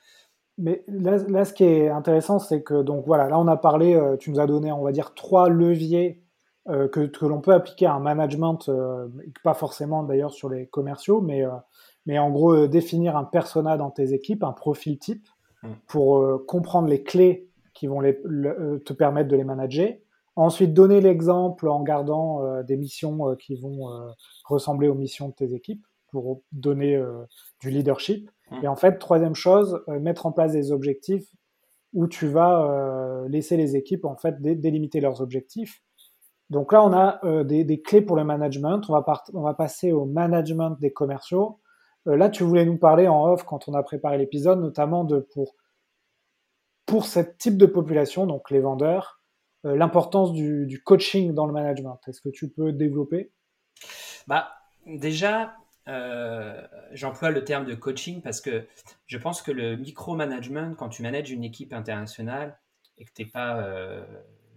Mais, 0.56 0.82
là, 0.86 1.18
là, 1.28 1.44
ce 1.44 1.52
qui 1.52 1.64
est 1.64 1.90
intéressant, 1.90 2.38
c'est 2.38 2.62
que, 2.62 2.82
donc 2.82 3.04
voilà, 3.06 3.28
là, 3.28 3.38
on 3.38 3.48
a 3.48 3.56
parlé, 3.56 4.00
tu 4.20 4.30
nous 4.30 4.40
as 4.40 4.46
donné, 4.46 4.72
on 4.72 4.82
va 4.82 4.92
dire, 4.92 5.12
trois 5.14 5.50
leviers 5.50 6.23
euh, 6.66 6.88
que, 6.88 7.00
que 7.00 7.26
l'on 7.26 7.42
peut 7.42 7.52
appliquer 7.52 7.84
à 7.84 7.92
un 7.92 8.00
management, 8.00 8.70
euh, 8.70 9.06
pas 9.42 9.52
forcément 9.52 10.02
d'ailleurs 10.02 10.32
sur 10.32 10.48
les 10.48 10.66
commerciaux, 10.66 11.20
mais, 11.20 11.44
euh, 11.44 11.50
mais 12.06 12.18
en 12.18 12.30
gros 12.30 12.66
définir 12.66 13.18
un 13.18 13.24
persona 13.24 13.76
dans 13.76 13.90
tes 13.90 14.14
équipes, 14.14 14.42
un 14.42 14.52
profil 14.52 14.98
type, 14.98 15.28
mm. 15.62 15.72
pour 15.86 16.46
comprendre 16.46 16.88
les 16.88 17.02
clés 17.02 17.50
qui 17.74 17.86
vont 17.86 18.00
les, 18.00 18.14
te 18.14 18.92
permettre 18.94 19.28
de 19.28 19.36
les 19.36 19.44
manager. 19.44 19.92
Ensuite, 20.36 20.72
donner 20.72 21.02
l'exemple 21.02 21.68
en 21.68 21.82
gardant 21.82 22.62
des 22.62 22.76
missions 22.76 23.36
qui 23.36 23.56
vont 23.56 23.88
ressembler 24.46 24.88
aux 24.88 24.94
missions 24.94 25.28
de 25.28 25.34
tes 25.34 25.54
équipes 25.54 25.84
pour 26.10 26.40
donner 26.50 27.00
du 27.60 27.70
leadership. 27.70 28.30
Mm. 28.50 28.64
Et 28.64 28.68
en 28.68 28.76
fait, 28.76 28.98
troisième 28.98 29.34
chose, 29.34 29.82
mettre 29.88 30.24
en 30.24 30.32
place 30.32 30.52
des 30.52 30.72
objectifs 30.72 31.28
où 31.92 32.06
tu 32.08 32.26
vas 32.26 33.26
laisser 33.28 33.56
les 33.58 33.76
équipes 33.76 34.06
en 34.06 34.16
fait 34.16 34.40
délimiter 34.40 35.00
leurs 35.00 35.20
objectifs 35.20 35.82
Donc 36.50 36.72
là, 36.72 36.84
on 36.84 36.92
a 36.92 37.44
des, 37.44 37.82
clés 37.82 38.02
pour 38.02 38.16
le 38.16 38.24
management. 38.24 38.82
On 38.88 39.42
va, 39.42 39.54
passer 39.54 39.92
au 39.92 40.04
management 40.04 40.78
des 40.78 40.92
commerciaux. 40.92 41.60
là, 42.06 42.28
tu 42.28 42.44
voulais 42.44 42.66
nous 42.66 42.76
parler 42.76 43.08
en 43.08 43.24
off 43.24 43.44
quand 43.44 43.68
on 43.68 43.74
a 43.74 43.82
préparé 43.82 44.18
l'épisode, 44.18 44.60
notamment 44.60 45.06
pour 45.32 45.54
pour 46.86 47.06
ce 47.06 47.20
type 47.20 47.56
de 47.56 47.66
population, 47.66 48.26
donc 48.26 48.50
les 48.50 48.60
vendeurs, 48.60 49.22
l'importance 49.64 50.32
du, 50.32 50.82
coaching 50.84 51.32
dans 51.32 51.46
le 51.46 51.52
management. 51.52 51.98
Est-ce 52.06 52.20
que 52.20 52.28
tu 52.28 52.50
peux 52.50 52.72
développer? 52.72 53.32
Bah 54.26 54.50
déjà, 54.86 55.56
euh, 55.88 56.60
j'emploie 56.92 57.30
le 57.30 57.44
terme 57.44 57.64
de 57.66 57.74
coaching 57.74 58.22
parce 58.22 58.40
que 58.40 58.66
je 59.06 59.18
pense 59.18 59.42
que 59.42 59.52
le 59.52 59.76
micromanagement, 59.76 60.74
quand 60.74 60.88
tu 60.88 61.02
manages 61.02 61.30
une 61.30 61.44
équipe 61.44 61.72
internationale 61.72 62.58
et 62.98 63.04
que 63.04 63.10
tu 63.14 63.22
n'es 63.22 63.28
pas 63.28 63.58
euh, 63.58 64.04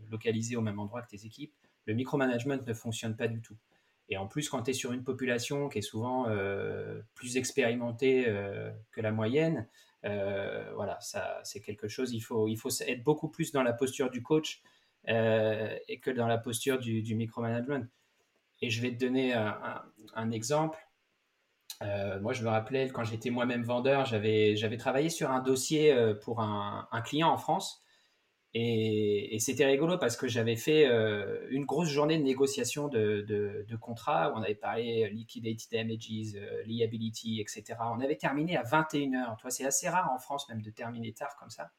localisé 0.09 0.55
au 0.55 0.61
même 0.61 0.79
endroit 0.79 1.01
que 1.01 1.09
tes 1.09 1.25
équipes, 1.25 1.55
le 1.87 1.95
micromanagement 1.95 2.57
ne 2.65 2.73
fonctionne 2.73 3.15
pas 3.15 3.27
du 3.27 3.41
tout. 3.41 3.57
Et 4.09 4.17
en 4.17 4.27
plus, 4.27 4.47
quand 4.49 4.63
tu 4.63 4.71
es 4.71 4.73
sur 4.73 4.93
une 4.93 5.03
population 5.03 5.67
qui 5.67 5.79
est 5.79 5.81
souvent 5.81 6.29
euh, 6.29 7.01
plus 7.15 7.35
expérimentée 7.37 8.25
que 8.91 9.01
la 9.01 9.11
moyenne, 9.11 9.67
voilà, 10.03 10.97
ça 11.01 11.41
c'est 11.43 11.59
quelque 11.59 11.87
chose. 11.87 12.13
Il 12.13 12.21
faut, 12.21 12.47
il 12.47 12.55
faut 12.55 12.69
être 12.87 13.03
beaucoup 13.03 13.27
plus 13.27 13.51
dans 13.51 13.63
la 13.63 13.73
posture 13.73 14.09
du 14.09 14.23
coach 14.23 14.61
et 15.07 15.99
que 16.01 16.11
dans 16.11 16.27
la 16.27 16.37
posture 16.37 16.79
du, 16.79 17.15
micromanagement. 17.15 17.85
Et 18.61 18.69
je 18.69 18.81
vais 18.81 18.91
te 18.91 18.99
donner 18.99 19.33
un 19.33 20.31
exemple. 20.31 20.79
Euh, 21.83 22.19
moi, 22.19 22.33
je 22.33 22.43
me 22.43 22.49
rappelais 22.49 22.89
quand 22.89 23.03
j'étais 23.03 23.29
moi-même 23.29 23.63
vendeur, 23.63 24.05
j'avais, 24.05 24.55
j'avais 24.55 24.77
travaillé 24.77 25.09
sur 25.09 25.29
un 25.29 25.41
dossier 25.41 25.93
euh, 25.93 26.13
pour 26.15 26.41
un, 26.41 26.87
client 27.05 27.29
en 27.29 27.37
France. 27.37 27.83
Et, 28.53 29.37
c'était 29.39 29.65
rigolo 29.65 29.97
parce 29.97 30.17
que 30.17 30.27
j'avais 30.27 30.55
fait 30.55 30.87
euh, 30.87 31.47
une 31.49 31.65
grosse 31.65 31.89
journée 31.89 32.17
de 32.17 32.23
négociation 32.23 32.87
de, 32.87 33.21
de, 33.27 33.75
contrat 33.75 34.31
où 34.31 34.37
on 34.37 34.41
avait 34.41 34.55
parlé 34.55 35.09
liquidated 35.09 35.69
damages, 35.71 36.35
liability, 36.65 37.39
etc. 37.39 37.77
On 37.81 37.99
avait 37.99 38.15
terminé 38.15 38.57
à 38.57 38.63
21h. 38.63 39.37
Toi, 39.37 39.49
c'est 39.51 39.65
assez 39.65 39.89
rare 39.89 40.11
en 40.11 40.19
France 40.19 40.49
même 40.49 40.61
de 40.61 40.71
terminer 40.71 41.13
tard 41.13 41.35
comme 41.37 41.49
ça. 41.49 41.69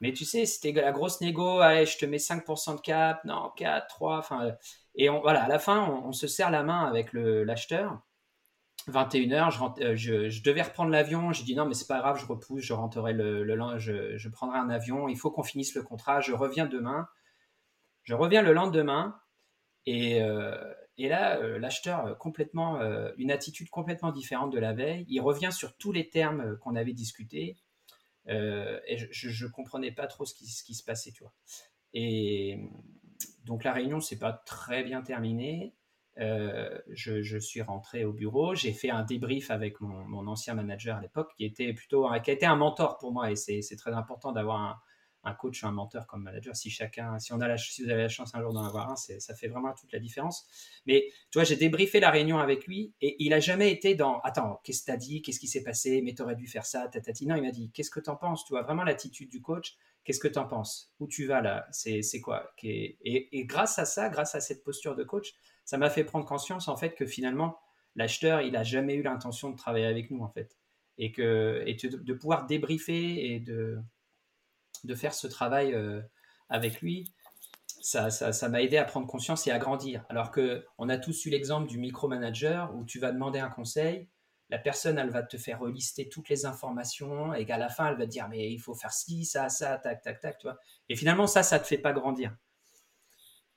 Mais 0.00 0.12
tu 0.12 0.24
sais, 0.24 0.46
c'était 0.46 0.72
la 0.72 0.92
grosse 0.92 1.20
négo. 1.20 1.60
Allez, 1.60 1.86
je 1.86 1.98
te 1.98 2.06
mets 2.06 2.18
5% 2.18 2.76
de 2.76 2.80
cap. 2.80 3.24
Non, 3.24 3.50
4, 3.56 3.88
3. 3.88 4.18
Enfin, 4.18 4.52
et 4.94 5.10
on, 5.10 5.20
voilà, 5.20 5.44
à 5.44 5.48
la 5.48 5.58
fin, 5.58 5.84
on, 5.88 6.08
on 6.08 6.12
se 6.12 6.26
serre 6.26 6.50
la 6.50 6.62
main 6.62 6.84
avec 6.84 7.12
l'acheteur. 7.12 8.00
21h, 8.88 9.80
euh, 9.82 9.96
je, 9.96 10.42
devais 10.42 10.62
reprendre 10.62 10.90
l'avion. 10.90 11.32
J'ai 11.32 11.44
dit 11.44 11.54
non, 11.54 11.66
mais 11.66 11.74
c'est 11.74 11.86
pas 11.86 11.98
grave, 11.98 12.18
je 12.20 12.26
repousse, 12.26 12.62
je 12.62 12.72
rentrerai 12.72 13.12
le, 13.12 13.44
le 13.44 13.78
je, 13.78 14.28
prendrai 14.28 14.58
un 14.58 14.70
avion. 14.70 15.08
Il 15.08 15.16
faut 15.16 15.30
qu'on 15.30 15.42
finisse 15.42 15.74
le 15.74 15.82
contrat. 15.82 16.20
Je 16.20 16.32
reviens 16.32 16.66
demain. 16.66 17.08
Je 18.04 18.14
reviens 18.14 18.42
le 18.42 18.52
lendemain. 18.52 19.20
Et, 19.86 20.22
euh, 20.22 20.56
là, 20.98 21.38
euh, 21.38 21.58
l'acheteur, 21.58 22.18
complètement, 22.18 22.80
une 23.16 23.30
attitude 23.30 23.70
complètement 23.70 24.12
différente 24.12 24.52
de 24.52 24.58
la 24.58 24.72
veille. 24.72 25.04
Il 25.08 25.20
revient 25.20 25.52
sur 25.52 25.76
tous 25.76 25.92
les 25.92 26.08
termes 26.08 26.58
qu'on 26.58 26.74
avait 26.74 26.94
discutés. 26.94 27.56
et 28.26 28.98
je 29.10 29.44
ne 29.44 29.50
comprenais 29.50 29.92
pas 29.92 30.06
trop 30.06 30.24
ce 30.24 30.34
qui, 30.34 30.46
ce 30.46 30.64
qui, 30.64 30.74
se 30.74 30.84
passait, 30.84 31.12
tu 31.12 31.22
vois. 31.22 31.32
Et 31.94 32.58
donc 33.44 33.64
la 33.64 33.72
réunion 33.72 34.00
s'est 34.00 34.18
pas 34.18 34.32
très 34.32 34.84
bien 34.84 35.02
terminée. 35.02 35.74
Euh, 36.20 36.78
je, 36.88 37.38
suis 37.38 37.62
rentré 37.62 38.04
au 38.04 38.12
bureau, 38.12 38.54
j'ai 38.54 38.72
fait 38.72 38.90
un 38.90 39.04
débrief 39.04 39.50
avec 39.50 39.80
mon, 39.80 40.26
ancien 40.26 40.54
manager 40.54 40.96
à 40.96 41.00
l'époque, 41.00 41.32
qui 41.36 41.44
était 41.44 41.72
plutôt, 41.72 42.08
qui 42.24 42.30
a 42.30 42.34
été 42.34 42.46
un 42.46 42.56
mentor 42.56 42.98
pour 42.98 43.12
moi, 43.12 43.30
et 43.30 43.36
c'est 43.36 43.76
très 43.76 43.92
important 43.92 44.32
d'avoir 44.32 44.82
un, 45.24 45.34
coach 45.34 45.62
ou 45.62 45.66
un 45.66 45.72
mentor 45.72 46.06
comme 46.06 46.22
manager. 46.22 46.56
Si 46.56 46.70
chacun, 46.70 47.18
si 47.18 47.32
on 47.34 47.40
a 47.40 47.46
la, 47.46 47.58
si 47.58 47.84
vous 47.84 47.90
avez 47.90 48.02
la 48.02 48.08
chance 48.08 48.34
un 48.34 48.40
jour 48.40 48.52
d'en 48.52 48.64
avoir 48.64 48.90
un, 48.90 48.96
ça 48.96 49.34
fait 49.34 49.48
vraiment 49.48 49.74
toute 49.74 49.92
la 49.92 49.98
différence. 49.98 50.46
Mais 50.86 51.08
tu 51.30 51.38
vois, 51.38 51.44
j'ai 51.44 51.56
débriefé 51.56 52.00
la 52.00 52.10
réunion 52.10 52.38
avec 52.38 52.66
lui, 52.66 52.94
et 53.00 53.16
il 53.22 53.32
a 53.32 53.40
jamais 53.40 53.70
été 53.70 53.94
dans, 53.94 54.20
attends, 54.20 54.60
qu'est-ce 54.64 54.80
que 54.80 54.86
tu 54.86 54.92
as 54.92 54.96
dit, 54.96 55.22
qu'est-ce 55.22 55.38
qui 55.38 55.48
s'est 55.48 55.62
passé, 55.62 56.02
mais 56.02 56.14
tu 56.14 56.22
aurais 56.22 56.36
dû 56.36 56.48
faire 56.48 56.66
ça, 56.66 56.88
tatati. 56.88 57.26
Non, 57.26 57.36
il 57.36 57.42
m'a 57.42 57.52
dit, 57.52 57.70
qu'est-ce 57.72 57.90
que 57.90 58.00
tu 58.00 58.10
en 58.10 58.16
penses? 58.16 58.44
Tu 58.44 58.54
vois 58.54 58.62
vraiment 58.62 58.84
l'attitude 58.84 59.30
du 59.30 59.40
coach. 59.40 59.76
Qu'est-ce 60.04 60.20
que 60.20 60.28
tu 60.28 60.38
en 60.38 60.46
penses? 60.46 60.94
Où 61.00 61.06
tu 61.06 61.26
vas 61.26 61.42
là? 61.42 61.66
C'est 61.70 62.20
quoi? 62.22 62.50
Et 62.62 63.44
grâce 63.44 63.78
à 63.78 63.84
ça, 63.84 64.08
grâce 64.08 64.34
à 64.34 64.40
cette 64.40 64.64
posture 64.64 64.96
de 64.96 65.04
coach, 65.04 65.34
ça 65.68 65.76
m'a 65.76 65.90
fait 65.90 66.02
prendre 66.02 66.24
conscience 66.24 66.66
en 66.68 66.78
fait 66.78 66.94
que 66.94 67.04
finalement 67.04 67.60
l'acheteur 67.94 68.40
il 68.40 68.56
a 68.56 68.62
jamais 68.62 68.94
eu 68.94 69.02
l'intention 69.02 69.50
de 69.50 69.56
travailler 69.56 69.84
avec 69.84 70.10
nous 70.10 70.22
en 70.24 70.30
fait 70.30 70.56
et 70.96 71.12
que 71.12 71.62
de, 71.86 72.14
pouvoir 72.14 72.46
débriefer 72.46 73.34
et 73.34 73.38
de 73.38 74.94
faire 74.94 75.12
ce 75.12 75.26
travail 75.26 75.74
euh, 75.74 76.00
avec 76.48 76.80
lui 76.80 77.12
ça, 77.82 78.10
ça, 78.10 78.48
m'a 78.48 78.62
aidé 78.62 78.78
à 78.78 78.84
prendre 78.84 79.06
conscience 79.06 79.46
et 79.46 79.50
à 79.50 79.58
grandir. 79.58 80.04
Alors 80.08 80.30
que 80.30 80.66
on 80.78 80.88
a 80.88 80.98
tous 80.98 81.26
eu 81.26 81.30
l'exemple 81.30 81.68
du 81.68 81.78
micromanager 81.78 82.74
où 82.74 82.84
tu 82.84 82.98
vas 82.98 83.12
demander 83.12 83.38
un 83.38 83.50
conseil, 83.50 84.08
la 84.48 84.58
personne 84.58 84.98
elle 84.98 85.10
va 85.10 85.22
te 85.22 85.36
faire 85.36 85.62
lister 85.64 86.08
toutes 86.08 86.30
les 86.30 86.46
informations 86.46 87.34
et 87.34 87.44
qu'à 87.44 87.58
la 87.58 87.68
fin 87.68 87.88
elle 87.88 87.98
va 87.98 88.06
te 88.06 88.10
dire 88.10 88.26
mais 88.28 88.50
il 88.50 88.58
faut 88.58 88.74
faire 88.74 88.92
ci, 88.92 89.26
ça, 89.26 89.50
ça, 89.50 89.76
tac, 89.76 90.00
tac, 90.02 90.18
tac, 90.20 90.38
tu. 90.38 90.48
Et 90.88 90.96
finalement 90.96 91.26
ça, 91.26 91.42
ça 91.42 91.58
te 91.58 91.66
fait 91.66 91.78
pas 91.78 91.92
grandir. 91.92 92.34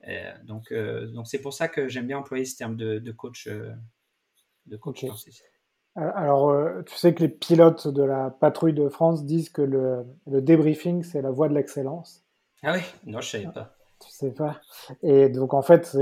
Euh, 0.08 0.32
donc, 0.44 0.72
euh, 0.72 1.06
donc 1.06 1.28
c'est 1.28 1.40
pour 1.40 1.52
ça 1.52 1.68
que 1.68 1.88
j'aime 1.88 2.06
bien 2.06 2.18
employer 2.18 2.44
ce 2.44 2.56
terme 2.56 2.76
de, 2.76 3.12
coach. 3.12 3.46
Euh, 3.46 3.72
de 4.66 4.76
coach 4.76 5.04
Alors, 5.94 6.54
tu 6.84 6.96
sais 6.96 7.14
que 7.14 7.22
les 7.22 7.28
pilotes 7.28 7.88
de 7.88 8.02
la 8.02 8.30
patrouille 8.30 8.74
de 8.74 8.88
France 8.88 9.24
disent 9.24 9.50
que 9.50 9.62
le, 9.62 10.04
débriefing, 10.26 11.02
c'est 11.02 11.22
la 11.22 11.30
voie 11.30 11.48
de 11.48 11.54
l'excellence. 11.54 12.24
Ah 12.62 12.74
oui, 12.74 12.82
non, 13.06 13.20
je 13.20 13.28
savais 13.28 13.52
pas. 13.52 13.76
Tu 14.00 14.10
sais 14.10 14.32
pas. 14.32 14.60
Et 15.02 15.28
donc, 15.28 15.54
en 15.54 15.62
fait, 15.62 15.96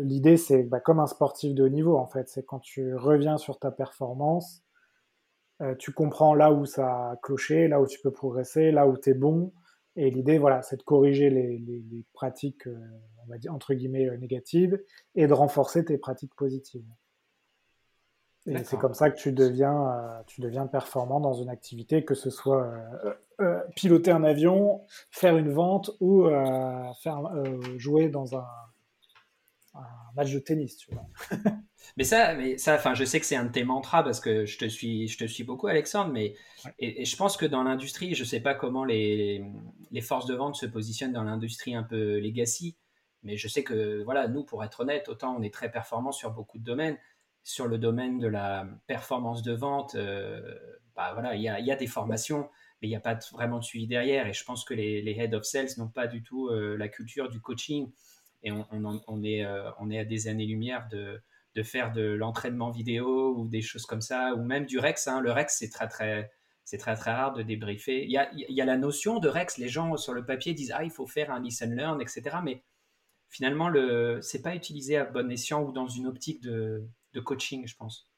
l'idée, 0.00 0.36
c'est 0.36 0.64
bah, 0.64 0.80
comme 0.80 0.98
un 0.98 1.06
sportif 1.06 1.54
de 1.54 1.64
haut 1.64 1.68
niveau, 1.68 1.96
en 1.96 2.08
fait. 2.08 2.28
C'est 2.28 2.44
quand 2.44 2.58
tu 2.58 2.94
reviens 2.96 3.38
sur 3.38 3.58
ta 3.60 3.70
performance, 3.70 4.62
tu 5.78 5.92
comprends 5.92 6.34
là 6.34 6.52
où 6.52 6.66
ça 6.66 7.10
a 7.10 7.16
cloché, 7.22 7.68
là 7.68 7.80
où 7.80 7.86
tu 7.86 8.00
peux 8.00 8.10
progresser, 8.10 8.72
là 8.72 8.88
où 8.88 8.96
tu 8.96 9.10
es 9.10 9.14
bon, 9.14 9.52
et 9.96 10.10
l'idée, 10.10 10.38
voilà, 10.38 10.62
c'est 10.62 10.76
de 10.76 10.82
corriger 10.82 11.30
les, 11.30 12.04
pratiques, 12.12 12.66
euh, 12.66 12.76
on 13.24 13.30
va 13.30 13.38
dire, 13.38 13.54
entre 13.54 13.74
guillemets, 13.74 14.08
euh, 14.08 14.16
négatives 14.16 14.82
et 15.14 15.26
de 15.26 15.32
renforcer 15.32 15.84
tes 15.84 15.98
pratiques 15.98 16.34
positives. 16.34 16.84
Et 18.46 18.62
c'est 18.64 18.76
comme 18.76 18.92
ça 18.92 19.08
que 19.10 19.16
tu 19.16 19.32
deviens, 19.32 19.90
euh, 19.90 20.22
tu 20.26 20.42
deviens 20.42 20.66
performant 20.66 21.18
dans 21.18 21.32
une 21.32 21.48
activité, 21.48 22.04
que 22.04 22.14
ce 22.14 22.28
soit 22.28 22.74
piloter 23.74 24.10
un 24.10 24.22
avion, 24.22 24.82
faire 25.10 25.38
une 25.38 25.50
vente 25.50 25.92
ou 26.00 26.28
faire, 27.02 27.22
jouer 27.78 28.10
dans 28.10 28.36
un, 28.36 28.46
un, 29.74 30.12
match 30.16 30.32
de 30.32 30.38
tennis. 30.38 30.76
Tu 30.76 30.90
vois. 30.92 31.06
Mais 31.96 32.04
ça, 32.04 32.34
mais 32.34 32.56
ça, 32.56 32.74
enfin, 32.76 32.94
je 32.94 33.04
sais 33.04 33.20
que 33.20 33.26
c'est 33.26 33.36
un 33.36 33.44
de 33.44 33.52
tes 33.52 33.62
mantras 33.62 34.02
parce 34.02 34.18
que 34.18 34.46
je 34.46 34.58
te 34.58 34.64
suis, 34.64 35.06
je 35.06 35.18
te 35.18 35.24
suis 35.26 35.44
beaucoup, 35.44 35.66
Alexandre. 35.66 36.12
Mais 36.12 36.34
et, 36.78 37.04
je 37.04 37.16
pense 37.16 37.36
que 37.36 37.44
dans 37.44 37.62
l'industrie, 37.62 38.14
je 38.14 38.24
sais 38.24 38.40
pas 38.40 38.54
comment 38.54 38.84
les, 38.84 39.44
les 39.90 40.00
forces 40.00 40.26
de 40.26 40.34
vente 40.34 40.56
se 40.56 40.66
positionnent 40.66 41.12
dans 41.12 41.24
l'industrie 41.24 41.74
un 41.74 41.82
peu 41.82 42.18
legacy, 42.18 42.76
mais 43.24 43.36
je 43.36 43.48
sais 43.48 43.64
que 43.64 44.02
voilà, 44.04 44.28
nous, 44.28 44.44
pour 44.44 44.62
être 44.62 44.80
honnête, 44.80 45.08
autant 45.08 45.36
on 45.36 45.42
est 45.42 45.52
très 45.52 45.70
performant 45.70 46.12
sur 46.12 46.30
beaucoup 46.30 46.58
de 46.58 46.64
domaines. 46.64 46.98
Sur 47.42 47.66
le 47.66 47.76
domaine 47.76 48.18
de 48.18 48.26
la 48.26 48.66
performance 48.86 49.42
de 49.42 49.52
vente, 49.52 49.96
euh, 49.96 50.40
bah 50.96 51.12
voilà, 51.12 51.34
il 51.34 51.42
y 51.42 51.48
a, 51.48 51.60
y 51.60 51.70
a, 51.70 51.76
des 51.76 51.86
formations, 51.86 52.48
mais 52.80 52.88
il 52.88 52.90
n'y 52.90 52.96
a 52.96 53.00
pas 53.00 53.18
vraiment 53.32 53.58
de 53.58 53.64
suivi 53.64 53.86
derrière. 53.86 54.26
Et 54.26 54.32
je 54.32 54.44
pense 54.44 54.64
que 54.64 54.72
les, 54.72 55.02
les 55.02 55.12
head 55.12 55.34
of 55.34 55.44
sales 55.44 55.68
n'ont 55.76 55.88
pas 55.88 56.06
du 56.06 56.22
tout 56.22 56.48
euh, 56.48 56.76
la 56.76 56.88
culture 56.88 57.28
du 57.28 57.40
coaching. 57.40 57.92
Et 58.44 58.50
euh, 58.52 59.70
on 59.78 59.90
est 59.90 59.98
à 59.98 60.04
des 60.04 60.28
années-lumière 60.28 60.88
de 60.90 61.62
faire 61.62 61.92
de 61.92 62.02
l'entraînement 62.02 62.70
vidéo 62.70 63.34
ou 63.36 63.48
des 63.48 63.62
choses 63.62 63.86
comme 63.86 64.02
ça, 64.02 64.34
ou 64.34 64.44
même 64.44 64.66
du 64.66 64.78
Rex. 64.78 65.08
Hein. 65.08 65.20
Le 65.20 65.32
Rex, 65.32 65.56
c'est 65.58 65.70
très, 65.70 65.88
très, 65.88 66.30
c'est 66.64 66.78
très, 66.78 66.94
très 66.94 67.12
rare 67.12 67.32
de 67.32 67.42
débriefer. 67.42 68.04
Il 68.04 68.10
y, 68.10 68.60
a, 68.60 68.64
la 68.64 68.76
notion 68.76 69.18
de 69.18 69.28
Rex. 69.28 69.58
Les 69.58 69.68
gens 69.68 69.96
sur 69.96 70.12
le 70.12 70.24
papier 70.24 70.52
disent 70.52 70.72
Ah, 70.76 70.84
il 70.84 70.90
faut 70.90 71.06
faire 71.06 71.30
un 71.30 71.40
listen 71.40 71.74
learn, 71.74 72.00
etc. 72.00 72.36
Mais 72.44 72.62
finalement, 73.28 73.72
ce 73.72 74.36
n'est 74.36 74.42
pas 74.42 74.54
utilisé 74.54 74.96
à 74.96 75.04
bon 75.04 75.30
escient 75.30 75.62
ou 75.62 75.72
dans 75.72 75.88
une 75.88 76.06
optique 76.06 76.42
de, 76.42 76.86
coaching, 77.24 77.66
je 77.66 77.76
pense. 77.76 78.10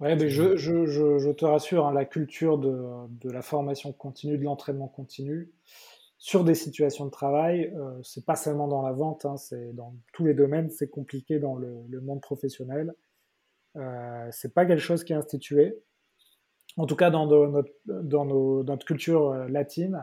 Ouais, 0.00 0.16
mais 0.16 0.28
je, 0.28 1.32
te 1.32 1.44
rassure, 1.44 1.86
hein, 1.86 1.92
la 1.92 2.04
culture 2.04 2.58
de, 2.58 3.30
la 3.30 3.42
formation 3.42 3.92
continue, 3.92 4.36
de 4.36 4.44
l'entraînement 4.44 4.88
continu, 4.88 5.52
sur 6.24 6.42
des 6.42 6.54
situations 6.54 7.04
de 7.04 7.10
travail, 7.10 7.70
euh, 7.76 8.00
c'est 8.02 8.24
pas 8.24 8.34
seulement 8.34 8.66
dans 8.66 8.80
la 8.80 8.92
vente, 8.92 9.26
hein, 9.26 9.36
c'est 9.36 9.74
dans 9.74 9.94
tous 10.14 10.24
les 10.24 10.32
domaines, 10.32 10.70
c'est 10.70 10.88
compliqué 10.88 11.38
dans 11.38 11.54
le, 11.54 12.00
monde 12.00 12.22
professionnel. 12.22 12.94
Euh, 13.76 14.26
c'est 14.30 14.54
pas 14.54 14.64
quelque 14.64 14.80
chose 14.80 15.04
qui 15.04 15.12
est 15.12 15.16
institué. 15.16 15.78
En 16.78 16.86
tout 16.86 16.96
cas, 16.96 17.10
dans, 17.10 17.26
notre, 17.26 17.68
dans 17.84 18.24
notre 18.24 18.86
culture 18.86 19.32
euh, 19.32 19.48
latine, 19.48 20.02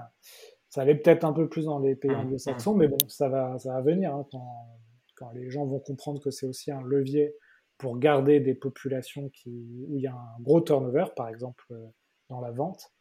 ça 0.69 0.81
allait 0.83 0.93
peut-être 0.93 1.23
un 1.23 1.33
peu 1.33 1.49
plus 1.49 1.65
dans 1.65 1.79
les 1.79 1.95
pays 1.95 2.11
mmh, 2.11 2.19
anglo-saxons, 2.19 2.75
mmh. 2.75 2.77
mais 2.77 2.87
bon, 2.87 2.99
ça 3.07 3.27
va, 3.27 3.57
ça 3.57 3.73
va 3.73 3.81
venir 3.81 4.13
hein, 4.13 4.27
quand, 4.29 4.79
quand, 5.15 5.31
les 5.31 5.49
gens 5.49 5.65
vont 5.65 5.79
comprendre 5.79 6.21
que 6.21 6.29
c'est 6.29 6.45
aussi 6.45 6.71
un 6.71 6.83
levier 6.83 7.35
pour 7.79 7.97
garder 7.97 8.39
des 8.39 8.53
populations 8.53 9.29
qui, 9.29 9.49
où 9.89 9.97
il 9.97 10.03
y 10.03 10.07
a 10.07 10.13
un 10.13 10.39
gros 10.41 10.61
turnover, 10.61 11.05
par 11.15 11.29
exemple 11.29 11.65
euh, 11.71 11.87
dans 12.29 12.41
la 12.41 12.51
vente 12.51 12.91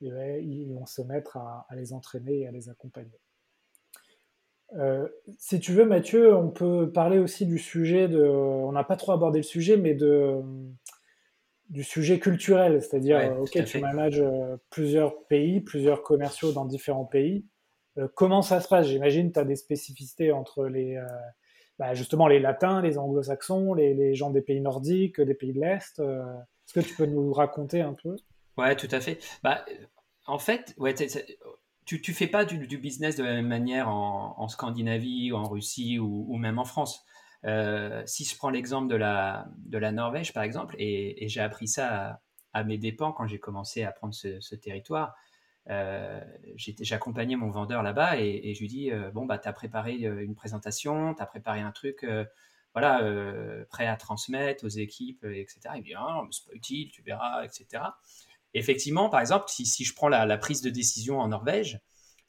ils 0.00 0.72
vont 0.72 0.86
se 0.86 1.02
mettre 1.02 1.36
à, 1.36 1.66
les 1.74 1.92
entraîner 1.92 2.40
et 2.40 2.46
à 2.46 2.50
les 2.50 2.68
accompagner. 2.68 3.20
si 5.38 5.60
tu 5.60 5.72
veux, 5.72 5.84
Mathieu, 5.84 6.34
on 6.34 6.50
peut 6.50 6.90
parler 6.92 7.18
aussi 7.18 7.46
du 7.46 7.58
sujet 7.58 8.08
de. 8.08 8.22
On 8.22 8.72
n'a 8.72 8.84
pas 8.84 8.96
trop 8.96 9.12
abordé 9.12 9.38
le 9.40 9.44
sujet, 9.44 9.76
mais 9.76 9.94
de 9.94 10.40
du 11.68 11.84
sujet 11.84 12.18
culturel, 12.18 12.82
c'est-à-dire, 12.82 13.36
ok, 13.40 13.64
tu 13.64 13.78
manages 13.78 14.24
plusieurs 14.70 15.24
pays, 15.26 15.60
plusieurs 15.60 16.02
commerciaux 16.02 16.52
dans 16.52 16.64
différents 16.64 17.04
pays. 17.04 17.46
comment 18.14 18.42
ça 18.42 18.60
se 18.60 18.68
passe? 18.68 18.88
J'imagine 18.88 19.32
tu 19.32 19.38
as 19.38 19.44
des 19.44 19.54
spécificités 19.54 20.32
entre 20.32 20.66
les, 20.66 21.00
bah, 21.78 21.94
justement 21.94 22.26
les 22.26 22.40
latins, 22.40 22.82
les 22.82 22.98
anglo-saxons, 22.98 23.72
les, 23.74 24.14
gens 24.14 24.30
des 24.30 24.42
pays 24.42 24.60
nordiques, 24.60 25.20
des 25.20 25.34
pays 25.34 25.52
de 25.52 25.60
l'Est. 25.60 26.00
Est-ce 26.00 26.74
que 26.74 26.80
tu 26.80 26.94
peux 26.94 27.06
nous 27.06 27.32
raconter 27.32 27.80
un 27.80 27.94
peu? 27.94 28.16
Ouais, 28.56 28.76
tout 28.76 28.88
à 28.90 29.00
fait. 29.00 29.18
Bah, 29.42 29.64
en 30.26 30.38
fait, 30.38 30.74
ouais, 30.78 30.94
tu 30.94 32.00
ne 32.10 32.14
fais 32.14 32.26
pas 32.26 32.44
du, 32.44 32.78
business 32.78 33.16
de 33.16 33.24
la 33.24 33.32
même 33.34 33.48
manière 33.48 33.88
en, 33.88 34.48
Scandinavie 34.48 35.32
ou 35.32 35.36
en 35.36 35.48
Russie 35.48 35.98
ou, 35.98 36.36
même 36.36 36.58
en 36.58 36.64
France. 36.64 37.04
Euh, 37.44 38.02
si 38.06 38.24
je 38.24 38.36
prends 38.36 38.50
l'exemple 38.50 38.88
de 38.88 38.96
la, 38.96 39.48
de 39.58 39.78
la 39.78 39.92
Norvège, 39.92 40.32
par 40.32 40.42
exemple, 40.42 40.76
et, 40.78 41.26
j'ai 41.28 41.40
appris 41.40 41.68
ça 41.68 42.20
à, 42.52 42.64
mes 42.64 42.78
dépens 42.78 43.12
quand 43.12 43.26
j'ai 43.26 43.38
commencé 43.38 43.82
à 43.82 43.92
prendre 43.92 44.14
ce, 44.14 44.54
territoire, 44.54 45.14
euh, 45.68 46.20
j'accompagnais 46.56 47.36
mon 47.36 47.50
vendeur 47.50 47.82
là-bas 47.82 48.18
et, 48.18 48.54
je 48.54 48.60
lui 48.60 48.68
dis 48.68 48.90
euh, 48.92 49.10
Bon, 49.10 49.26
bah, 49.26 49.38
tu 49.38 49.48
as 49.48 49.52
préparé 49.52 49.94
une 49.94 50.34
présentation, 50.34 51.14
tu 51.14 51.22
as 51.22 51.26
préparé 51.26 51.60
un 51.60 51.72
truc 51.72 52.06
voilà, 52.72 53.02
prêt 53.68 53.86
à 53.86 53.96
transmettre 53.96 54.64
aux 54.64 54.68
équipes, 54.68 55.24
etc. 55.24 55.60
Il 55.74 55.80
me 55.80 55.84
dit 55.84 55.94
Ah, 55.94 56.22
c'est 56.30 56.46
pas 56.46 56.54
utile, 56.54 56.90
tu 56.92 57.02
verras, 57.02 57.44
etc. 57.44 57.82
Effectivement, 58.54 59.08
par 59.08 59.20
exemple, 59.20 59.46
si, 59.48 59.84
je 59.84 59.94
prends 59.94 60.08
la, 60.08 60.38
prise 60.38 60.62
de 60.62 60.70
décision 60.70 61.20
en 61.20 61.28
Norvège, 61.28 61.80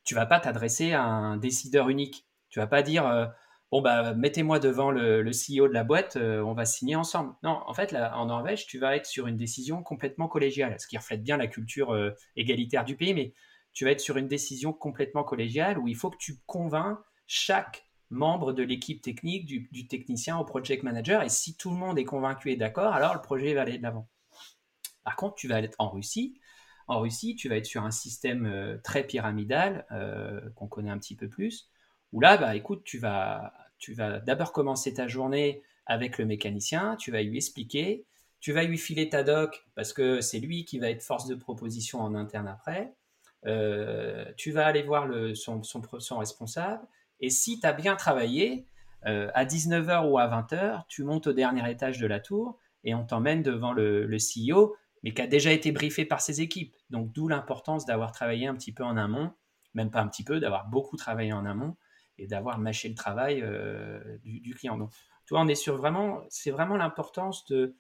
tu 0.04 0.16
vas 0.16 0.26
pas 0.26 0.40
t'adresser 0.40 0.94
à 0.94 1.04
un 1.04 1.38
décideur 1.38 1.90
unique. 1.90 2.28
Tu 2.50 2.60
vas 2.60 2.68
pas 2.68 2.84
dire 2.84 3.08
euh, 3.08 3.26
bon 3.72 3.82
bah 3.82 4.14
mettez-moi 4.14 4.60
devant 4.60 4.92
le, 4.92 5.32
CEO 5.32 5.68
de 5.68 5.74
la 5.74 5.84
boîte, 5.84 6.18
euh, 6.18 6.44
on 6.44 6.54
va 6.54 6.66
signer 6.66 6.96
ensemble. 6.96 7.34
Non, 7.44 7.62
en 7.66 7.74
fait, 7.74 7.96
en 7.96 8.26
Norvège, 8.28 8.68
tu 8.68 8.78
vas 8.78 8.96
être 8.96 9.06
sur 9.06 9.28
une 9.28 9.38
décision 9.38 9.84
complètement 9.84 10.28
collégiale, 10.28 10.76
ce 10.80 10.88
qui 10.88 10.98
reflète 10.98 11.24
bien 11.24 11.38
la 11.38 11.48
culture 11.48 11.94
euh, 11.94 12.12
égalitaire 12.36 12.84
du 12.86 12.96
pays, 12.96 13.14
mais 13.14 13.34
tu 13.74 13.86
vas 13.86 13.92
être 13.92 14.02
sur 14.02 14.18
une 14.18 14.28
décision 14.28 14.74
complètement 14.74 15.24
collégiale 15.24 15.80
où 15.80 15.88
il 15.88 15.96
faut 15.96 16.10
que 16.10 16.18
tu 16.18 16.40
convaincs 16.46 17.00
chaque 17.26 17.86
membre 18.10 18.52
de 18.52 18.64
l'équipe 18.64 19.02
technique, 19.02 19.46
du, 19.46 19.70
du 19.72 19.88
technicien 19.88 20.38
au 20.38 20.44
project 20.44 20.84
manager, 20.84 21.24
et 21.24 21.30
si 21.30 21.56
tout 21.56 21.72
le 21.72 21.78
monde 21.78 21.98
est 21.98 22.04
convaincu 22.04 22.52
et 22.52 22.58
d'accord, 22.58 22.94
alors 22.94 23.14
le 23.14 23.22
projet 23.22 23.54
va 23.54 23.62
aller 23.62 23.78
de 23.78 23.84
l'avant. 23.84 24.10
Par 25.04 25.16
contre, 25.16 25.36
tu 25.36 25.48
vas 25.48 25.62
être 25.62 25.76
en 25.80 25.90
Russie. 25.90 26.40
En 26.88 27.00
Russie, 27.00 27.36
tu 27.36 27.50
vas 27.50 27.58
être 27.58 27.66
sur 27.66 27.84
un 27.84 27.92
système 27.92 28.46
euh, 28.46 28.78
très 28.84 29.04
pyramidal 29.04 29.86
euh, 29.92 30.42
qu'on 30.56 30.68
connaît 30.68 30.90
un 30.90 30.98
petit 30.98 31.16
peu 31.16 31.30
plus, 31.30 31.70
où 32.12 32.20
là, 32.20 32.38
bah, 32.38 32.56
écoute, 32.56 32.84
tu 32.84 32.98
vas, 32.98 33.54
tu 33.78 33.94
vas 33.94 34.20
d'abord 34.20 34.52
commencer 34.52 34.94
ta 34.94 35.08
journée 35.08 35.64
avec 35.86 36.18
le 36.18 36.26
mécanicien, 36.26 36.96
tu 36.98 37.12
vas 37.12 37.22
lui 37.22 37.38
expliquer, 37.38 38.06
tu 38.40 38.52
vas 38.52 38.64
lui 38.64 38.78
filer 38.78 39.10
ta 39.10 39.24
doc 39.24 39.66
parce 39.76 39.94
que 39.94 40.22
c'est 40.22 40.40
lui 40.40 40.66
qui 40.66 40.80
va 40.80 40.90
être 40.90 41.02
force 41.02 41.28
de 41.28 41.36
proposition 41.36 42.02
en 42.02 42.16
interne 42.16 42.48
après. 42.48 42.94
Euh, 43.46 44.26
tu 44.38 44.52
vas 44.52 44.66
aller 44.66 44.84
voir 44.84 45.08
son, 45.34 45.62
responsable 46.18 46.86
et 47.20 47.30
si 47.30 47.60
tu 47.60 47.66
as 47.66 47.74
bien 47.74 47.96
travaillé, 47.96 48.68
à 49.04 49.46
19h 49.46 50.08
ou 50.08 50.20
à 50.20 50.28
20h, 50.28 50.84
tu 50.88 51.04
montes 51.04 51.26
au 51.26 51.34
dernier 51.34 51.68
étage 51.72 51.98
de 51.98 52.06
la 52.06 52.20
tour 52.20 52.60
et 52.84 52.94
on 52.94 53.04
t'emmène 53.04 53.42
devant 53.42 53.74
le 53.74 54.18
CEO 54.18 54.76
mais 55.04 55.14
qui 55.14 55.22
a 55.22 55.28
déjà 55.28 55.52
été 55.52 55.72
briefé 55.72 56.06
par 56.06 56.22
ses 56.22 56.42
équipes. 56.42 56.76
Donc 56.90 57.12
d'où 57.12 57.28
l'importance 57.28 57.86
d'avoir 57.86 58.12
travaillé 58.12 58.48
un 58.48 58.56
petit 58.56 58.72
peu 58.72 58.84
en 58.84 58.98
amont, 58.98 59.32
même 59.74 59.92
pas 59.92 60.02
un 60.02 60.08
petit 60.08 60.24
peu, 60.24 60.40
d'avoir 60.40 60.68
beaucoup 60.68 60.98
travaillé 60.98 61.34
en 61.34 61.46
amont 61.46 61.76
et 62.18 62.28
d'avoir 62.28 62.60
mâché 62.60 62.90
le 62.90 62.96
travail 62.96 63.42
euh, 63.42 64.18
du, 64.24 64.54
client. 64.54 64.78
Donc, 64.78 64.92
tu 65.26 65.34
vois, 65.34 65.42
on 65.42 65.48
est 65.48 65.56
sur 65.56 65.78
vraiment, 65.78 66.22
c'est 66.30 66.52
vraiment 66.52 66.78
l'importance 66.78 67.46
de, 67.46 67.76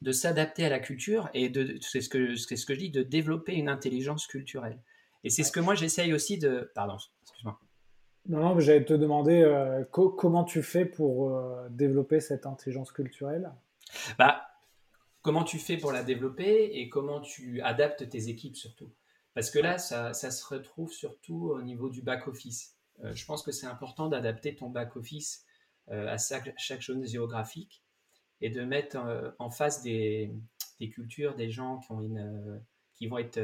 de 0.00 0.12
s'adapter 0.12 0.64
à 0.64 0.68
la 0.68 0.78
culture 0.78 1.28
et 1.34 1.48
de, 1.48 1.78
c'est 1.80 2.00
ce 2.00 2.08
que, 2.08 2.36
c'est 2.36 2.56
ce 2.56 2.64
que 2.64 2.74
je 2.74 2.78
dis, 2.78 2.90
de 2.90 3.02
développer 3.02 3.54
une 3.54 3.68
intelligence 3.68 4.26
culturelle. 4.26 4.80
Et 5.24 5.30
c'est 5.30 5.42
ce 5.42 5.52
que 5.52 5.60
moi 5.60 5.74
j'essaye 5.74 6.14
aussi 6.14 6.38
de, 6.38 6.70
pardon, 6.74 6.96
excuse-moi. 7.22 7.58
Non, 8.28 8.40
non, 8.40 8.60
j'allais 8.60 8.84
te 8.84 8.94
demander 8.94 9.42
euh, 9.42 9.84
comment 9.90 10.44
tu 10.44 10.62
fais 10.62 10.84
pour 10.84 11.30
euh, 11.30 11.66
développer 11.70 12.20
cette 12.20 12.46
intelligence 12.46 12.92
culturelle? 12.92 13.52
Bah, 14.18 14.42
comment 15.22 15.44
tu 15.44 15.58
fais 15.58 15.76
pour 15.76 15.92
la 15.92 16.02
développer 16.02 16.70
et 16.78 16.88
comment 16.88 17.20
tu 17.20 17.60
adaptes 17.62 18.08
tes 18.08 18.28
équipes 18.28 18.56
surtout. 18.56 18.92
Parce 19.34 19.50
que 19.50 19.58
là, 19.58 19.78
ça, 19.78 20.12
se 20.12 20.44
retrouve 20.46 20.92
surtout 20.92 21.50
au 21.50 21.62
niveau 21.62 21.90
du 21.90 22.02
back-office. 22.02 22.76
Euh, 23.04 23.14
je 23.14 23.24
pense 23.24 23.42
que 23.42 23.52
c'est 23.52 23.66
important 23.66 24.08
d'adapter 24.08 24.56
ton 24.56 24.68
back-office 24.68 25.44
euh, 25.90 26.08
à 26.08 26.16
chaque, 26.18 26.82
zone 26.82 27.06
géographique 27.06 27.84
et 28.40 28.50
de 28.50 28.62
mettre 28.62 28.96
euh, 28.96 29.30
en 29.38 29.50
face 29.50 29.82
des, 29.82 30.32
cultures, 30.90 31.36
des 31.36 31.50
gens 31.50 31.80
qui, 32.94 33.06
vont 33.06 33.18
être 33.18 33.40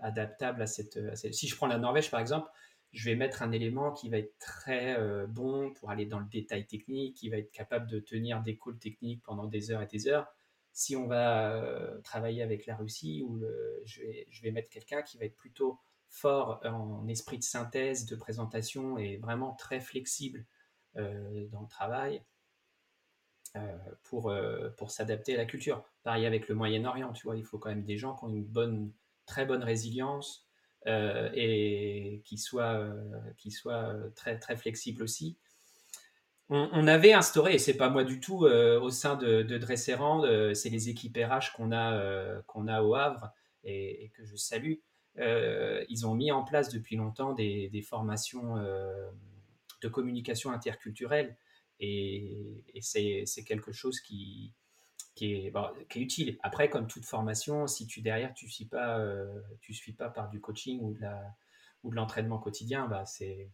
adaptables 0.00 0.62
à 0.62 0.64
à 0.64 0.66
cette, 0.66 1.34
Si 1.34 1.48
je 1.48 1.56
prends 1.56 1.66
la 1.66 1.78
Norvège, 1.78 2.10
par 2.10 2.20
exemple, 2.20 2.48
je 2.92 3.04
vais 3.04 3.14
mettre 3.14 3.42
un 3.42 3.52
élément 3.52 3.92
qui 3.92 4.08
va 4.08 4.16
être 4.18 4.38
très 4.38 4.96
bon 5.26 5.72
pour 5.74 5.90
aller 5.90 6.06
dans 6.06 6.20
le 6.20 6.26
détail 6.26 6.66
technique, 6.66 7.16
qui 7.16 7.28
va 7.28 7.36
être 7.36 7.50
capable 7.50 7.90
de 7.90 7.98
tenir 7.98 8.42
des 8.42 8.56
calls 8.56 8.78
techniques 8.78 9.22
pendant 9.22 9.46
des 9.46 9.70
heures 9.70 9.82
et 9.82 9.86
des 9.86 10.08
heures 10.08 10.26
si 10.76 10.94
on 10.94 11.06
va 11.06 11.54
euh, 11.54 11.98
travailler 12.02 12.42
avec 12.42 12.66
la 12.66 12.76
Russie, 12.76 13.22
où 13.26 13.42
je, 13.86 14.42
vais, 14.42 14.50
mettre 14.50 14.68
quelqu'un 14.68 15.00
qui 15.00 15.16
va 15.16 15.24
être 15.24 15.34
plutôt 15.34 15.80
fort 16.10 16.60
en 16.64 17.08
esprit 17.08 17.38
de 17.38 17.42
synthèse, 17.42 18.04
de 18.04 18.14
présentation 18.14 18.98
et 18.98 19.16
vraiment 19.16 19.54
très 19.54 19.80
flexible 19.80 20.44
euh, 20.98 21.46
dans 21.46 21.62
le 21.62 21.68
travail 21.68 22.22
euh, 23.56 23.74
pour, 24.02 24.30
pour 24.76 24.90
s'adapter 24.90 25.32
à 25.34 25.38
la 25.38 25.46
culture. 25.46 25.82
Pareil 26.02 26.26
avec 26.26 26.46
le 26.46 26.54
Moyen-Orient, 26.54 27.14
tu 27.14 27.26
vois, 27.26 27.38
il 27.38 27.44
faut 27.44 27.58
quand 27.58 27.70
même 27.70 27.84
des 27.84 27.96
gens 27.96 28.14
qui 28.14 28.24
ont 28.24 28.28
une 28.28 28.44
bonne, 28.44 28.92
très 29.24 29.46
bonne 29.46 29.64
résilience 29.64 30.46
et 30.84 32.20
qui 32.26 32.36
soient, 32.36 32.94
qui 33.38 33.50
soient 33.50 33.94
très, 34.14 34.38
très 34.38 34.56
flexibles 34.56 35.02
aussi 35.02 35.38
on, 36.48 36.86
avait 36.86 37.12
instauré, 37.12 37.54
et 37.54 37.58
c'est 37.58 37.76
pas 37.76 37.88
moi 37.88 38.04
du 38.04 38.20
tout, 38.20 38.44
euh, 38.44 38.80
au 38.80 38.90
sein 38.90 39.16
de, 39.16 39.42
de 39.42 39.58
Dresserand, 39.58 40.24
euh, 40.24 40.54
c'est 40.54 40.68
les 40.68 40.88
équipes 40.88 41.18
RH 41.18 41.52
qu'on 41.56 41.72
a, 41.72 41.96
euh, 41.96 42.40
a 42.68 42.84
au 42.84 42.94
Havre 42.94 43.32
et, 43.64 44.12
que 44.14 44.24
je 44.24 44.36
salue. 44.36 44.74
ils 45.18 46.06
ont 46.06 46.14
mis 46.14 46.30
en 46.30 46.44
place 46.44 46.68
depuis 46.68 46.94
longtemps 46.96 47.32
des, 47.32 47.82
formations 47.82 48.56
de 48.56 49.88
communication 49.88 50.52
interculturelle 50.52 51.36
et, 51.80 52.60
c'est 52.80 53.44
quelque 53.44 53.72
chose 53.72 54.00
qui, 54.00 54.52
qui, 55.16 55.32
est, 55.32 55.52
qui, 55.88 55.98
est, 55.98 56.02
utile. 56.02 56.38
Après, 56.44 56.70
comme 56.70 56.86
toute 56.86 57.06
formation, 57.06 57.66
si 57.66 57.88
tu 57.88 58.02
derrière 58.02 58.34
tu 58.34 58.46
ne 58.46 58.50
suis, 58.50 58.66
pas, 58.66 59.04
tu 59.60 59.74
suis 59.74 59.94
pas 59.94 60.10
par 60.10 60.28
du 60.28 60.40
coaching 60.40 60.80
ou 60.80 60.94
de 61.90 61.96
l'entraînement 61.96 62.38
quotidien, 62.38 62.86
bah, 62.86 63.04
c'est 63.04 63.50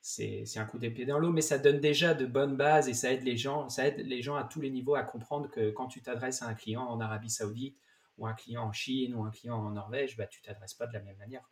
c'est 0.00 0.44
un 0.56 0.64
coup 0.64 0.78
d'épée 0.78 1.04
dans 1.04 1.18
l'eau, 1.18 1.30
mais 1.30 1.40
ça 1.40 1.58
donne 1.58 1.80
déjà 1.80 2.14
de 2.14 2.24
bonnes 2.24 2.56
bases 2.56 2.88
et 2.88 2.94
ça 2.94 3.12
aide 3.12 3.24
les 3.24 3.36
gens, 3.36 3.68
ça 3.68 3.86
aide 3.86 3.98
les 3.98 4.22
gens 4.22 4.36
à 4.36 4.44
tous 4.44 4.60
les 4.60 4.70
niveaux 4.70 4.94
à 4.94 5.02
comprendre 5.02 5.50
que 5.50 5.70
quand 5.70 5.86
tu 5.86 6.00
t'adresses 6.00 6.42
à 6.42 6.46
un 6.46 6.54
client 6.54 6.82
en 6.82 7.00
Arabie 7.00 7.30
Saoudite 7.30 7.76
ou 8.16 8.26
un 8.26 8.34
client 8.34 8.64
en 8.64 8.72
Chine 8.72 9.14
ou 9.14 9.24
un 9.24 9.30
client 9.30 9.56
en 9.56 9.70
Norvège, 9.70 10.16
bah, 10.16 10.26
tu 10.26 10.40
t'adresses 10.40 10.74
pas 10.74 10.86
de 10.86 10.92
la 10.92 11.00
même 11.00 11.16
manière. 11.16 11.42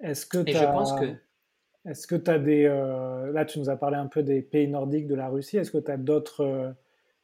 Est-ce 0.00 0.26
que 0.26 0.38
tu 0.42 0.54
as... 0.54 0.98
que... 1.00 1.16
Est-ce 1.88 2.06
que 2.06 2.16
tu 2.16 2.30
as 2.30 2.38
des... 2.38 2.64
Euh, 2.64 3.32
là, 3.32 3.44
tu 3.44 3.60
nous 3.60 3.70
as 3.70 3.76
parlé 3.76 3.96
un 3.96 4.08
peu 4.08 4.22
des 4.22 4.42
pays 4.42 4.66
nordiques, 4.66 5.06
de 5.06 5.14
la 5.14 5.28
Russie. 5.28 5.56
Est-ce 5.56 5.70
que 5.70 5.78
tu 5.78 5.90
as 5.90 5.96
d'autres 5.96 6.44
euh, 6.44 6.72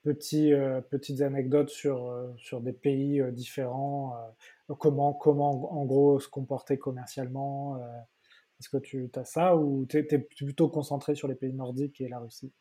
petits, 0.04 0.52
euh, 0.52 0.80
petites 0.80 1.20
anecdotes 1.20 1.70
sur, 1.70 2.16
sur 2.36 2.60
des 2.60 2.72
pays 2.72 3.22
différents 3.32 4.16
comment, 4.78 5.12
comment, 5.12 5.76
en 5.76 5.84
gros, 5.84 6.20
se 6.20 6.28
comporter 6.28 6.78
commercialement 6.78 7.78
est-ce 8.62 8.68
que 8.68 8.76
tu 8.76 9.10
as 9.16 9.24
ça 9.24 9.56
ou 9.56 9.86
tu 9.86 9.98
es, 9.98 10.18
plutôt 10.18 10.68
concentré 10.68 11.16
sur 11.16 11.26
les 11.26 11.34
pays 11.34 11.52
nordiques 11.52 12.00
et 12.00 12.08
la 12.08 12.20
Russie? 12.20 12.52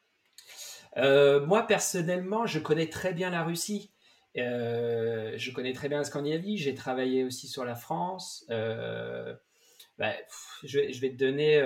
Euh, 0.97 1.45
Moi, 1.45 1.67
personnellement, 1.67 2.47
je 2.47 2.57
connais 2.57 2.89
très 2.89 3.13
bien 3.13 3.29
la 3.29 3.43
Russie. 3.43 3.91
Euh, 4.37 5.33
je 5.37 5.51
connais 5.51 5.73
très 5.73 5.89
bien 5.89 5.99
la 5.99 6.03
Scandinavie. 6.03 6.57
J'ai 6.57 6.73
travaillé 6.73 7.23
aussi 7.23 7.47
sur 7.47 7.65
la 7.65 7.75
France. 7.75 8.45
Euh, 8.49 9.35
bah, 9.99 10.13
je, 10.63 10.79
vais 10.79 11.11
te 11.11 11.17
donner 11.17 11.61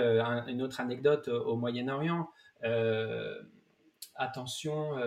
une 0.47 0.61
autre 0.61 0.81
anecdote 0.81 1.29
au, 1.29 1.55
Moyen-Orient. 1.55 2.27
attention, 4.15 4.97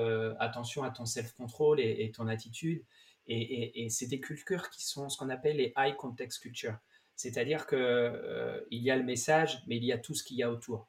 attention 0.41 0.85
à 0.85 0.91
ton 0.91 1.05
self-control 1.05 1.81
et, 1.81 2.11
ton 2.17 2.29
attitude. 2.29 2.83
Et, 3.27 3.89
c'est 3.91 4.07
des 4.07 4.21
cultures 4.21 4.71
qui 4.71 4.87
sont 4.87 5.11
ce 5.11 5.19
qu'on 5.19 5.29
appelle 5.29 5.59
les 5.59 5.75
high 5.77 5.97
context 5.97 6.41
culture. 6.41 6.79
C'est-à-dire 7.19 7.67
qu'il 7.67 7.79
euh, 7.79 8.61
y 8.71 8.93
a 8.93 8.97
le 8.97 9.03
message, 9.03 9.65
mais 9.67 9.77
il 9.77 9.85
y 9.85 9.93
a 9.93 9.99
tout 9.99 10.15
ce 10.15 10.23
qu'il 10.23 10.37
y 10.37 10.45
a 10.45 10.51
autour. 10.51 10.89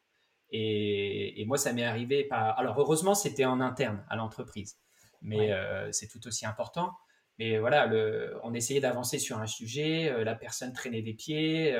Et, 0.52 1.44
moi, 1.48 1.58
ça 1.58 1.74
m'est 1.74 1.84
arrivé 1.84 2.24
par. 2.24 2.58
Alors, 2.60 2.80
heureusement, 2.80 3.16
c'était 3.16 3.46
en 3.46 3.60
interne 3.60 4.06
à 4.10 4.16
l'entreprise, 4.16 4.78
mais 5.24 5.52
euh, 5.52 5.92
c'est 5.92 6.08
tout 6.08 6.26
aussi 6.28 6.46
important. 6.46 6.94
Mais 7.40 7.58
voilà, 7.58 7.88
le, 7.88 8.40
on 8.44 8.54
essayait 8.54 8.80
d'avancer 8.80 9.18
sur 9.18 9.40
un 9.40 9.48
sujet, 9.48 10.12
euh, 10.12 10.24
la 10.24 10.36
personne 10.36 10.72
traînait 10.72 11.02
des 11.02 11.16
pieds, 11.16 11.76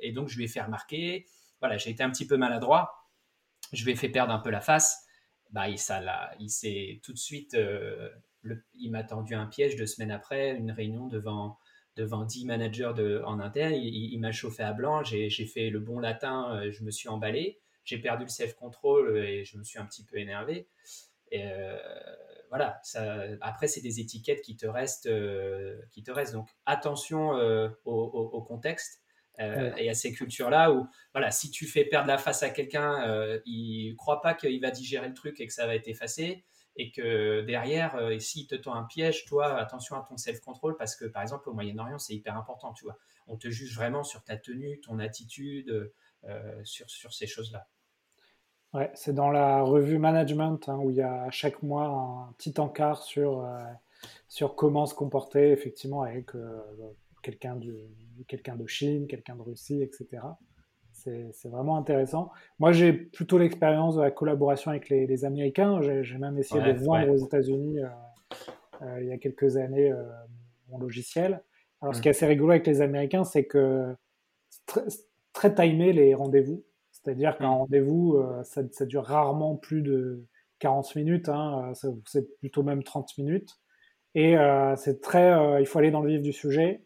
et 0.00 0.12
donc 0.12 0.28
je 0.28 0.36
lui 0.36 0.44
ai 0.44 0.48
fait 0.48 0.60
remarquer. 0.60 1.26
voilà, 1.60 1.78
j'ai 1.78 1.88
été 1.88 2.02
un 2.02 2.10
petit 2.10 2.26
peu 2.26 2.36
maladroit, 2.36 3.08
je 3.72 3.84
lui 3.84 3.92
ai 3.92 3.96
fait 3.96 4.10
perdre 4.10 4.34
un 4.34 4.38
peu 4.38 4.50
la 4.50 4.60
face. 4.60 5.06
Bah, 5.50 5.70
il, 5.70 5.78
ça, 5.78 6.02
il 6.38 6.50
s'est 6.50 7.00
tout 7.02 7.14
de 7.14 7.18
suite, 7.18 7.56
il 8.74 8.90
m'a 8.90 9.02
tendu 9.02 9.34
un 9.34 9.46
piège 9.46 9.76
deux 9.76 9.86
semaines 9.86 10.10
après, 10.10 10.56
une 10.56 10.72
réunion 10.72 11.06
devant 11.06 11.58
devant 11.98 12.24
10 12.24 12.46
managers 12.46 12.92
de, 12.96 13.22
en 13.26 13.40
interne, 13.40 13.74
il, 13.74 14.18
m'a 14.20 14.32
chauffé 14.32 14.62
à 14.62 14.72
blanc, 14.72 15.04
j'ai 15.04 15.28
fait 15.28 15.68
le 15.68 15.80
bon 15.80 15.98
latin, 15.98 16.70
je 16.70 16.82
me 16.84 16.90
suis 16.90 17.08
emballé, 17.08 17.60
j'ai 17.84 17.98
perdu 17.98 18.24
le 18.24 18.30
self-control 18.30 19.18
et 19.18 19.44
je 19.44 19.58
me 19.58 19.64
suis 19.64 19.78
un 19.78 19.84
petit 19.84 20.04
peu 20.04 20.16
énervé. 20.16 20.68
Et 21.30 21.44
voilà, 22.48 22.80
ça, 22.82 23.24
après, 23.40 23.68
c'est 23.68 23.80
des 23.80 24.00
étiquettes 24.00 24.42
qui 24.42 24.56
te 24.56 24.66
restent. 24.66 25.06
Euh, 25.06 25.80
qui 25.92 26.02
te 26.02 26.10
restent. 26.10 26.32
Donc, 26.32 26.48
attention 26.66 27.36
euh, 27.36 27.68
au, 27.84 28.42
contexte 28.42 29.02
euh, 29.40 29.74
et 29.76 29.90
à 29.90 29.94
ces 29.94 30.12
cultures-là 30.12 30.72
où, 30.72 30.86
voilà, 31.12 31.30
si 31.30 31.50
tu 31.50 31.66
fais 31.66 31.84
perdre 31.84 32.08
la 32.08 32.18
face 32.18 32.42
à 32.42 32.50
quelqu'un, 32.50 33.40
il 33.44 33.90
ne 33.90 33.96
croit 33.96 34.20
pas 34.20 34.34
qu'il 34.34 34.60
va 34.60 34.70
digérer 34.70 35.08
le 35.08 35.14
truc 35.14 35.40
et 35.40 35.46
que 35.46 35.52
ça 35.52 35.66
va 35.66 35.74
être 35.74 35.88
effacé. 35.88 36.44
Et 36.78 36.92
que 36.92 37.42
derrière, 37.42 37.98
s'il 38.20 38.46
te 38.46 38.54
tend 38.54 38.74
un 38.74 38.84
piège, 38.84 39.26
toi, 39.26 39.56
attention 39.58 39.96
à 39.96 40.06
ton 40.08 40.16
self-control 40.16 40.76
parce 40.76 40.96
que, 40.96 41.04
par 41.04 41.22
exemple, 41.22 41.48
au 41.50 41.52
Moyen-Orient, 41.52 41.98
c'est 41.98 42.14
hyper 42.14 42.36
important, 42.36 42.72
tu 42.72 42.84
vois. 42.84 42.96
On 43.26 43.36
te 43.36 43.50
juge 43.50 43.74
vraiment 43.74 44.04
sur 44.04 44.22
ta 44.22 44.36
tenue, 44.36 44.80
ton 44.80 45.00
attitude, 45.00 45.92
sur, 46.62 46.88
sur 46.88 47.12
ces 47.12 47.26
choses-là. 47.26 47.66
Ouais, 48.74 48.90
c'est 48.94 49.14
dans 49.14 49.30
la 49.30 49.62
revue 49.62 49.98
Management 49.98 50.68
hein, 50.68 50.76
où 50.76 50.90
il 50.90 50.96
y 50.96 51.02
a 51.02 51.30
chaque 51.30 51.62
mois 51.62 51.86
un 51.86 52.32
petit 52.34 52.60
encart 52.60 53.02
sur, 53.02 53.42
euh, 53.42 53.64
sur 54.28 54.56
comment 54.56 54.84
se 54.84 54.94
comporter 54.94 55.52
effectivement 55.52 56.02
avec 56.02 56.34
euh, 56.34 56.60
quelqu'un 57.22 57.56
de 57.56 58.66
Chine, 58.66 59.06
quelqu'un 59.06 59.36
de 59.36 59.42
Russie, 59.42 59.82
etc. 59.82 60.22
C'est 60.98 61.48
vraiment 61.48 61.76
intéressant. 61.76 62.30
Moi, 62.58 62.72
j'ai 62.72 62.92
plutôt 62.92 63.38
l'expérience 63.38 63.96
de 63.96 64.02
la 64.02 64.10
collaboration 64.10 64.70
avec 64.70 64.88
les, 64.88 65.24
Américains. 65.24 65.80
J'ai 65.80 66.18
même 66.18 66.38
essayé 66.38 66.72
de 66.72 66.78
vendre 66.78 67.08
aux 67.10 67.16
États-Unis 67.16 67.80
euh, 68.82 68.98
il 69.00 69.08
y 69.08 69.12
a 69.12 69.18
quelques 69.18 69.56
années 69.56 69.92
mon 70.70 70.78
logiciel. 70.78 71.42
Alors, 71.80 71.94
ce 71.94 72.02
qui 72.02 72.08
est 72.08 72.10
assez 72.10 72.26
rigolo 72.26 72.50
avec 72.50 72.66
les 72.66 72.80
Américains, 72.80 73.24
c'est 73.24 73.44
que 73.44 73.94
très, 74.66 74.82
très 75.32 75.54
timé 75.54 75.92
les 75.92 76.14
rendez-vous. 76.14 76.64
C'est-à-dire 76.90 77.36
qu'un 77.38 77.48
mm. 77.48 77.58
rendez-vous, 77.58 78.16
euh, 78.16 78.42
ça, 78.42 78.84
dure 78.84 79.04
rarement 79.04 79.56
plus 79.56 79.82
de 79.82 80.24
40 80.58 80.96
minutes, 80.96 81.28
hein, 81.28 81.72
euh, 81.84 81.90
c'est 82.06 82.38
plutôt 82.38 82.62
même 82.62 82.82
30 82.82 83.16
minutes. 83.18 83.58
Et 84.14 84.36
euh, 84.36 84.74
c'est 84.76 85.00
très, 85.00 85.60
il 85.60 85.66
faut 85.66 85.78
aller 85.78 85.90
dans 85.90 86.00
le 86.00 86.10
vif 86.10 86.22
du 86.22 86.32
sujet. 86.32 86.82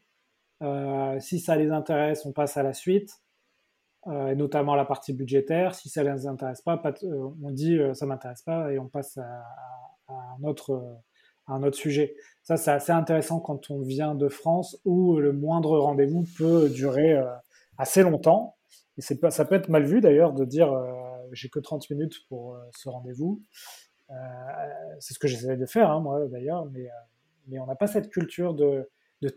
si 1.21 1.41
ça 1.41 1.57
les 1.57 1.71
intéresse, 1.71 2.27
on 2.27 2.33
passe 2.33 2.57
à 2.57 2.63
la 2.63 2.75
suite, 2.75 3.22
notamment 4.07 4.75
la 4.75 4.85
partie 4.85 5.13
budgétaire. 5.13 5.75
Si 5.75 5.89
ça 5.89 6.03
les 6.03 6.27
intéresse 6.27 6.63
pas, 6.63 6.83
on 7.05 7.51
dit 7.51 7.79
ça 7.95 8.07
m'intéresse 8.07 8.43
pas 8.43 8.73
et 8.73 8.79
on 8.79 8.89
passe 8.89 9.19
à, 9.19 9.45
un 10.09 10.43
autre, 10.45 11.01
à 11.47 11.55
un 11.55 11.63
autre 11.63 11.77
sujet. 11.77 12.15
Ça, 12.43 12.57
c'est 12.57 12.73
assez 12.73 12.93
intéressant 12.93 13.41
quand 13.41 13.71
on 13.71 13.81
vient 13.81 14.15
de 14.15 14.29
France 14.29 14.81
où 14.85 15.19
le 15.19 15.33
moindre 15.33 15.79
rendez-vous 15.79 16.25
peut 16.37 16.69
durer 16.69 17.17
assez 17.79 18.03
longtemps. 18.03 18.57
Ça 18.99 19.45
peut 19.45 19.55
être 19.55 19.69
mal 19.69 19.85
vu 19.85 20.01
d'ailleurs 20.01 20.33
de 20.33 20.45
dire 20.45 20.73
euh, 20.73 20.93
j'ai 21.33 21.49
que 21.49 21.59
30 21.59 21.89
minutes 21.91 22.27
pour 22.29 22.55
euh, 22.55 22.59
ce 22.73 22.89
rendez-vous. 22.89 23.43
Euh, 24.11 24.15
c'est 25.01 25.15
ce 25.15 25.19
que 25.19 25.27
j'essaie 25.27 25.57
de 25.57 25.67
faire, 25.67 25.91
hein, 25.91 26.01
moi 26.01 26.27
d'ailleurs, 26.29 26.67
mais, 26.67 26.89
on 27.59 27.67
n'a 27.67 27.75
pas 27.75 27.87
cette 27.87 28.11
culture 28.11 28.55
de 28.55 28.89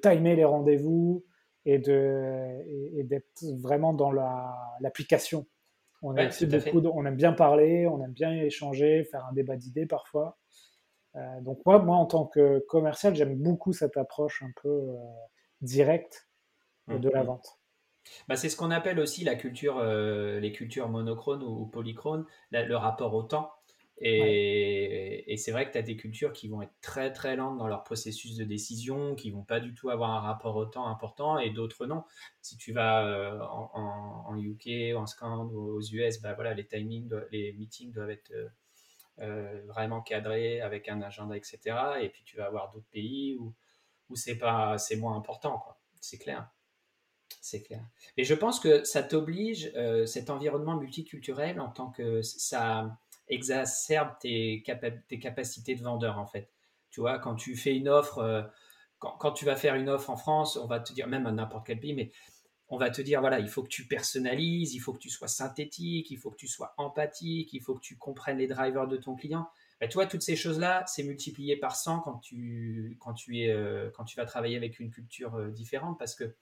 timer 0.02 0.36
les 0.36 0.46
rendez-vous 0.46 1.24
et, 1.66 1.80
de, 1.80 2.62
et, 2.94 3.04
d'être 3.04 3.44
vraiment 3.60 3.94
dans 3.94 4.12
l'application. 4.80 5.46
on, 6.02 6.16
on 6.16 7.06
aime 7.06 7.16
bien 7.16 7.34
parler, 7.34 7.88
on 7.88 8.04
aime 8.04 8.14
bien 8.14 8.32
échanger, 8.32 9.04
faire 9.06 9.26
un 9.26 9.34
débat 9.34 9.56
d'idées 9.56 9.86
parfois. 9.86 10.38
donc 11.42 11.60
moi, 11.66 11.80
moi, 11.80 11.98
en 11.98 12.06
tant 12.06 12.26
que 12.26 12.60
commercial, 12.68 13.16
j'aime 13.16 13.36
beaucoup 13.36 13.74
cette 13.74 13.98
approche 13.98 14.44
un 14.44 14.52
peu 14.62 14.96
directe 15.62 16.28
de 16.88 17.10
la 17.10 17.22
mmh, 17.22 17.24
mmh. 17.24 17.28
vente. 17.28 17.60
Bah, 18.28 18.36
c'est 18.36 18.50
ce 18.50 18.58
qu'on 18.58 18.72
appelle 18.72 19.00
aussi 19.00 19.24
la 19.24 19.36
culture, 19.36 19.78
euh, 19.80 20.40
les 20.40 20.52
cultures 20.52 20.90
monochrones 20.90 21.44
ou, 21.44 21.66
polychrones, 21.66 22.26
le 22.52 22.76
rapport 22.76 23.14
au 23.14 23.24
temps. 23.24 23.52
Et, 23.98 25.32
et 25.32 25.38
c'est 25.38 25.52
vrai 25.52 25.66
que 25.68 25.72
tu 25.72 25.78
as 25.78 25.82
des 25.82 25.96
cultures 25.96 26.34
qui 26.34 26.50
vont 26.50 26.62
être 26.62 26.74
très 26.82 27.14
très 27.14 27.36
lentes 27.36 27.58
dans 27.58 27.68
leur 27.68 27.84
processus 27.84 28.36
de 28.36 28.44
décision, 28.44 29.16
qui 29.16 29.32
vont 29.32 29.44
pas 29.44 29.60
du 29.60 29.74
tout 29.74 29.90
avoir 29.90 30.12
un 30.12 30.20
rapport 30.20 30.56
au 30.58 30.66
temps 30.66 30.88
important, 30.88 31.40
et 31.40 31.50
d'autres 31.50 31.86
non. 31.86 32.04
Si 32.42 32.58
tu 32.58 32.74
vas 32.74 33.08
euh, 33.08 33.40
en, 33.40 34.26
en, 34.28 34.38
UK, 34.38 34.96
en 34.98 35.06
Scand 35.06 35.50
ou 35.54 35.78
aux 35.78 35.82
US, 35.82 36.22
bah 36.22 36.34
voilà, 36.34 36.54
les 36.54 36.68
timings, 36.68 37.10
les 37.32 37.54
meetings 37.54 37.94
doivent 37.94 38.10
être 38.10 38.34
euh, 39.20 39.62
vraiment 39.68 40.02
cadrés 40.02 40.60
avec 40.60 40.90
un 40.90 41.02
agenda, 41.02 41.38
etc. 41.38 41.60
Et 42.02 42.10
puis 42.10 42.24
tu 42.26 42.36
vas 42.36 42.48
avoir 42.48 42.72
d'autres 42.72 42.90
pays 42.92 43.38
où, 43.40 43.54
où 44.10 44.16
c'est 44.18 44.38
pas, 44.38 44.78
c'est 44.78 44.98
moins 44.98 45.16
important, 45.16 45.58
quoi. 45.58 45.80
C'est 46.02 46.18
clair. 46.18 46.50
C'est 47.42 47.62
clair. 47.64 47.86
Mais 48.18 48.24
je 48.24 48.34
pense 48.34 48.60
que 48.60 48.84
ça 48.84 49.04
t'oblige, 49.04 49.72
euh, 49.76 50.06
cet 50.06 50.30
environnement 50.30 50.76
multiculturel, 50.76 51.60
en 51.60 51.70
tant 51.70 51.92
que 51.92 52.22
ça 52.22 52.98
exacerbe 53.28 54.12
tes, 54.20 54.64
capacités 54.64 55.76
de 55.76 55.84
vendeur, 55.84 56.18
en 56.18 56.26
fait. 56.26 56.50
Tu 56.92 57.02
vois, 57.02 57.20
quand 57.20 57.36
tu 57.36 57.56
fais 57.56 57.76
une 57.76 57.90
offre, 57.90 58.20
euh, 58.20 58.44
quand, 59.00 59.32
tu 59.34 59.46
vas 59.46 59.56
faire 59.56 59.76
une 59.76 59.90
offre 59.90 60.10
en 60.10 60.18
France, 60.18 60.58
on 60.58 60.68
va 60.68 60.80
te 60.80 60.94
dire, 60.94 61.08
même 61.08 61.26
à 61.28 61.32
n'importe 61.32 61.68
quel 61.68 61.80
pays, 61.80 61.94
mais 61.94 62.12
on 62.70 62.78
va 62.78 62.90
te 62.90 63.02
dire, 63.02 63.22
voilà, 63.22 63.40
il 63.40 63.48
faut 63.48 63.62
que 63.64 63.70
tu 63.70 63.88
personnalises, 63.88 64.74
il 64.74 64.80
faut 64.80 64.94
que 64.94 65.00
tu 65.00 65.10
sois 65.10 65.28
synthétique, 65.28 66.10
il 66.10 66.18
faut 66.18 66.32
que 66.32 66.38
tu 66.38 66.48
sois 66.48 66.74
empathique, 66.78 67.54
il 67.54 67.62
faut 67.62 67.76
que 67.76 67.82
tu 67.82 67.98
comprennes 67.98 68.38
les 68.40 68.48
drivers 68.48 68.88
de 68.88 68.98
ton 68.98 69.16
client. 69.16 69.48
tu 69.82 69.94
vois, 69.94 70.08
toutes 70.08 70.24
ces 70.24 70.36
choses-là, 70.36 70.84
c'est 70.88 71.04
multiplié 71.04 71.58
par 71.58 71.76
100 71.76 72.00
quand 72.00 72.18
tu, 72.20 72.98
quand, 73.00 73.14
tu 73.14 73.40
es, 73.40 73.50
euh, 73.50 73.92
quand 73.94 74.06
tu 74.06 74.18
vas 74.18 74.26
travailler 74.26 74.58
avec 74.58 74.80
une 74.80 74.90
culture 74.90 75.52
différente, 75.52 76.00
parce 76.00 76.16
que 76.16 76.36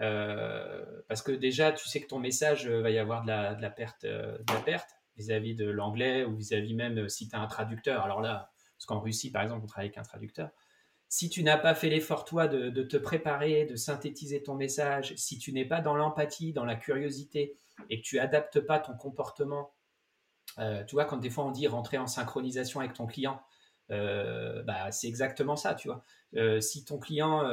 euh, 0.00 0.84
parce 1.08 1.22
que 1.22 1.32
déjà, 1.32 1.72
tu 1.72 1.88
sais 1.88 2.00
que 2.00 2.06
ton 2.06 2.18
message 2.18 2.66
euh, 2.66 2.80
va 2.80 2.90
y 2.90 2.98
avoir 2.98 3.22
de 3.22 3.28
la, 3.28 3.70
perte, 3.70 4.04
euh, 4.04 4.38
de 4.38 4.52
la 4.52 4.60
perte 4.60 4.90
vis-à-vis 5.22 5.54
de 5.54 5.68
l'anglais 5.68 6.24
ou 6.24 6.34
vis-à-vis 6.36 6.74
même 6.74 7.08
si 7.08 7.28
tu 7.28 7.36
as 7.36 7.40
un 7.40 7.46
traducteur. 7.46 8.02
Alors 8.02 8.20
là, 8.20 8.50
parce 8.76 8.86
qu'en 8.86 9.00
Russie, 9.00 9.30
par 9.30 9.42
exemple, 9.42 9.62
on 9.64 9.66
travaille 9.66 9.88
avec 9.88 9.98
un 9.98 10.02
traducteur. 10.02 10.50
Si 11.08 11.28
tu 11.28 11.42
n'as 11.42 11.58
pas 11.58 11.74
fait 11.74 11.90
l'effort, 11.90 12.24
toi, 12.24 12.48
de, 12.48 12.82
te 12.82 12.96
préparer, 12.96 13.66
de 13.66 13.76
synthétiser 13.76 14.42
ton 14.42 14.54
message, 14.54 15.14
si 15.16 15.38
tu 15.38 15.52
n'es 15.52 15.66
pas 15.66 15.80
dans 15.80 15.94
l'empathie, 15.94 16.52
dans 16.52 16.64
la 16.64 16.74
curiosité, 16.74 17.58
et 17.90 18.00
que 18.00 18.06
tu 18.06 18.18
adaptes 18.18 18.60
pas 18.60 18.78
ton 18.78 18.94
comportement, 18.94 19.74
tu 20.56 20.94
vois, 20.94 21.04
quand 21.04 21.18
des 21.18 21.28
fois 21.28 21.44
on 21.44 21.50
dit 21.50 21.66
rentrer 21.66 21.98
en 21.98 22.06
synchronisation 22.06 22.80
avec 22.80 22.94
ton 22.94 23.06
client, 23.06 23.42
bah, 23.90 24.90
c'est 24.90 25.06
exactement 25.06 25.54
ça, 25.56 25.74
tu 25.74 25.88
vois. 25.88 26.60
si 26.62 26.86
ton 26.86 26.98
client 26.98 27.44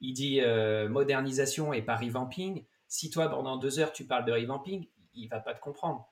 il 0.00 0.12
dit 0.12 0.40
euh, 0.40 0.88
modernisation 0.88 1.72
et 1.72 1.82
pas 1.82 1.96
revamping. 1.96 2.64
Si 2.86 3.10
toi, 3.10 3.28
pendant 3.28 3.56
deux 3.56 3.78
heures, 3.78 3.92
tu 3.92 4.06
parles 4.06 4.24
de 4.24 4.32
revamping, 4.32 4.88
il 5.14 5.28
va 5.28 5.40
pas 5.40 5.54
te 5.54 5.60
comprendre. 5.60 6.08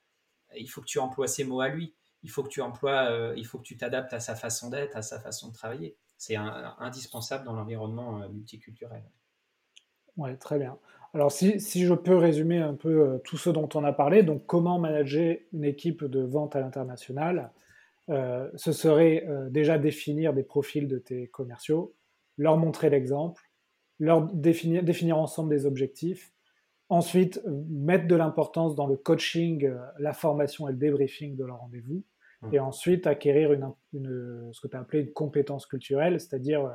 Il 0.59 0.69
faut 0.69 0.81
que 0.81 0.87
tu 0.87 0.99
emploies 0.99 1.29
ces 1.29 1.45
mots 1.45 1.61
à 1.61 1.69
lui. 1.69 1.95
Il 2.23 2.31
faut 2.31 2.43
que 2.43 2.49
tu 2.49 2.61
emploies, 2.61 3.11
euh, 3.11 3.35
il 3.37 3.47
faut 3.47 3.59
que 3.59 3.65
tu 3.65 3.77
t'adaptes 3.77 4.13
à 4.13 4.21
sa 4.21 4.35
façon 4.35 4.71
d'être, 4.71 4.97
à 4.97 5.03
sa 5.03 5.21
façon 5.21 5.49
de 5.49 5.55
travailler. 5.55 5.97
C'est 6.19 6.37
indispensable 6.37 7.45
dans 7.45 7.53
l'environnement 7.53 8.23
euh, 8.23 8.29
multiculturel. 8.29 9.03
Oui, 10.17 10.37
très 10.39 10.59
bien. 10.59 10.79
Alors, 11.15 11.31
si, 11.31 11.61
si, 11.61 11.85
je 11.85 11.95
peux 11.95 12.17
résumer 12.17 12.59
un 12.59 12.75
peu 12.75 13.21
tout 13.25 13.37
ce 13.37 13.51
dont 13.51 13.69
on 13.75 13.85
a 13.85 13.93
parlé, 13.93 14.23
donc 14.23 14.45
comment 14.47 14.79
manager 14.79 15.37
une 15.53 15.65
équipe 15.65 16.05
de 16.05 16.21
vente 16.21 16.57
à 16.57 16.61
l'international, 16.61 17.53
ce 18.09 18.73
serait 18.73 19.27
déjà 19.51 19.79
définir 19.79 20.35
des 20.35 20.43
profils 20.43 20.89
de 20.89 20.99
tes 20.99 21.29
commerciaux, 21.29 21.95
leur 22.39 22.57
montrer 22.59 22.91
l'exemple, 22.91 23.51
leur 23.99 24.23
définir, 24.23 24.83
définir 24.83 25.19
ensemble 25.19 25.51
des 25.51 25.67
objectifs, 25.67 26.33
ensuite 26.89 27.41
mettre 27.69 28.07
de 28.07 28.15
l'importance 28.15 28.75
dans 28.75 28.87
le 28.87 28.97
coaching, 28.97 29.65
euh, 29.65 29.79
la 29.99 30.13
formation 30.13 30.69
et 30.69 30.73
le 30.73 30.79
débriefing 30.79 31.37
de 31.37 31.45
leur 31.45 31.59
rendez-vous, 31.59 32.05
mmh. 32.43 32.55
et 32.55 32.61
ensuite 32.61 33.07
acquérir 33.07 33.53
une, 33.53 33.73
une, 33.93 34.51
ce 34.53 34.61
que 34.61 34.69
tu 34.69 34.77
as 34.77 34.81
appelé 34.81 35.03
une 35.03 35.13
compétence 35.13 35.67
culturelle, 35.67 36.21
c'est-à-dire 36.21 36.65
euh, 36.65 36.73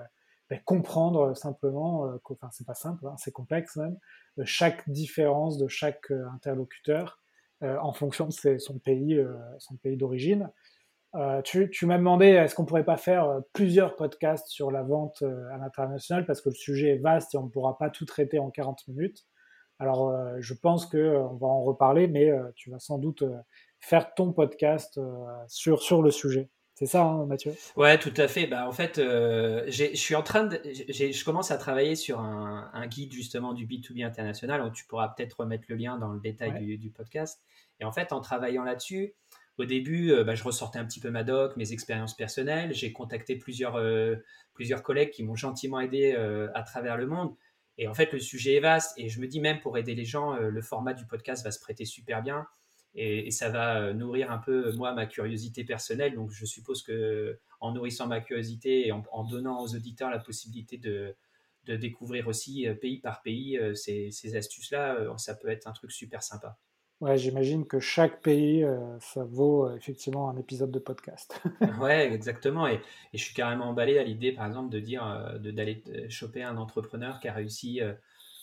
ben, 0.49 0.59
comprendre 0.65 1.35
simplement, 1.35 2.07
euh, 2.07 2.17
enfin 2.29 2.49
c'est 2.51 2.67
pas 2.67 2.73
simple, 2.73 3.05
hein, 3.07 3.15
c'est 3.17 3.31
complexe 3.31 3.77
même, 3.77 3.97
chaque 4.43 4.89
différence 4.89 5.57
de 5.57 5.67
chaque 5.67 6.11
interlocuteur 6.33 7.19
en 7.63 7.93
fonction 7.93 8.27
de 8.27 8.57
son 8.57 8.79
pays, 8.79 9.23
son 9.59 9.75
pays 9.75 9.95
d'origine. 9.95 10.49
Euh, 11.15 11.41
tu, 11.41 11.85
m'as 11.85 11.97
demandé 11.97 12.27
est-ce 12.27 12.55
qu'on 12.55 12.63
pourrait 12.63 12.85
pas 12.85 12.95
faire 12.95 13.25
euh, 13.25 13.41
plusieurs 13.51 13.97
podcasts 13.97 14.47
sur 14.47 14.71
la 14.71 14.81
vente 14.81 15.23
euh, 15.23 15.49
à 15.51 15.57
l'international? 15.57 16.25
Parce 16.25 16.41
que 16.41 16.49
le 16.49 16.55
sujet 16.55 16.91
est 16.91 16.99
vaste 16.99 17.35
et 17.35 17.37
on 17.37 17.43
ne 17.43 17.49
pourra 17.49 17.77
pas 17.77 17.89
tout 17.89 18.05
traiter 18.05 18.39
en 18.39 18.49
40 18.49 18.87
minutes. 18.87 19.25
Alors 19.81 20.15
je 20.39 20.53
pense 20.53 20.85
qu'on 20.85 21.35
va 21.35 21.47
en 21.47 21.63
reparler, 21.63 22.07
mais 22.07 22.31
tu 22.55 22.69
vas 22.69 22.79
sans 22.79 22.99
doute 22.99 23.23
faire 23.79 24.13
ton 24.13 24.31
podcast 24.31 24.99
sur, 25.47 25.81
sur 25.81 26.03
le 26.03 26.11
sujet. 26.11 26.49
C'est 26.75 26.85
ça, 26.85 27.03
hein, 27.03 27.25
Mathieu? 27.27 27.53
Ouais, 27.75 27.99
tout 27.99 28.13
à 28.17 28.27
fait. 28.27 28.47
Bah, 28.47 28.67
en 28.67 28.71
fait, 28.71 28.95
je 28.97 29.91
suis 29.95 30.15
en 30.15 30.23
train 30.23 30.45
de, 30.45 30.59
je 30.65 31.23
commence 31.23 31.51
à 31.51 31.57
travailler 31.57 31.95
sur 31.95 32.19
un, 32.19 32.87
guide 32.87 33.11
justement 33.13 33.53
du 33.53 33.67
B2B 33.67 34.05
international. 34.05 34.71
tu 34.73 34.85
pourras 34.85 35.09
peut-être 35.09 35.41
remettre 35.41 35.65
le 35.69 35.75
lien 35.75 35.97
dans 35.97 36.11
le 36.11 36.19
détail 36.19 36.59
du, 36.59 36.77
du, 36.77 36.89
podcast. 36.89 37.41
Et 37.79 37.85
en 37.85 37.91
fait, 37.91 38.13
en 38.13 38.21
travaillant 38.21 38.63
là-dessus, 38.63 39.13
au 39.57 39.65
début, 39.65 40.11
bah, 40.23 40.35
je 40.35 40.43
ressortais 40.43 40.79
un 40.79 40.85
petit 40.85 40.99
peu 40.99 41.11
ma 41.11 41.23
doc, 41.23 41.55
mes 41.57 41.71
expériences 41.71 42.15
personnelles. 42.15 42.73
J'ai 42.73 42.91
contacté 42.93 43.35
plusieurs, 43.35 43.79
plusieurs 44.53 44.81
collègues 44.81 45.11
qui 45.11 45.23
m'ont 45.23 45.35
gentiment 45.35 45.79
aidé 45.79 46.15
à 46.53 46.63
travers 46.63 46.97
le 46.97 47.05
monde. 47.07 47.35
Et 47.81 47.89
en 47.89 47.93
fait, 47.93 48.13
le 48.13 48.19
sujet 48.19 48.55
est 48.55 48.59
vaste. 48.61 48.93
Et 48.97 49.09
je 49.09 49.19
me 49.19 49.27
dis 49.27 49.41
même 49.41 49.59
pour 49.59 49.77
aider 49.77 49.95
les 49.95 50.05
gens, 50.05 50.35
le 50.35 50.61
format 50.61 50.93
du 50.93 51.05
podcast 51.05 51.43
va 51.43 51.51
se 51.51 51.59
prêter 51.59 51.83
super 51.83 52.21
bien 52.21 52.47
et, 52.93 53.31
ça 53.31 53.49
va 53.49 53.79
euh, 53.79 53.93
nourrir 53.93 54.31
un 54.31 54.37
peu 54.37 54.73
moi 54.73 54.93
ma 54.93 55.05
curiosité 55.05 55.63
personnelle. 55.63 56.15
Donc 56.15 56.31
je 56.31 56.45
suppose 56.45 56.83
que 56.83 57.39
en 57.59 57.73
nourrissant 57.73 58.07
ma 58.07 58.21
curiosité 58.21 58.87
et 58.87 58.91
en, 58.91 59.23
donnant 59.23 59.61
aux 59.61 59.75
auditeurs 59.75 60.09
la 60.09 60.19
possibilité 60.19 60.77
de, 60.77 61.15
découvrir 61.65 62.27
aussi 62.27 62.67
euh, 62.67 62.73
pays 62.73 62.99
par 62.99 63.21
pays 63.21 63.57
euh, 63.57 63.73
ces, 63.75 64.11
ces 64.11 64.35
astuces-là, 64.35 65.15
ça 65.17 65.35
peut 65.35 65.49
être 65.49 65.67
un 65.67 65.71
truc 65.71 65.91
super 65.91 66.23
sympa. 66.23 66.57
Ouais, 67.01 67.17
j'imagine 67.17 67.65
que 67.65 67.79
chaque 67.79 68.21
pays, 68.21 68.65
ça 68.99 69.23
vaut 69.23 69.75
effectivement 69.75 70.29
un 70.29 70.37
épisode 70.37 70.71
de 70.71 70.79
podcast. 70.79 71.41
ouais, 71.81 72.13
exactement. 72.13 72.67
Et, 72.67 72.79
je 73.13 73.23
suis 73.23 73.33
carrément 73.33 73.65
emballé 73.65 73.97
à 73.97 74.03
l'idée, 74.03 74.31
par 74.31 74.45
exemple, 74.45 74.69
de 74.69 74.79
dire 74.79 75.33
d'aller 75.39 75.83
choper 76.09 76.43
un 76.43 76.57
entrepreneur 76.57 77.19
qui 77.19 77.27
a 77.27 77.33
réussi 77.33 77.81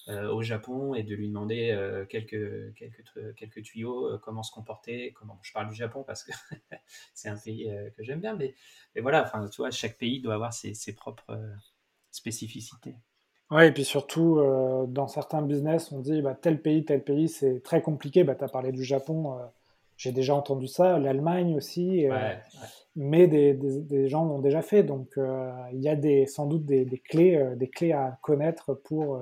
euh, 0.09 0.33
au 0.33 0.41
Japon 0.43 0.95
et 0.95 1.03
de 1.03 1.15
lui 1.15 1.29
demander 1.29 1.71
euh, 1.71 2.07
quelques, 2.07 2.75
quelques, 2.77 3.35
quelques 3.37 3.63
tuyaux, 3.63 4.07
euh, 4.07 4.19
comment 4.19 4.43
se 4.43 4.51
comporter. 4.51 5.13
Comment... 5.13 5.39
Je 5.43 5.53
parle 5.53 5.69
du 5.69 5.75
Japon 5.75 6.03
parce 6.03 6.25
que 6.25 6.33
c'est 7.15 7.29
un 7.29 7.37
pays 7.37 7.71
que 7.95 8.03
j'aime 8.03 8.21
bien, 8.21 8.35
mais, 8.35 8.55
mais, 8.95 9.03
voilà, 9.03 9.31
tu 9.53 9.63
chaque 9.71 9.99
pays 9.99 10.23
doit 10.23 10.33
avoir 10.33 10.55
ses, 10.55 10.73
ses 10.73 10.95
propres 10.95 11.39
spécificités. 12.11 12.95
Oui, 13.51 13.65
et 13.65 13.73
puis 13.73 13.85
surtout, 13.85 14.41
dans 14.89 15.09
certains 15.09 15.43
business, 15.43 15.91
on 15.93 16.01
dit 16.01 16.21
bah, 16.21 16.35
tel 16.35 16.61
pays, 16.61 16.85
tel 16.85 17.03
pays, 17.03 17.29
c'est 17.29 17.63
très 17.63 17.81
compliqué. 17.81 18.25
Bah, 18.25 18.35
tu 18.35 18.45
as 18.45 18.49
parlé 18.49 18.73
du 18.73 18.85
Japon, 18.85 19.39
j'ai 19.97 20.13
déjà 20.13 20.35
entendu 20.35 20.67
ça, 20.67 20.99
l'Allemagne 20.99 21.55
aussi, 21.55 22.05
mais 22.95 23.27
des, 23.27 23.55
des, 23.55 23.81
des 23.81 24.09
gens 24.09 24.27
l'ont 24.27 24.41
déjà 24.41 24.61
fait. 24.61 24.83
Donc, 24.83 25.19
il 25.73 25.81
y 25.81 25.89
a 25.89 25.97
des, 25.97 26.27
sans 26.27 26.47
doute 26.47 26.67
des, 26.67 26.85
des 26.85 26.99
clés, 26.99 27.43
des 27.57 27.69
clés 27.69 27.93
à 27.93 28.19
connaître 28.23 28.75
pour 28.75 29.21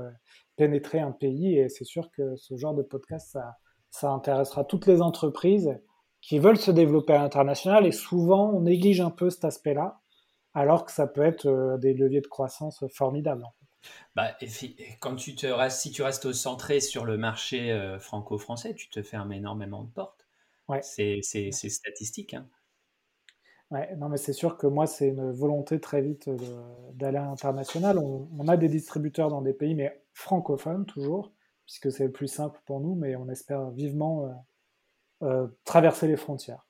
pénétrer 0.56 0.98
un 0.98 1.12
pays. 1.12 1.56
Et 1.58 1.68
c'est 1.68 1.84
sûr 1.84 2.10
que 2.10 2.34
ce 2.34 2.56
genre 2.56 2.74
de 2.74 2.82
podcast, 2.82 3.28
ça, 3.30 3.56
ça 3.90 4.10
intéressera 4.10 4.64
toutes 4.64 4.86
les 4.86 5.02
entreprises 5.02 5.78
qui 6.20 6.40
veulent 6.40 6.58
se 6.58 6.72
développer 6.72 7.12
à 7.12 7.18
l'international. 7.18 7.86
Et 7.86 7.92
souvent, 7.92 8.50
on 8.52 8.62
néglige 8.62 9.00
un 9.00 9.10
peu 9.10 9.30
cet 9.30 9.44
aspect-là, 9.44 10.00
alors 10.52 10.84
que 10.84 10.90
ça 10.90 11.06
peut 11.06 11.22
être 11.22 11.46
euh, 11.46 11.76
des 11.78 11.94
leviers 11.94 12.20
de 12.20 12.26
croissance 12.26 12.84
formidables. 12.92 13.44
Bah, 14.14 14.36
quand 15.00 15.16
tu 15.16 15.34
te 15.34 15.46
restes, 15.46 15.80
si 15.80 15.90
tu 15.90 16.02
restes 16.02 16.32
centré 16.32 16.80
sur 16.80 17.04
le 17.04 17.18
marché 17.18 17.70
euh, 17.70 17.98
franco-français, 17.98 18.74
tu 18.74 18.88
te 18.88 19.02
fermes 19.02 19.32
énormément 19.32 19.82
de 19.82 19.90
portes. 19.90 20.26
Ouais. 20.68 20.80
C'est 20.82 21.20
statistique. 21.22 22.34
Hein. 22.34 22.48
Ouais, 23.70 23.94
non, 23.96 24.08
mais 24.08 24.16
c'est 24.16 24.32
sûr 24.32 24.56
que 24.56 24.66
moi, 24.66 24.86
c'est 24.86 25.08
une 25.08 25.32
volonté 25.32 25.80
très 25.80 26.00
vite 26.00 26.30
d'aller 26.94 27.18
à 27.18 27.24
l'international. 27.24 27.98
On, 27.98 28.28
on, 28.38 28.48
a 28.48 28.56
des 28.56 28.68
distributeurs 28.68 29.28
dans 29.28 29.42
des 29.42 29.52
pays, 29.52 29.74
mais 29.74 30.00
francophone 30.12 30.86
toujours, 30.86 31.32
puisque 31.66 31.90
c'est 31.90 32.04
le 32.04 32.12
plus 32.12 32.28
simple 32.28 32.60
pour 32.64 32.80
nous, 32.80 32.94
mais 32.94 33.16
on 33.16 33.28
espère 33.28 33.70
vivement 33.70 34.24
euh, 34.24 35.26
euh, 35.26 35.46
traverser 35.64 36.06
les 36.06 36.16
frontières. 36.16 36.64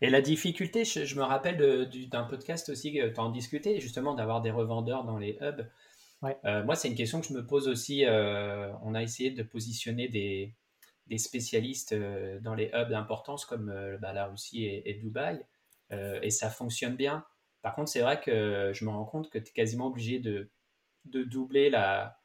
Et 0.00 0.08
la 0.08 0.22
difficulté, 0.22 0.84
je, 0.84 1.16
me 1.16 1.22
rappelle 1.22 1.88
d'un 2.08 2.24
podcast 2.24 2.68
aussi, 2.68 2.92
tu 2.92 3.20
en 3.20 3.30
discutais, 3.30 3.80
justement, 3.80 4.14
d'avoir 4.14 4.40
des 4.40 4.50
revendeurs 4.50 5.04
dans 5.04 5.18
les 5.18 5.36
hubs. 5.40 5.66
Euh, 6.44 6.64
moi, 6.64 6.74
c'est 6.74 6.88
une 6.88 6.94
question 6.94 7.20
que 7.20 7.26
je 7.26 7.34
me 7.34 7.46
pose 7.46 7.68
aussi. 7.68 8.04
on 8.06 8.94
a 8.94 9.02
essayé 9.02 9.30
de 9.30 9.42
positionner 9.42 10.08
des, 10.08 10.54
des 11.06 11.18
spécialistes 11.18 11.94
dans 12.40 12.54
les 12.54 12.70
hubs 12.74 12.90
d'importance 12.90 13.44
comme 13.44 13.72
bah, 14.00 14.12
la 14.12 14.26
Russie 14.26 14.64
et, 14.64 14.90
et 14.90 14.94
Dubaï, 14.94 15.44
et 15.90 16.30
ça 16.30 16.50
fonctionne 16.50 16.96
bien. 16.96 17.24
Par 17.62 17.74
contre, 17.74 17.90
c'est 17.90 18.00
vrai 18.00 18.20
que 18.20 18.70
je 18.72 18.84
me 18.84 18.90
rends 18.90 19.04
compte 19.04 19.30
que 19.30 19.38
tu 19.38 19.50
es 19.50 19.52
quasiment 19.52 19.88
obligé 19.88 20.18
de, 20.18 20.50
de 21.06 21.24
doubler 21.24 21.70
la, 21.70 22.20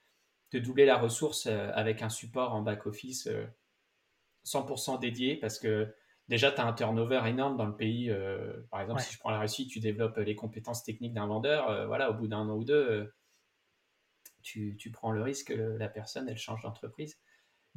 de 0.52 0.60
doubler 0.60 0.86
la 0.86 0.98
ressource 0.98 1.48
euh, 1.48 1.72
avec 1.74 2.02
un 2.02 2.10
support 2.10 2.54
en 2.54 2.62
back-office 2.62 3.28
100% 4.46 4.96
euh, 4.96 4.98
dédié 4.98 5.38
parce 5.38 5.60
que 5.60 5.94
déjà, 6.28 6.52
tu 6.52 6.62
as 6.62 6.66
un 6.66 6.74
turnover 6.74 7.22
énorme 7.26 7.58
dans 7.58 7.66
le 7.66 7.76
pays. 7.76 8.10
Euh, 8.10 8.62
par 8.70 8.82
exemple, 8.82 9.02
si 9.02 9.14
je 9.14 9.20
prends 9.20 9.32
la 9.32 9.40
Russie, 9.40 9.68
tu 9.68 9.80
développes 9.80 10.18
les 10.18 10.36
compétences 10.36 10.84
techniques 10.84 11.14
d'un 11.14 11.28
vendeur. 11.28 11.88
voilà, 11.88 12.12
au 12.12 12.14
bout 12.14 12.28
d'un 12.28 12.50
an 12.50 12.56
ou 12.56 12.64
deux, 12.64 13.12
tu, 14.42 14.92
prends 14.92 15.12
le 15.12 15.22
risque 15.22 15.48
que 15.48 15.78
la 15.78 15.88
personne, 15.88 16.28
elle 16.30 16.38
change 16.38 16.64
d'entreprise. 16.64 17.20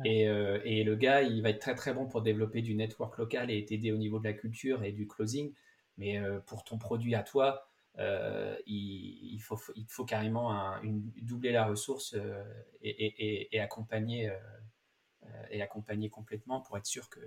Et, 0.04 0.22
et, 0.22 0.82
le 0.82 0.96
gars, 0.96 1.22
il 1.22 1.40
va 1.40 1.50
être 1.50 1.60
très 1.60 1.76
très 1.76 1.94
bon 1.94 2.06
pour 2.06 2.20
développer 2.20 2.62
du 2.62 2.74
network 2.74 3.16
local 3.16 3.50
et 3.50 3.64
t'aider 3.64 3.92
au 3.92 3.96
niveau 3.96 4.18
de 4.18 4.24
la 4.24 4.32
culture 4.32 4.82
et 4.82 4.90
du 4.90 5.06
closing. 5.06 5.52
Mais 5.98 6.20
pour 6.46 6.64
ton 6.64 6.78
produit 6.78 7.14
à 7.14 7.22
toi, 7.22 7.68
euh, 7.98 8.56
il, 8.66 9.38
faut, 9.40 9.58
il 9.76 9.86
faut 9.88 10.04
carrément 10.04 10.50
une, 10.82 11.12
doubler 11.22 11.52
la 11.52 11.64
ressource 11.64 12.14
euh, 12.14 12.42
et, 12.82 13.60
accompagner, 13.60 14.30
euh, 14.30 15.46
et 15.50 15.62
accompagner 15.62 16.10
complètement 16.10 16.60
pour 16.60 16.76
être 16.76 16.86
sûr 16.86 17.08
que. 17.08 17.20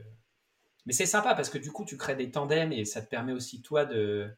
Mais 0.85 0.93
c'est 0.93 1.05
sympa 1.05 1.35
parce 1.35 1.49
que 1.49 1.57
du 1.57 1.71
coup, 1.71 1.85
tu 1.85 1.97
crées 1.97 2.15
des 2.15 2.31
tandems 2.31 2.71
et 2.71 2.85
ça 2.85 3.01
te 3.01 3.09
permet 3.09 3.33
aussi, 3.33 3.61
toi, 3.61 3.85
de, 3.85 4.29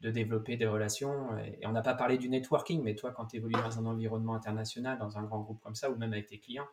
de 0.00 0.10
développer 0.10 0.56
des 0.56 0.66
relations. 0.66 1.36
Et, 1.38 1.66
on 1.66 1.72
n'a 1.72 1.82
pas 1.82 1.94
parlé 1.94 2.18
du 2.18 2.28
networking, 2.28 2.82
mais 2.82 2.94
toi, 2.94 3.12
quand 3.12 3.26
tu 3.26 3.36
évolues 3.36 3.54
dans 3.54 3.78
un 3.78 3.86
environnement 3.86 4.34
international, 4.34 4.98
dans 4.98 5.18
un 5.18 5.22
grand 5.22 5.40
groupe 5.40 5.60
comme 5.60 5.74
ça, 5.74 5.90
ou 5.90 5.96
même 5.96 6.12
avec 6.12 6.26
tes 6.26 6.38
clients, 6.38 6.68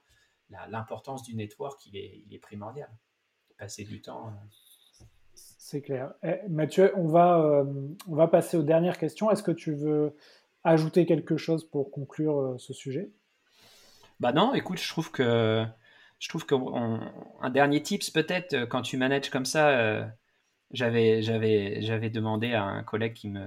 l'importance 0.69 1.23
du 1.23 1.35
network, 1.35 1.85
il 1.87 1.97
est, 1.97 2.23
il 2.27 2.33
est 2.33 2.39
primordial. 2.39 2.89
Passer 3.57 3.83
du 3.83 4.01
temps. 4.01 4.33
C'est 5.33 5.81
clair. 5.81 6.13
Eh, 6.23 6.47
Mathieu, 6.49 6.91
on 6.95 7.07
va, 7.07 7.39
euh, 7.39 7.63
on 8.07 8.15
va 8.15 8.27
passer 8.27 8.55
aux 8.57 8.63
dernières 8.63 8.97
questions. 8.97 9.31
Est-ce 9.31 9.41
que 9.41 9.51
tu 9.51 9.73
veux 9.73 10.15
ajouter 10.63 11.05
quelque 11.05 11.37
chose 11.37 11.67
pour 11.67 11.91
conclure 11.91 12.39
euh, 12.39 12.57
ce 12.59 12.73
sujet? 12.73 13.11
Bah 14.19 14.31
non, 14.31 14.53
écoute, 14.53 14.79
je 14.79 14.87
trouve 14.87 15.11
que 15.11 15.65
je 16.19 16.29
trouve 16.29 16.45
qu'un 16.45 17.49
dernier 17.51 17.81
tips 17.81 18.09
peut-être 18.11 18.53
euh, 18.53 18.65
quand 18.65 18.83
tu 18.83 18.97
manages 18.97 19.29
comme 19.29 19.45
ça, 19.45 20.07
j'avais 20.71 21.21
j'avais 21.21 21.81
j'avais 21.81 22.09
demandé 22.09 22.53
à 22.53 22.63
un 22.63 22.83
collègue 22.83 23.13
qui 23.13 23.29
me 23.29 23.45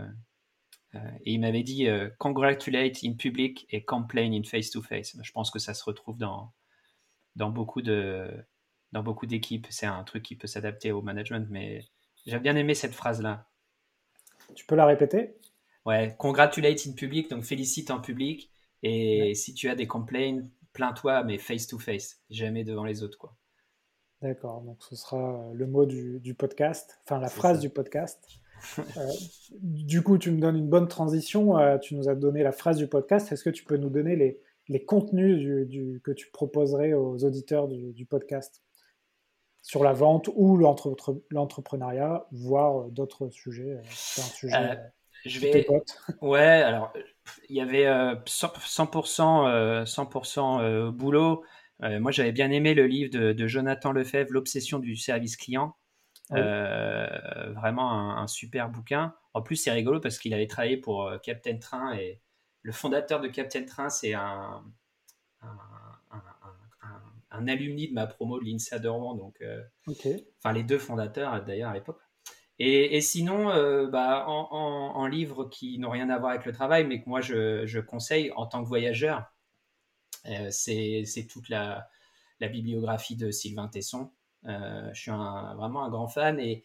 et 0.94 1.32
il 1.32 1.40
m'avait 1.40 1.62
dit 1.62 1.86
congratulate 2.18 3.04
in 3.04 3.12
public 3.12 3.66
et 3.70 3.84
complain 3.84 4.32
in 4.32 4.42
face 4.42 4.70
to 4.70 4.82
face. 4.82 5.16
Je 5.22 5.32
pense 5.32 5.50
que 5.50 5.58
ça 5.58 5.74
se 5.74 5.84
retrouve 5.84 6.18
dans 6.18 6.52
dans 7.36 7.50
beaucoup 7.50 7.82
de 7.82 8.28
dans 8.92 9.02
beaucoup 9.02 9.26
d'équipes. 9.26 9.66
C'est 9.70 9.86
un 9.86 10.02
truc 10.04 10.22
qui 10.22 10.36
peut 10.36 10.46
s'adapter 10.46 10.92
au 10.92 11.02
management, 11.02 11.46
mais 11.50 11.84
j'ai 12.26 12.38
bien 12.38 12.56
aimé 12.56 12.74
cette 12.74 12.94
phrase-là. 12.94 13.46
Tu 14.54 14.64
peux 14.66 14.74
la 14.74 14.86
répéter? 14.86 15.36
Ouais, 15.86 16.14
congratulate 16.18 16.86
in 16.86 16.92
public, 16.92 17.30
donc 17.30 17.44
félicite 17.44 17.90
en 17.90 18.00
public. 18.00 18.50
Et 18.82 19.34
si 19.34 19.54
tu 19.54 19.68
as 19.68 19.74
des 19.74 19.86
complaints, 19.86 20.42
plains-toi, 20.72 21.24
mais 21.24 21.38
face 21.38 21.66
to 21.66 21.78
face, 21.78 22.20
jamais 22.30 22.64
devant 22.64 22.84
les 22.84 23.02
autres. 23.02 23.18
quoi. 23.18 23.36
D'accord, 24.22 24.62
donc 24.62 24.78
ce 24.80 24.96
sera 24.96 25.44
le 25.54 25.66
mot 25.66 25.86
du, 25.86 26.34
podcast, 26.34 26.98
enfin 27.04 27.20
la 27.20 27.28
phrase 27.28 27.60
du 27.60 27.70
podcast. 27.70 28.22
Euh, 28.96 29.12
du 29.60 30.02
coup, 30.02 30.18
tu 30.18 30.32
me 30.32 30.40
donnes 30.40 30.56
une 30.56 30.68
bonne 30.68 30.88
transition. 30.88 31.58
Euh, 31.58 31.78
tu 31.78 31.94
nous 31.94 32.08
as 32.08 32.16
donné 32.16 32.42
la 32.42 32.50
phrase 32.50 32.76
du 32.76 32.88
podcast. 32.88 33.30
Est-ce 33.30 33.44
que 33.44 33.50
tu 33.50 33.62
peux 33.62 33.76
nous 33.76 33.88
donner 33.88 34.16
les, 34.16 34.40
les 34.68 34.84
contenus 34.84 35.68
du, 35.68 36.00
que 36.04 36.10
tu 36.10 36.30
proposerais 36.30 36.92
aux 36.92 37.24
auditeurs 37.24 37.68
du 37.68 38.06
podcast? 38.06 38.62
Sur 39.62 39.84
la 39.84 39.92
vente 39.92 40.30
ou 40.34 40.56
l'entrepreneuriat, 40.56 42.26
voire 42.30 42.80
euh, 42.80 42.88
d'autres 42.90 43.28
sujets. 43.28 43.72
Euh, 43.72 43.82
c'est 43.90 44.22
un 44.22 44.24
sujet. 44.24 44.56
Euh, 44.56 44.76
je 45.26 45.40
vais. 45.40 45.66
Ouais, 46.22 46.40
alors 46.40 46.92
il 47.48 47.56
y 47.56 47.60
avait 47.60 47.84
100%, 47.84 49.84
100% 49.84 50.90
boulot. 50.90 51.42
Moi, 51.80 52.10
j'avais 52.10 52.32
bien 52.32 52.50
aimé 52.50 52.74
le 52.74 52.86
livre 52.86 53.10
de, 53.10 53.46
Jonathan 53.46 53.92
Lefebvre, 53.92 54.32
L'obsession 54.32 54.78
du 54.78 54.96
service 54.96 55.36
client. 55.36 55.76
vraiment 56.30 58.16
un, 58.18 58.26
super 58.26 58.68
bouquin. 58.68 59.14
En 59.34 59.42
plus, 59.42 59.56
c'est 59.56 59.70
rigolo 59.70 60.00
parce 60.00 60.18
qu'il 60.18 60.34
avait 60.34 60.46
travaillé 60.46 60.76
pour 60.76 61.10
Captain 61.22 61.58
Train 61.58 61.94
et 61.94 62.20
le 62.62 62.72
fondateur 62.72 63.20
de 63.20 63.28
Captain 63.28 63.64
Train, 63.64 63.88
c'est 63.88 64.14
un, 64.14 64.64
un 67.30 67.48
alumni 67.48 67.88
de 67.88 67.94
ma 67.94 68.06
promo 68.06 68.38
de 68.38 68.44
l'INSA 68.44 68.78
de 68.78 68.88
Rouen, 68.88 69.14
donc 69.14 69.36
euh, 69.42 69.62
enfin 69.86 70.52
les 70.52 70.62
deux 70.62 70.78
fondateurs 70.78 71.44
d'ailleurs 71.44 71.70
à 71.70 71.74
l'époque. 71.74 72.00
Et, 72.60 73.00
sinon, 73.00 73.50
euh, 73.50 73.86
bah, 73.86 74.24
en, 74.26 75.06
livres 75.06 75.44
qui 75.44 75.78
n'ont 75.78 75.90
rien 75.90 76.10
à 76.10 76.18
voir 76.18 76.32
avec 76.32 76.44
le 76.44 76.50
travail, 76.50 76.84
mais 76.84 77.00
que 77.00 77.08
moi 77.08 77.20
je, 77.20 77.78
conseille 77.78 78.32
en 78.34 78.46
tant 78.46 78.64
que 78.64 78.68
voyageur, 78.68 79.18
euh, 79.18 79.22
c'est 80.50 81.26
toute 81.28 81.48
la, 81.48 81.88
bibliographie 82.40 83.16
de 83.16 83.30
Sylvain 83.30 83.68
Tesson. 83.68 84.10
je 84.44 84.90
suis 84.94 85.10
vraiment 85.10 85.84
un 85.84 85.90
grand 85.90 86.08
fan 86.08 86.38
et, 86.38 86.64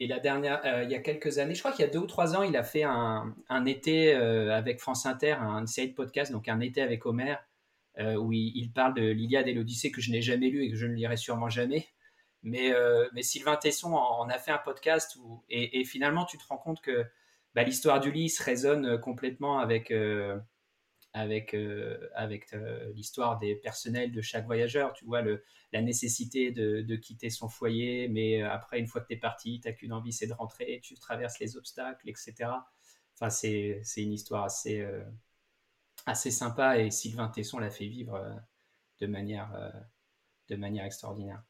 et 0.00 0.06
la 0.06 0.18
dernière, 0.18 0.60
il 0.82 0.90
y 0.90 0.94
a 0.94 1.00
quelques 1.00 1.38
années, 1.38 1.54
je 1.54 1.60
crois 1.60 1.72
qu'il 1.72 1.84
y 1.84 1.88
a 1.88 1.90
deux 1.90 2.00
ou 2.00 2.06
trois 2.06 2.36
ans, 2.36 2.42
il 2.42 2.56
a 2.56 2.64
fait 2.64 2.82
un, 2.82 3.34
un 3.48 3.64
été 3.66 4.12
avec 4.14 4.80
France 4.80 5.06
Inter, 5.06 5.36
un 5.40 5.66
série 5.66 5.90
de 5.90 5.94
podcasts, 5.94 6.32
donc 6.32 6.48
un 6.48 6.60
été 6.60 6.82
avec 6.82 7.06
Homer, 7.06 7.36
où 7.98 8.32
il, 8.32 8.70
parle 8.72 8.94
de 8.94 9.02
l'Iliade 9.02 9.46
et 9.48 9.54
l'Odyssée 9.54 9.92
que 9.92 10.00
je 10.00 10.10
n'ai 10.10 10.22
jamais 10.22 10.48
lu 10.48 10.64
et 10.64 10.70
que 10.70 10.76
je 10.76 10.86
ne 10.86 10.94
lirai 10.94 11.16
sûrement 11.16 11.48
jamais. 11.48 11.86
Mais, 12.42 12.74
mais 13.12 13.22
Sylvain 13.22 13.56
Tesson 13.56 13.94
en, 13.94 14.28
a 14.28 14.38
fait 14.38 14.50
un 14.50 14.58
podcast 14.58 15.16
où, 15.16 15.44
et, 15.48 15.84
finalement, 15.84 16.24
tu 16.24 16.38
te 16.38 16.44
rends 16.48 16.58
compte 16.58 16.80
que 16.80 17.04
bah, 17.54 17.62
l'histoire 17.62 18.00
d'Ulysse 18.00 18.40
résonne 18.40 18.98
complètement 19.00 19.58
avec, 19.58 19.92
avec, 21.14 21.54
euh, 21.54 22.10
avec 22.14 22.52
euh, 22.52 22.92
l'histoire 22.92 23.38
des 23.38 23.54
personnels 23.54 24.12
de 24.12 24.20
chaque 24.20 24.46
voyageur. 24.46 24.92
Tu 24.92 25.04
vois, 25.04 25.22
la 25.72 25.80
nécessité 25.80 26.50
de, 26.50 26.96
quitter 26.96 27.30
son 27.30 27.48
foyer, 27.48 28.08
mais 28.08 28.42
euh, 28.42 28.50
après, 28.50 28.80
une 28.80 28.88
fois 28.88 29.00
que 29.00 29.06
tu 29.06 29.14
es 29.14 29.16
parti, 29.16 29.60
tu 29.60 29.72
qu'une 29.74 29.92
envie, 29.92 30.12
c'est 30.12 30.26
de 30.26 30.32
rentrer, 30.34 30.80
tu 30.82 30.94
traverses 30.96 31.38
les 31.38 31.56
obstacles, 31.56 32.08
etc. 32.08 32.50
Enfin, 33.14 33.30
c'est 33.30 33.82
une 33.96 34.12
histoire 34.12 34.44
assez, 34.44 34.84
assez 36.04 36.32
sympa 36.32 36.78
et 36.78 36.90
Sylvain 36.90 37.28
Tesson 37.28 37.58
l'a 37.58 37.70
fait 37.70 37.86
vivre 37.86 38.20
de, 39.00 39.06
manière, 39.06 39.52
de 40.48 40.56
manière 40.56 40.84
extraordinaire. 40.84 41.42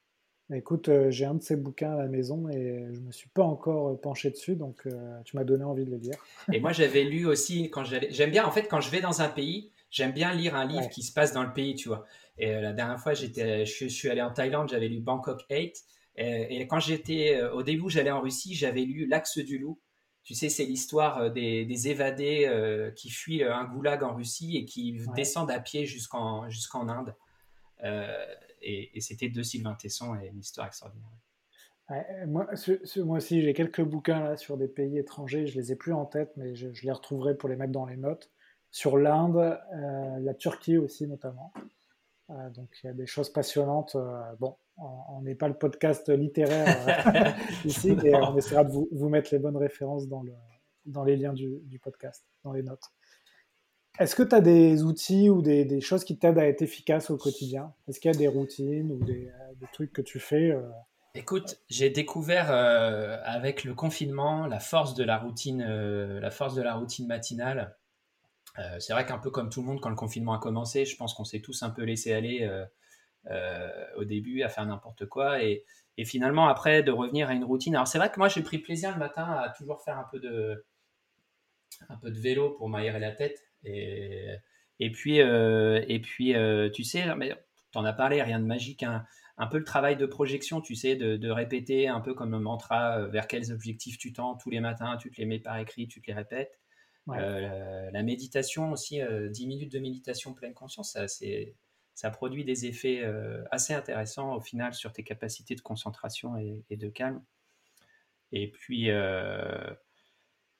Écoute, 0.53 0.90
j'ai 1.09 1.24
un 1.24 1.34
de 1.34 1.42
ces 1.42 1.57
bouquins 1.57 1.92
à 1.92 1.97
la 1.97 2.07
maison 2.07 2.49
et 2.51 2.86
je 2.92 3.01
me 3.01 3.12
suis 3.12 3.30
pas 3.30 3.42
encore 3.42 3.99
penché 4.01 4.30
dessus, 4.30 4.57
donc 4.57 4.86
tu 5.24 5.36
m'as 5.36 5.45
donné 5.45 5.64
envie 5.64 5.86
de 5.86 5.90
le 5.90 5.97
lire. 5.97 6.16
et 6.53 6.61
moi, 6.61 6.72
j'avais 6.72 7.05
lu 7.05 7.26
aussi 7.26 7.70
quand 7.70 7.84
j'allais. 7.84 8.09
J'aime 8.11 8.30
bien, 8.30 8.45
en 8.45 8.51
fait, 8.51 8.68
quand 8.68 8.80
je 8.80 8.90
vais 8.90 9.01
dans 9.01 9.22
un 9.22 9.28
pays, 9.28 9.70
j'aime 9.90 10.12
bien 10.12 10.34
lire 10.34 10.55
un 10.55 10.66
livre 10.66 10.88
qui 10.90 11.03
se 11.03 11.12
passe 11.12 11.32
dans 11.32 11.42
le 11.42 11.53
pays, 11.53 11.74
tu 11.74 11.88
vois. 11.88 12.05
Et 12.36 12.53
la 12.53 12.72
dernière 12.72 13.01
fois, 13.01 13.14
j'étais, 13.14 13.64
je, 13.64 13.86
suis 13.86 14.11
allé 14.11 14.20
en 14.20 14.30
Thaïlande, 14.30 14.68
j'avais 14.68 14.88
lu 14.88 15.01
Bangkok 15.01 15.45
8. 15.51 15.82
Et, 16.16 16.66
quand 16.66 16.78
j'étais, 16.78 17.42
au 17.42 17.62
début, 17.62 17.88
j'allais 17.88 18.11
en 18.11 18.20
Russie, 18.20 18.55
j'avais 18.55 18.82
lu 18.82 19.07
L'Axe 19.07 19.38
du 19.38 19.59
Loup. 19.59 19.80
Tu 20.24 20.34
sais, 20.34 20.49
c'est 20.49 20.64
l'histoire 20.64 21.30
des, 21.30 21.88
évadés 21.88 22.92
qui 22.97 23.09
fuient 23.09 23.45
un 23.45 23.64
goulag 23.64 24.03
en 24.03 24.14
Russie 24.14 24.59
et 24.59 24.66
qui 24.66 24.99
descendent 25.16 25.51
à 25.51 25.61
pied 25.61 25.86
jusqu'en 25.86 26.51
jusqu'en 26.51 26.88
Inde. 26.88 27.14
Euh, 27.82 28.24
et, 28.65 29.01
c'était 29.01 29.29
de 29.29 29.43
Sylvain 29.43 29.75
Tesson 29.75 30.15
et 30.17 30.29
une 30.29 30.39
histoire 30.39 30.67
extraordinaire. 30.67 31.09
moi, 32.27 32.49
moi, 33.05 33.17
aussi, 33.19 33.43
j'ai 33.43 33.53
quelques 33.53 33.83
bouquins 33.83 34.21
là 34.21 34.37
sur 34.37 34.57
des 34.57 34.69
pays 34.69 34.99
étrangers. 34.99 35.47
Je 35.47 35.59
les 35.59 35.73
ai 35.73 35.77
plus 35.77 35.93
en 35.93 36.07
tête, 36.07 36.33
mais 36.37 36.55
je, 36.55 36.69
les 36.83 36.93
retrouverai 36.93 37.37
pour 37.37 37.49
les 37.49 37.57
mettre 37.57 37.73
dans 37.73 37.87
les 37.87 37.97
notes. 37.97 38.31
Sur 38.71 38.99
l'Inde, 38.99 39.37
euh, 39.37 40.19
la 40.21 40.35
Turquie 40.35 40.79
aussi 40.79 41.07
notamment. 41.07 41.53
Euh, 42.31 42.51
donc 42.51 42.71
il 42.83 42.87
y 42.87 42.91
a 42.91 42.95
des 42.95 43.07
choses 43.07 43.31
passionnantes. 43.31 43.95
Euh, 43.97 44.21
bon, 44.41 44.57
on 44.77 45.21
n'est 45.23 45.35
pas 45.35 45.47
le 45.47 45.55
podcast 45.55 46.09
littéraire 46.09 47.37
ici, 47.65 47.97
mais 48.03 48.15
on 48.15 48.37
essaiera 48.37 48.65
de 48.65 48.73
vous, 48.73 48.89
vous, 48.91 49.09
mettre 49.09 49.29
les 49.33 49.39
bonnes 49.39 49.57
références 49.57 50.09
dans, 50.09 50.23
le, 50.23 50.33
dans 50.87 51.05
les 51.05 51.17
liens 51.17 51.35
du, 51.35 51.61
du 51.65 51.79
podcast, 51.79 52.25
dans 52.43 52.53
les 52.53 52.62
notes. 52.62 52.91
Est-ce 54.01 54.16
que 54.16 54.24
tu 54.24 54.34
as 54.34 54.40
des 54.40 54.82
outils 54.82 55.30
ou 55.30 55.40
des, 55.40 55.80
choses 55.80 56.03
qui 56.05 56.18
t'aident 56.18 56.38
à 56.38 56.49
être 56.49 56.62
efficace 56.62 57.11
au 57.11 57.16
quotidien? 57.16 57.72
Est-ce 57.86 58.01
qu'il 58.01 58.11
y 58.11 58.14
a 58.14 58.18
des 58.18 58.26
routines 58.26 58.90
ou 58.90 59.05
des, 59.05 59.28
euh, 59.28 59.66
trucs 59.72 59.92
que 59.92 60.03
tu 60.03 60.18
fais 60.18 60.51
euh? 60.51 60.62
Écoute, 61.14 61.61
j'ai 61.68 61.90
découvert 61.90 62.51
euh, 62.51 63.18
avec 63.22 63.62
le 63.62 63.72
confinement 63.72 64.49
la 64.49 64.59
force 64.59 64.95
de 64.95 65.05
la 65.05 65.16
routine, 65.16 65.62
la 65.64 66.30
force 66.32 66.57
de 66.57 66.62
la 66.62 66.74
routine 66.74 67.07
matinale. 67.07 67.76
c'est 68.80 68.92
vrai 68.92 69.07
qu'un 69.07 69.18
peu 69.18 69.30
comme 69.30 69.49
tout 69.49 69.61
le 69.61 69.68
monde, 69.68 69.80
quand 69.80 69.90
le 69.90 69.97
confinement 69.97 70.34
a 70.34 70.38
commencé, 70.38 70.84
je 70.84 70.97
pense 70.97 71.14
qu'on 71.14 71.24
s'est 71.24 71.40
tous 71.40 71.62
un 71.62 71.70
peu 71.70 71.84
laissé 71.84 72.12
aller 72.12 72.51
au 73.97 74.05
début 74.05 74.42
à 74.42 74.49
faire 74.49 74.66
n'importe 74.66 75.07
quoi 75.07 75.40
et, 75.40 75.64
finalement 76.05 76.49
après 76.49 76.82
de 76.82 76.90
revenir 76.90 77.28
à 77.28 77.32
une 77.32 77.45
routine. 77.45 77.76
Alors 77.76 77.86
c'est 77.86 77.99
vrai 77.99 78.11
que 78.11 78.18
moi 78.18 78.26
j'ai 78.26 78.42
pris 78.42 78.59
plaisir 78.59 78.90
le 78.90 78.99
matin 78.99 79.22
à 79.22 79.51
toujours 79.51 79.80
faire 79.82 79.97
un 79.97 80.07
peu 80.11 80.18
de, 80.18 80.64
un 81.88 81.97
peu 81.97 82.11
de 82.11 82.18
vélo 82.18 82.51
pour 82.51 82.68
m'aérer 82.68 82.99
la 82.99 83.12
tête. 83.12 83.40
Et, 83.65 84.37
et 84.81 84.91
puis, 84.91 85.21
euh, 85.21 85.85
et 85.89 86.01
puis 86.01 86.35
euh, 86.35 86.69
tu 86.71 86.85
sais, 86.85 87.05
tu 87.05 87.79
en 87.79 87.85
as 87.85 87.93
parlé, 87.93 88.23
rien 88.23 88.41
de 88.41 88.45
magique. 88.45 88.83
Hein. 88.83 89.05
Un 89.37 89.47
peu 89.47 89.59
le 89.59 89.65
travail 89.65 89.97
de 89.97 90.07
projection, 90.07 90.61
tu 90.61 90.75
sais, 90.75 90.97
de, 90.97 91.31
répéter 91.31 91.89
un 91.89 92.01
peu 92.01 92.15
comme 92.15 92.35
un 92.35 92.41
mantra 92.41 92.99
euh, 92.99 93.09
vers 93.09 93.27
quels 93.27 93.53
objectifs 93.53 93.99
tu 93.99 94.12
tends 94.12 94.37
tous 94.37 94.51
les 94.51 94.61
matins, 94.61 94.97
tu 94.97 95.11
te 95.11 95.17
les 95.21 95.27
mets 95.27 95.41
par 95.41 95.59
écrit, 95.59 95.89
tu 95.89 96.01
te 96.01 96.07
les 96.07 96.15
répètes. 96.15 96.61
la, 97.07 98.03
méditation 98.03 98.73
aussi, 98.73 99.01
10 99.31 99.47
minutes 99.47 99.73
de 99.73 99.79
méditation 99.79 100.35
pleine 100.35 100.55
conscience, 100.55 100.93
ça, 100.93 101.07
ça 101.95 102.11
produit 102.11 102.45
des 102.45 102.67
effets 102.67 103.03
assez 103.51 103.75
intéressants 103.75 104.37
au 104.37 104.41
final 104.41 104.73
sur 104.73 104.93
tes 104.93 105.03
capacités 105.03 105.55
de 105.55 105.61
concentration 105.61 106.37
et, 106.37 106.65
et 106.71 106.77
de 106.77 106.89
calme. 106.89 107.23
Et 108.33 108.51
puis, 108.51 108.89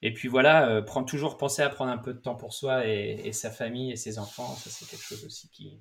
et 0.03 0.13
puis 0.13 0.29
voilà, 0.29 0.69
euh, 0.69 0.83
prendre, 0.83 1.07
toujours 1.07 1.37
penser 1.37 1.63
à 1.63 1.71
prendre 1.71 1.91
un 1.91 1.99
peu 1.99 2.13
de 2.13 2.19
temps 2.19 2.35
pour 2.35 2.53
soi 2.53 2.87
et, 2.87 3.33
sa 3.33 3.51
famille 3.51 3.93
et 3.93 3.97
ses 3.97 4.19
enfants, 4.19 4.49
ça 4.57 4.71
c'est 4.71 4.87
quelque 4.87 5.03
chose 5.05 5.25
aussi 5.25 5.49
qui, 5.49 5.81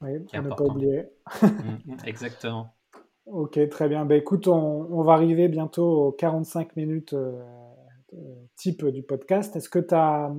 oui, 0.00 0.12
est 0.32 0.38
on 0.38 0.48
pas 0.48 0.64
oublier. 0.64 1.04
Mm, 1.42 1.92
mm, 1.92 1.96
exactement. 2.06 2.74
Ok, 3.26 3.60
très 3.68 3.88
bien. 3.88 4.06
Ben, 4.06 4.16
écoute, 4.16 4.48
on, 4.48 5.02
va 5.02 5.12
arriver 5.12 5.48
bientôt 5.48 6.06
aux 6.06 6.12
45 6.12 6.74
minutes 6.76 7.12
euh, 7.12 7.40
euh, 8.14 8.16
type 8.56 8.86
du 8.86 9.02
podcast. 9.02 9.54
Est-ce 9.54 9.68
que 9.68 9.78
tu 9.78 9.94
as 9.94 10.32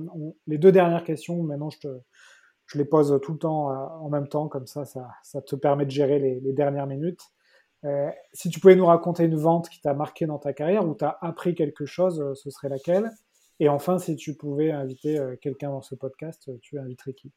les 0.46 0.58
deux 0.58 0.72
dernières 0.72 1.04
questions 1.04 1.42
Maintenant, 1.42 1.70
je, 1.70 1.78
te, 1.78 2.00
je 2.66 2.78
les 2.78 2.84
pose 2.84 3.18
tout 3.22 3.32
le 3.32 3.38
temps 3.38 3.68
en 3.68 4.08
même 4.10 4.28
temps, 4.28 4.48
comme 4.48 4.66
ça, 4.66 4.84
ça, 4.84 5.08
ça 5.22 5.40
te 5.40 5.54
permet 5.54 5.86
de 5.86 5.90
gérer 5.90 6.18
les, 6.18 6.40
les 6.40 6.52
dernières 6.52 6.88
minutes. 6.88 7.22
Euh, 7.84 8.10
si 8.32 8.48
tu 8.48 8.60
pouvais 8.60 8.76
nous 8.76 8.86
raconter 8.86 9.24
une 9.24 9.36
vente 9.36 9.68
qui 9.68 9.80
t'a 9.80 9.94
marqué 9.94 10.26
dans 10.26 10.38
ta 10.38 10.52
carrière 10.52 10.86
ou 10.86 10.94
t'as 10.94 11.18
appris 11.20 11.54
quelque 11.54 11.84
chose, 11.84 12.20
euh, 12.20 12.34
ce 12.34 12.50
serait 12.50 12.68
laquelle? 12.68 13.10
Et 13.60 13.68
enfin, 13.68 13.98
si 13.98 14.16
tu 14.16 14.36
pouvais 14.36 14.70
inviter 14.70 15.18
euh, 15.18 15.36
quelqu'un 15.36 15.70
dans 15.70 15.82
ce 15.82 15.94
podcast, 15.94 16.50
tu 16.60 16.78
inviterais 16.78 17.14
qui? 17.14 17.32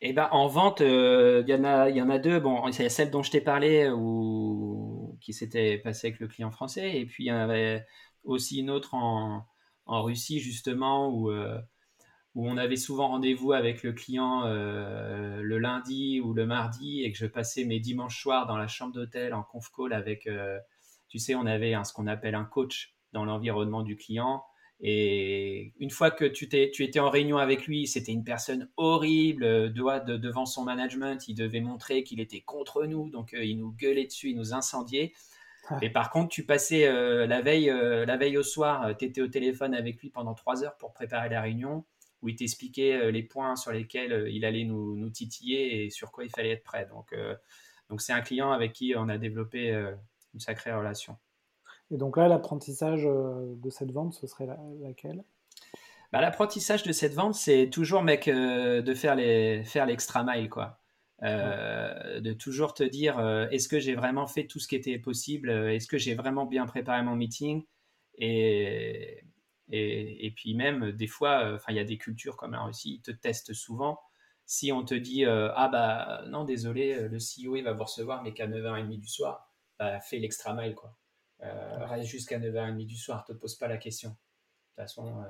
Eh 0.00 0.12
ben, 0.12 0.28
en 0.32 0.48
vente, 0.48 0.80
il 0.80 1.44
y, 1.46 1.54
en 1.54 1.64
a, 1.64 1.88
y 1.88 2.02
en 2.02 2.10
a 2.10 2.18
deux. 2.18 2.40
Bon, 2.40 2.66
il 2.68 2.78
y 2.78 2.84
a 2.84 2.90
celle 2.90 3.10
dont 3.10 3.22
je 3.22 3.30
t'ai 3.30 3.40
parlé 3.40 3.88
ou 3.88 5.16
qui 5.20 5.32
s'était 5.32 5.78
passée 5.78 6.08
avec 6.08 6.20
le 6.20 6.28
client 6.28 6.50
français. 6.50 6.98
Et 6.98 7.06
puis, 7.06 7.24
il 7.24 7.28
y 7.28 7.32
en 7.32 7.36
avait 7.36 7.86
aussi 8.24 8.60
une 8.60 8.70
autre 8.70 8.94
en, 8.94 9.46
en 9.86 10.02
Russie, 10.02 10.40
justement, 10.40 11.08
où 11.08 11.30
où 12.34 12.48
on 12.48 12.56
avait 12.56 12.76
souvent 12.76 13.08
rendez-vous 13.08 13.52
avec 13.52 13.82
le 13.82 13.92
client 13.92 14.44
euh, 14.46 15.40
le 15.42 15.58
lundi 15.58 16.20
ou 16.20 16.32
le 16.32 16.46
mardi 16.46 17.02
et 17.02 17.12
que 17.12 17.18
je 17.18 17.26
passais 17.26 17.64
mes 17.64 17.78
dimanches 17.78 18.20
soirs 18.20 18.46
dans 18.46 18.56
la 18.56 18.68
chambre 18.68 18.94
d'hôtel 18.94 19.34
en 19.34 19.42
conf 19.42 19.70
call 19.76 19.92
avec, 19.92 20.26
euh, 20.26 20.58
tu 21.08 21.18
sais, 21.18 21.34
on 21.34 21.44
avait 21.44 21.74
ce 21.84 21.92
qu'on 21.92 22.06
appelle 22.06 22.34
un 22.34 22.44
coach 22.44 22.94
dans 23.12 23.24
l'environnement 23.24 23.82
du 23.82 23.96
client. 23.96 24.44
Et 24.84 25.74
une 25.78 25.90
fois 25.90 26.10
que 26.10 26.24
tu, 26.24 26.48
tu 26.48 26.82
étais 26.82 26.98
en 26.98 27.10
réunion 27.10 27.36
avec 27.36 27.66
lui, 27.66 27.86
c'était 27.86 28.10
une 28.10 28.24
personne 28.24 28.68
horrible, 28.76 29.44
euh, 29.44 29.68
de, 29.68 30.16
devant 30.16 30.46
son 30.46 30.64
management, 30.64 31.28
il 31.28 31.34
devait 31.34 31.60
montrer 31.60 32.02
qu'il 32.02 32.18
était 32.18 32.40
contre 32.40 32.86
nous, 32.86 33.10
donc 33.10 33.36
il 33.38 33.58
nous 33.58 33.72
gueulait 33.72 34.06
dessus, 34.06 34.30
il 34.30 34.36
nous 34.36 34.54
incendiait. 34.54 35.12
Ah. 35.68 35.78
Et 35.82 35.90
par 35.90 36.10
contre, 36.10 36.30
tu 36.30 36.44
passais 36.44 36.90
la, 37.26 37.40
veille, 37.42 37.66
la 37.66 38.16
veille 38.16 38.36
au 38.36 38.42
soir, 38.42 38.96
tu 38.98 39.04
étais 39.04 39.20
au 39.20 39.28
téléphone 39.28 39.74
avec 39.74 40.00
lui 40.00 40.10
pendant 40.10 40.34
trois 40.34 40.64
heures 40.64 40.76
pour 40.78 40.92
préparer 40.92 41.28
la 41.28 41.40
réunion 41.40 41.84
où 42.22 42.28
il 42.28 42.36
t'expliquait 42.36 42.94
euh, 42.94 43.10
les 43.10 43.22
points 43.22 43.56
sur 43.56 43.72
lesquels 43.72 44.12
euh, 44.12 44.30
il 44.30 44.44
allait 44.44 44.64
nous, 44.64 45.10
titiller 45.10 45.84
et 45.84 45.90
sur 45.90 46.12
quoi 46.12 46.24
il 46.24 46.30
fallait 46.30 46.50
être 46.50 46.62
prêt. 46.62 46.86
Donc, 46.86 47.12
euh, 47.12 47.34
donc 47.90 48.00
c'est 48.00 48.12
un 48.12 48.20
client 48.20 48.52
avec 48.52 48.72
qui 48.72 48.94
on 48.96 49.08
a 49.08 49.18
développé 49.18 49.68
une 50.32 50.40
sacrée 50.40 50.72
relation. 50.72 51.18
Et 51.90 51.98
donc 51.98 52.16
là, 52.16 52.28
l'apprentissage 52.28 53.02
de 53.02 53.70
cette 53.70 53.90
vente, 53.90 54.14
ce 54.14 54.26
serait 54.26 54.46
laquelle? 54.80 55.24
Bah, 56.12 56.22
L'apprentissage 56.22 56.84
de 56.84 56.92
cette 56.92 57.12
vente, 57.12 57.34
c'est 57.34 57.68
toujours, 57.68 58.02
mec, 58.02 58.30
de 58.30 58.94
faire 58.94 59.14
les 59.14 59.64
faire 59.64 59.84
l'extra 59.84 60.24
mile, 60.24 60.48
quoi. 60.48 60.78
de 61.20 62.32
toujours 62.32 62.72
te 62.72 62.84
dire, 62.84 63.20
est-ce 63.50 63.68
que 63.68 63.78
j'ai 63.78 63.94
vraiment 63.94 64.26
fait 64.26 64.46
tout 64.46 64.58
ce 64.58 64.68
qui 64.68 64.76
était 64.76 64.98
possible? 64.98 65.50
Est-ce 65.50 65.88
que 65.88 65.98
j'ai 65.98 66.14
vraiment 66.14 66.46
bien 66.46 66.64
préparé 66.64 67.02
mon 67.02 67.16
meeting? 67.16 67.64
Et, 68.16 69.22
et, 69.74 70.30
puis 70.36 70.54
même, 70.54 70.92
des 70.92 71.06
fois, 71.06 71.44
euh, 71.44 71.58
il 71.68 71.76
y 71.76 71.78
a 71.78 71.84
des 71.84 71.96
cultures 71.96 72.36
comme 72.36 72.54
en 72.54 72.66
Russie, 72.66 72.96
ils 72.96 73.02
te 73.02 73.10
testent 73.10 73.54
souvent. 73.54 73.98
Si 74.44 74.70
on 74.70 74.84
te 74.84 74.94
dit, 74.94 75.24
euh, 75.24 75.50
ah 75.54 75.68
bah 75.68 76.24
non, 76.28 76.44
désolé, 76.44 76.94
euh, 76.94 77.08
le 77.08 77.16
CEO 77.16 77.56
il 77.56 77.62
va 77.62 77.72
vous 77.72 77.84
recevoir, 77.84 78.22
mais 78.22 78.34
qu'à 78.34 78.46
9h30 78.46 78.98
du 78.98 79.08
soir, 79.08 79.50
bah, 79.78 79.98
fais 80.00 80.18
l'extra 80.18 80.52
mile, 80.52 80.74
quoi. 80.74 80.94
reste 81.40 82.10
jusqu'à 82.10 82.38
9h30 82.38 82.84
du 82.84 82.96
soir, 82.96 83.24
te 83.24 83.32
pose 83.32 83.56
pas 83.56 83.66
la 83.66 83.78
question. 83.78 84.10
De 84.10 84.14
toute 84.14 84.76
façon, 84.76 85.24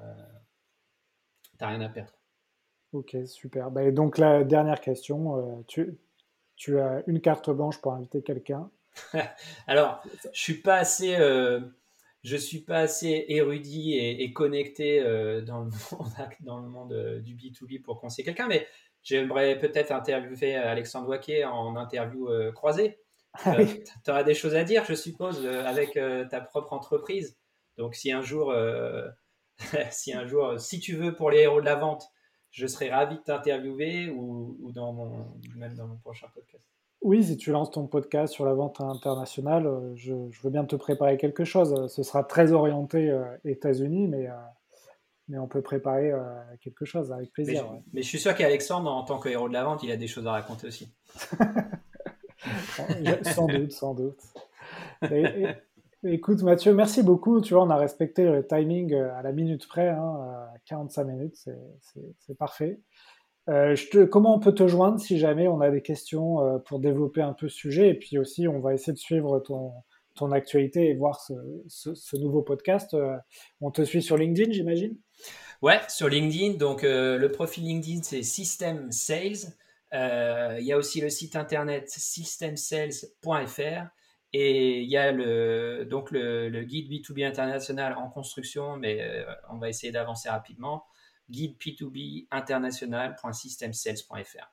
t'as 1.58 1.68
rien 1.68 1.80
à 1.80 1.88
perdre. 1.88 2.12
Ok, 2.92 3.16
super. 3.26 3.70
Bah, 3.70 3.90
donc 3.92 4.18
la 4.18 4.42
dernière 4.42 4.80
question, 4.80 5.64
tu, 5.68 5.98
tu 6.56 6.80
as 6.80 7.04
une 7.06 7.20
carte 7.20 7.48
blanche 7.50 7.80
pour 7.80 7.92
inviter 7.94 8.22
quelqu'un? 8.22 8.70
Alors, 9.66 10.02
je 10.32 10.40
suis 10.40 10.60
pas 10.60 10.76
assez 10.76 11.16
je 12.22 12.36
suis 12.36 12.60
pas 12.60 12.78
assez 12.78 13.24
érudit 13.28 13.94
et, 13.98 14.32
connecté 14.32 15.00
euh, 15.00 15.40
dans 15.40 15.60
le 15.60 15.70
monde, 15.90 16.12
dans 16.40 16.60
le 16.60 16.68
monde 16.68 16.92
euh, 16.92 17.20
du 17.20 17.34
B2B 17.34 17.82
pour 17.82 18.00
conseiller 18.00 18.24
quelqu'un, 18.24 18.46
mais 18.46 18.66
j'aimerais 19.02 19.58
peut-être 19.58 19.90
interviewer 19.90 20.54
Alexandre 20.54 21.08
Waquet 21.08 21.44
en 21.44 21.76
interview 21.76 22.28
euh, 22.28 22.52
croisée 22.52 23.00
Ah 23.44 23.56
tu 23.64 24.10
auras 24.10 24.22
des 24.22 24.34
choses 24.34 24.54
à 24.54 24.62
dire, 24.62 24.84
je 24.84 24.94
suppose, 24.94 25.46
avec 25.46 25.98
ta 26.30 26.40
propre 26.40 26.74
entreprise. 26.74 27.38
Donc 27.78 27.94
si 27.94 28.12
un 28.12 28.20
jour, 28.20 28.54
si 29.90 30.12
un 30.12 30.26
jour, 30.26 30.60
si 30.60 30.80
tu 30.80 30.94
veux 30.94 31.14
pour 31.14 31.30
les 31.30 31.38
héros 31.38 31.62
de 31.62 31.66
la 31.66 31.76
vente, 31.76 32.04
je 32.50 32.66
serais 32.66 32.90
ravi 32.90 33.16
de 33.16 33.22
t'interviewer 33.22 34.10
ou, 34.10 34.58
ou 34.60 34.70
dans 34.70 34.92
mon, 34.92 35.40
même 35.56 35.74
dans 35.74 35.86
mon 35.86 35.96
prochain 35.96 36.28
podcast. 36.34 36.68
Oui, 37.02 37.24
si 37.24 37.36
tu 37.36 37.50
lances 37.50 37.72
ton 37.72 37.88
podcast 37.88 38.32
sur 38.32 38.44
la 38.44 38.54
vente 38.54 38.80
internationale, 38.80 39.66
euh, 39.66 39.92
je, 39.96 40.14
veux 40.14 40.50
bien 40.50 40.64
te 40.64 40.76
préparer 40.76 41.16
quelque 41.16 41.44
chose. 41.44 41.88
Ce 41.88 42.04
sera 42.04 42.22
très 42.22 42.52
orienté 42.52 43.10
euh, 43.10 43.24
États-Unis, 43.44 44.06
mais, 44.06 44.28
euh, 44.28 44.34
mais 45.28 45.38
on 45.38 45.48
peut 45.48 45.62
préparer 45.62 46.12
quelque 46.60 46.84
chose 46.84 47.12
avec 47.12 47.32
plaisir. 47.32 47.66
Mais 47.92 48.02
je, 48.02 48.08
suis 48.08 48.20
sûr 48.20 48.36
qu'Alexandre, 48.36 48.90
en 48.90 49.02
tant 49.02 49.18
que 49.18 49.28
héros 49.28 49.48
de 49.48 49.52
la 49.52 49.64
vente, 49.64 49.82
il 49.82 49.90
a 49.90 49.96
des 49.96 50.06
choses 50.06 50.26
à 50.28 50.32
raconter 50.32 50.68
aussi. 50.68 50.92
sans 53.34 53.46
doute, 53.46 53.72
sans 53.72 53.94
doute. 53.94 54.20
écoute, 56.04 56.42
Mathieu, 56.42 56.72
merci 56.72 57.02
beaucoup. 57.02 57.40
Tu 57.40 57.54
vois, 57.54 57.64
on 57.64 57.70
a 57.70 57.76
respecté 57.76 58.24
le 58.24 58.46
timing 58.46 58.94
à 58.94 59.22
la 59.22 59.32
minute 59.32 59.66
près, 59.66 59.88
hein, 59.88 60.46
45 60.66 61.04
minutes, 61.04 61.48
c'est 62.20 62.38
parfait. 62.38 62.78
Euh, 63.48 63.76
comment 64.10 64.36
on 64.36 64.38
peut 64.38 64.54
te 64.54 64.68
joindre 64.68 65.00
si 65.00 65.18
jamais 65.18 65.48
on 65.48 65.60
a 65.60 65.70
des 65.70 65.82
questions 65.82 66.40
euh, 66.40 66.58
pour 66.58 66.78
développer 66.78 67.22
un 67.22 67.32
peu 67.32 67.48
ce 67.48 67.56
sujet? 67.56 67.88
Et 67.88 67.94
puis 67.94 68.18
aussi, 68.18 68.46
on 68.46 68.60
va 68.60 68.74
essayer 68.74 68.92
de 68.92 68.98
suivre 68.98 69.40
ton, 69.40 69.72
ton 70.14 70.30
actualité 70.30 70.88
et 70.88 70.94
voir 70.94 71.20
ce, 71.20 72.16
nouveau 72.16 72.42
podcast. 72.42 72.94
Euh, 72.94 73.16
on 73.60 73.70
te 73.70 73.82
suit 73.82 74.02
sur 74.02 74.16
LinkedIn, 74.16 74.52
j'imagine? 74.52 74.96
Ouais, 75.60 75.80
sur 75.88 76.08
LinkedIn. 76.08 76.54
Donc, 76.54 76.82
le 76.82 77.26
profil 77.28 77.64
LinkedIn, 77.64 78.02
c'est 78.02 78.22
System 78.22 78.90
Sales. 78.90 79.52
Il 79.92 80.64
y 80.64 80.72
a 80.72 80.76
aussi 80.76 81.00
le 81.00 81.10
site 81.10 81.36
internet 81.36 81.88
systemsales.fr. 81.88 83.86
Et 84.34 84.80
il 84.80 84.90
y 84.90 84.96
a 84.96 85.12
donc 85.84 86.10
le, 86.10 86.62
guide 86.62 86.90
B2B 86.90 87.24
international 87.24 87.94
en 87.96 88.08
construction, 88.08 88.76
mais 88.76 89.24
on 89.50 89.58
va 89.58 89.68
essayer 89.68 89.92
d'avancer 89.92 90.28
rapidement 90.28 90.84
guide 91.30 91.56
P2B 91.58 92.26
international.systemsales.fr. 92.30 94.52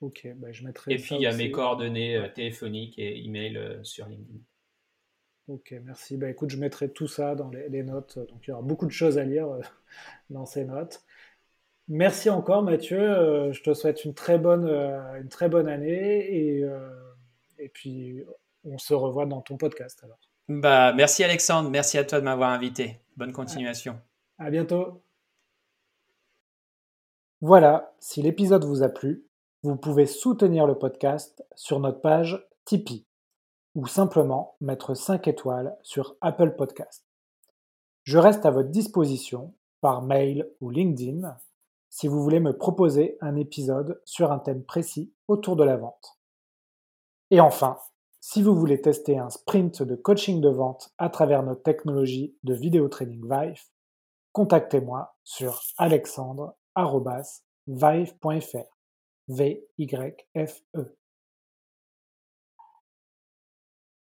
Ok, 0.00 0.28
bah 0.36 0.52
je 0.52 0.64
mettrai. 0.64 0.94
Et 0.94 0.96
puis 0.96 1.16
il 1.16 1.22
y 1.22 1.26
a 1.26 1.34
mes 1.34 1.50
coordonnées 1.50 2.16
euh, 2.16 2.28
téléphoniques 2.28 2.98
et 2.98 3.24
email 3.24 3.56
euh, 3.56 3.82
sur 3.82 4.06
LinkedIn. 4.06 4.38
Ok, 5.48 5.74
merci. 5.82 6.16
Bah 6.16 6.30
écoute, 6.30 6.50
je 6.50 6.56
mettrai 6.56 6.92
tout 6.92 7.08
ça 7.08 7.34
dans 7.34 7.50
les, 7.50 7.82
notes. 7.82 8.18
Donc 8.18 8.46
il 8.46 8.50
y 8.50 8.52
aura 8.52 8.62
beaucoup 8.62 8.86
de 8.86 8.92
choses 8.92 9.18
à 9.18 9.24
lire 9.24 9.48
euh, 9.48 9.60
dans 10.30 10.46
ces 10.46 10.64
notes. 10.64 11.02
Merci 11.88 12.28
encore 12.28 12.62
Mathieu. 12.62 13.50
je 13.50 13.62
te 13.62 13.72
souhaite 13.72 14.04
une 14.04 14.12
très 14.12 14.38
bonne, 14.38 14.68
une 15.18 15.30
très 15.30 15.48
bonne 15.48 15.68
année 15.68 16.18
et, 16.18 16.62
et 17.58 17.70
puis 17.70 18.22
on 18.64 18.76
se 18.76 18.92
revoit 18.92 19.24
dans 19.24 19.40
ton 19.40 19.56
podcast 19.56 19.98
alors. 20.04 20.20
Bah, 20.48 20.92
merci 20.92 21.24
Alexandre, 21.24 21.70
merci 21.70 21.96
à 21.96 22.04
toi 22.04 22.20
de 22.20 22.26
m'avoir 22.26 22.50
invité. 22.50 23.00
Bonne 23.16 23.32
continuation. 23.32 23.98
À 24.38 24.50
bientôt. 24.50 25.02
Voilà, 27.40 27.94
si 28.00 28.20
l'épisode 28.20 28.64
vous 28.64 28.82
a 28.82 28.88
plu, 28.88 29.24
vous 29.62 29.76
pouvez 29.76 30.06
soutenir 30.06 30.66
le 30.66 30.76
podcast 30.76 31.46
sur 31.54 31.78
notre 31.78 32.00
page 32.00 32.44
Tipeee 32.64 33.06
ou 33.76 33.86
simplement 33.86 34.56
mettre 34.60 34.94
5 34.94 35.28
étoiles 35.28 35.76
sur 35.84 36.16
Apple 36.20 36.56
Podcast. 36.56 37.06
Je 38.02 38.18
reste 38.18 38.44
à 38.44 38.50
votre 38.50 38.70
disposition 38.70 39.54
par 39.80 40.02
mail 40.02 40.50
ou 40.60 40.70
LinkedIn 40.70 41.38
si 41.90 42.08
vous 42.08 42.20
voulez 42.24 42.40
me 42.40 42.58
proposer 42.58 43.16
un 43.20 43.36
épisode 43.36 44.02
sur 44.04 44.32
un 44.32 44.40
thème 44.40 44.64
précis 44.64 45.12
autour 45.28 45.54
de 45.54 45.62
la 45.62 45.76
vente. 45.76 46.18
Et 47.30 47.40
enfin, 47.40 47.78
si 48.18 48.42
vous 48.42 48.56
voulez 48.56 48.80
tester 48.80 49.16
un 49.16 49.30
sprint 49.30 49.84
de 49.84 49.94
coaching 49.94 50.40
de 50.40 50.48
vente 50.48 50.90
à 50.98 51.08
travers 51.08 51.44
notre 51.44 51.62
technologie 51.62 52.36
de 52.42 52.54
vidéo 52.54 52.88
training 52.88 53.22
Vive, 53.30 53.62
contactez-moi 54.32 55.14
sur 55.22 55.62
alexandre 55.76 56.57
vive.fr. 57.66 58.68
V-Y-F-E. 59.28 60.80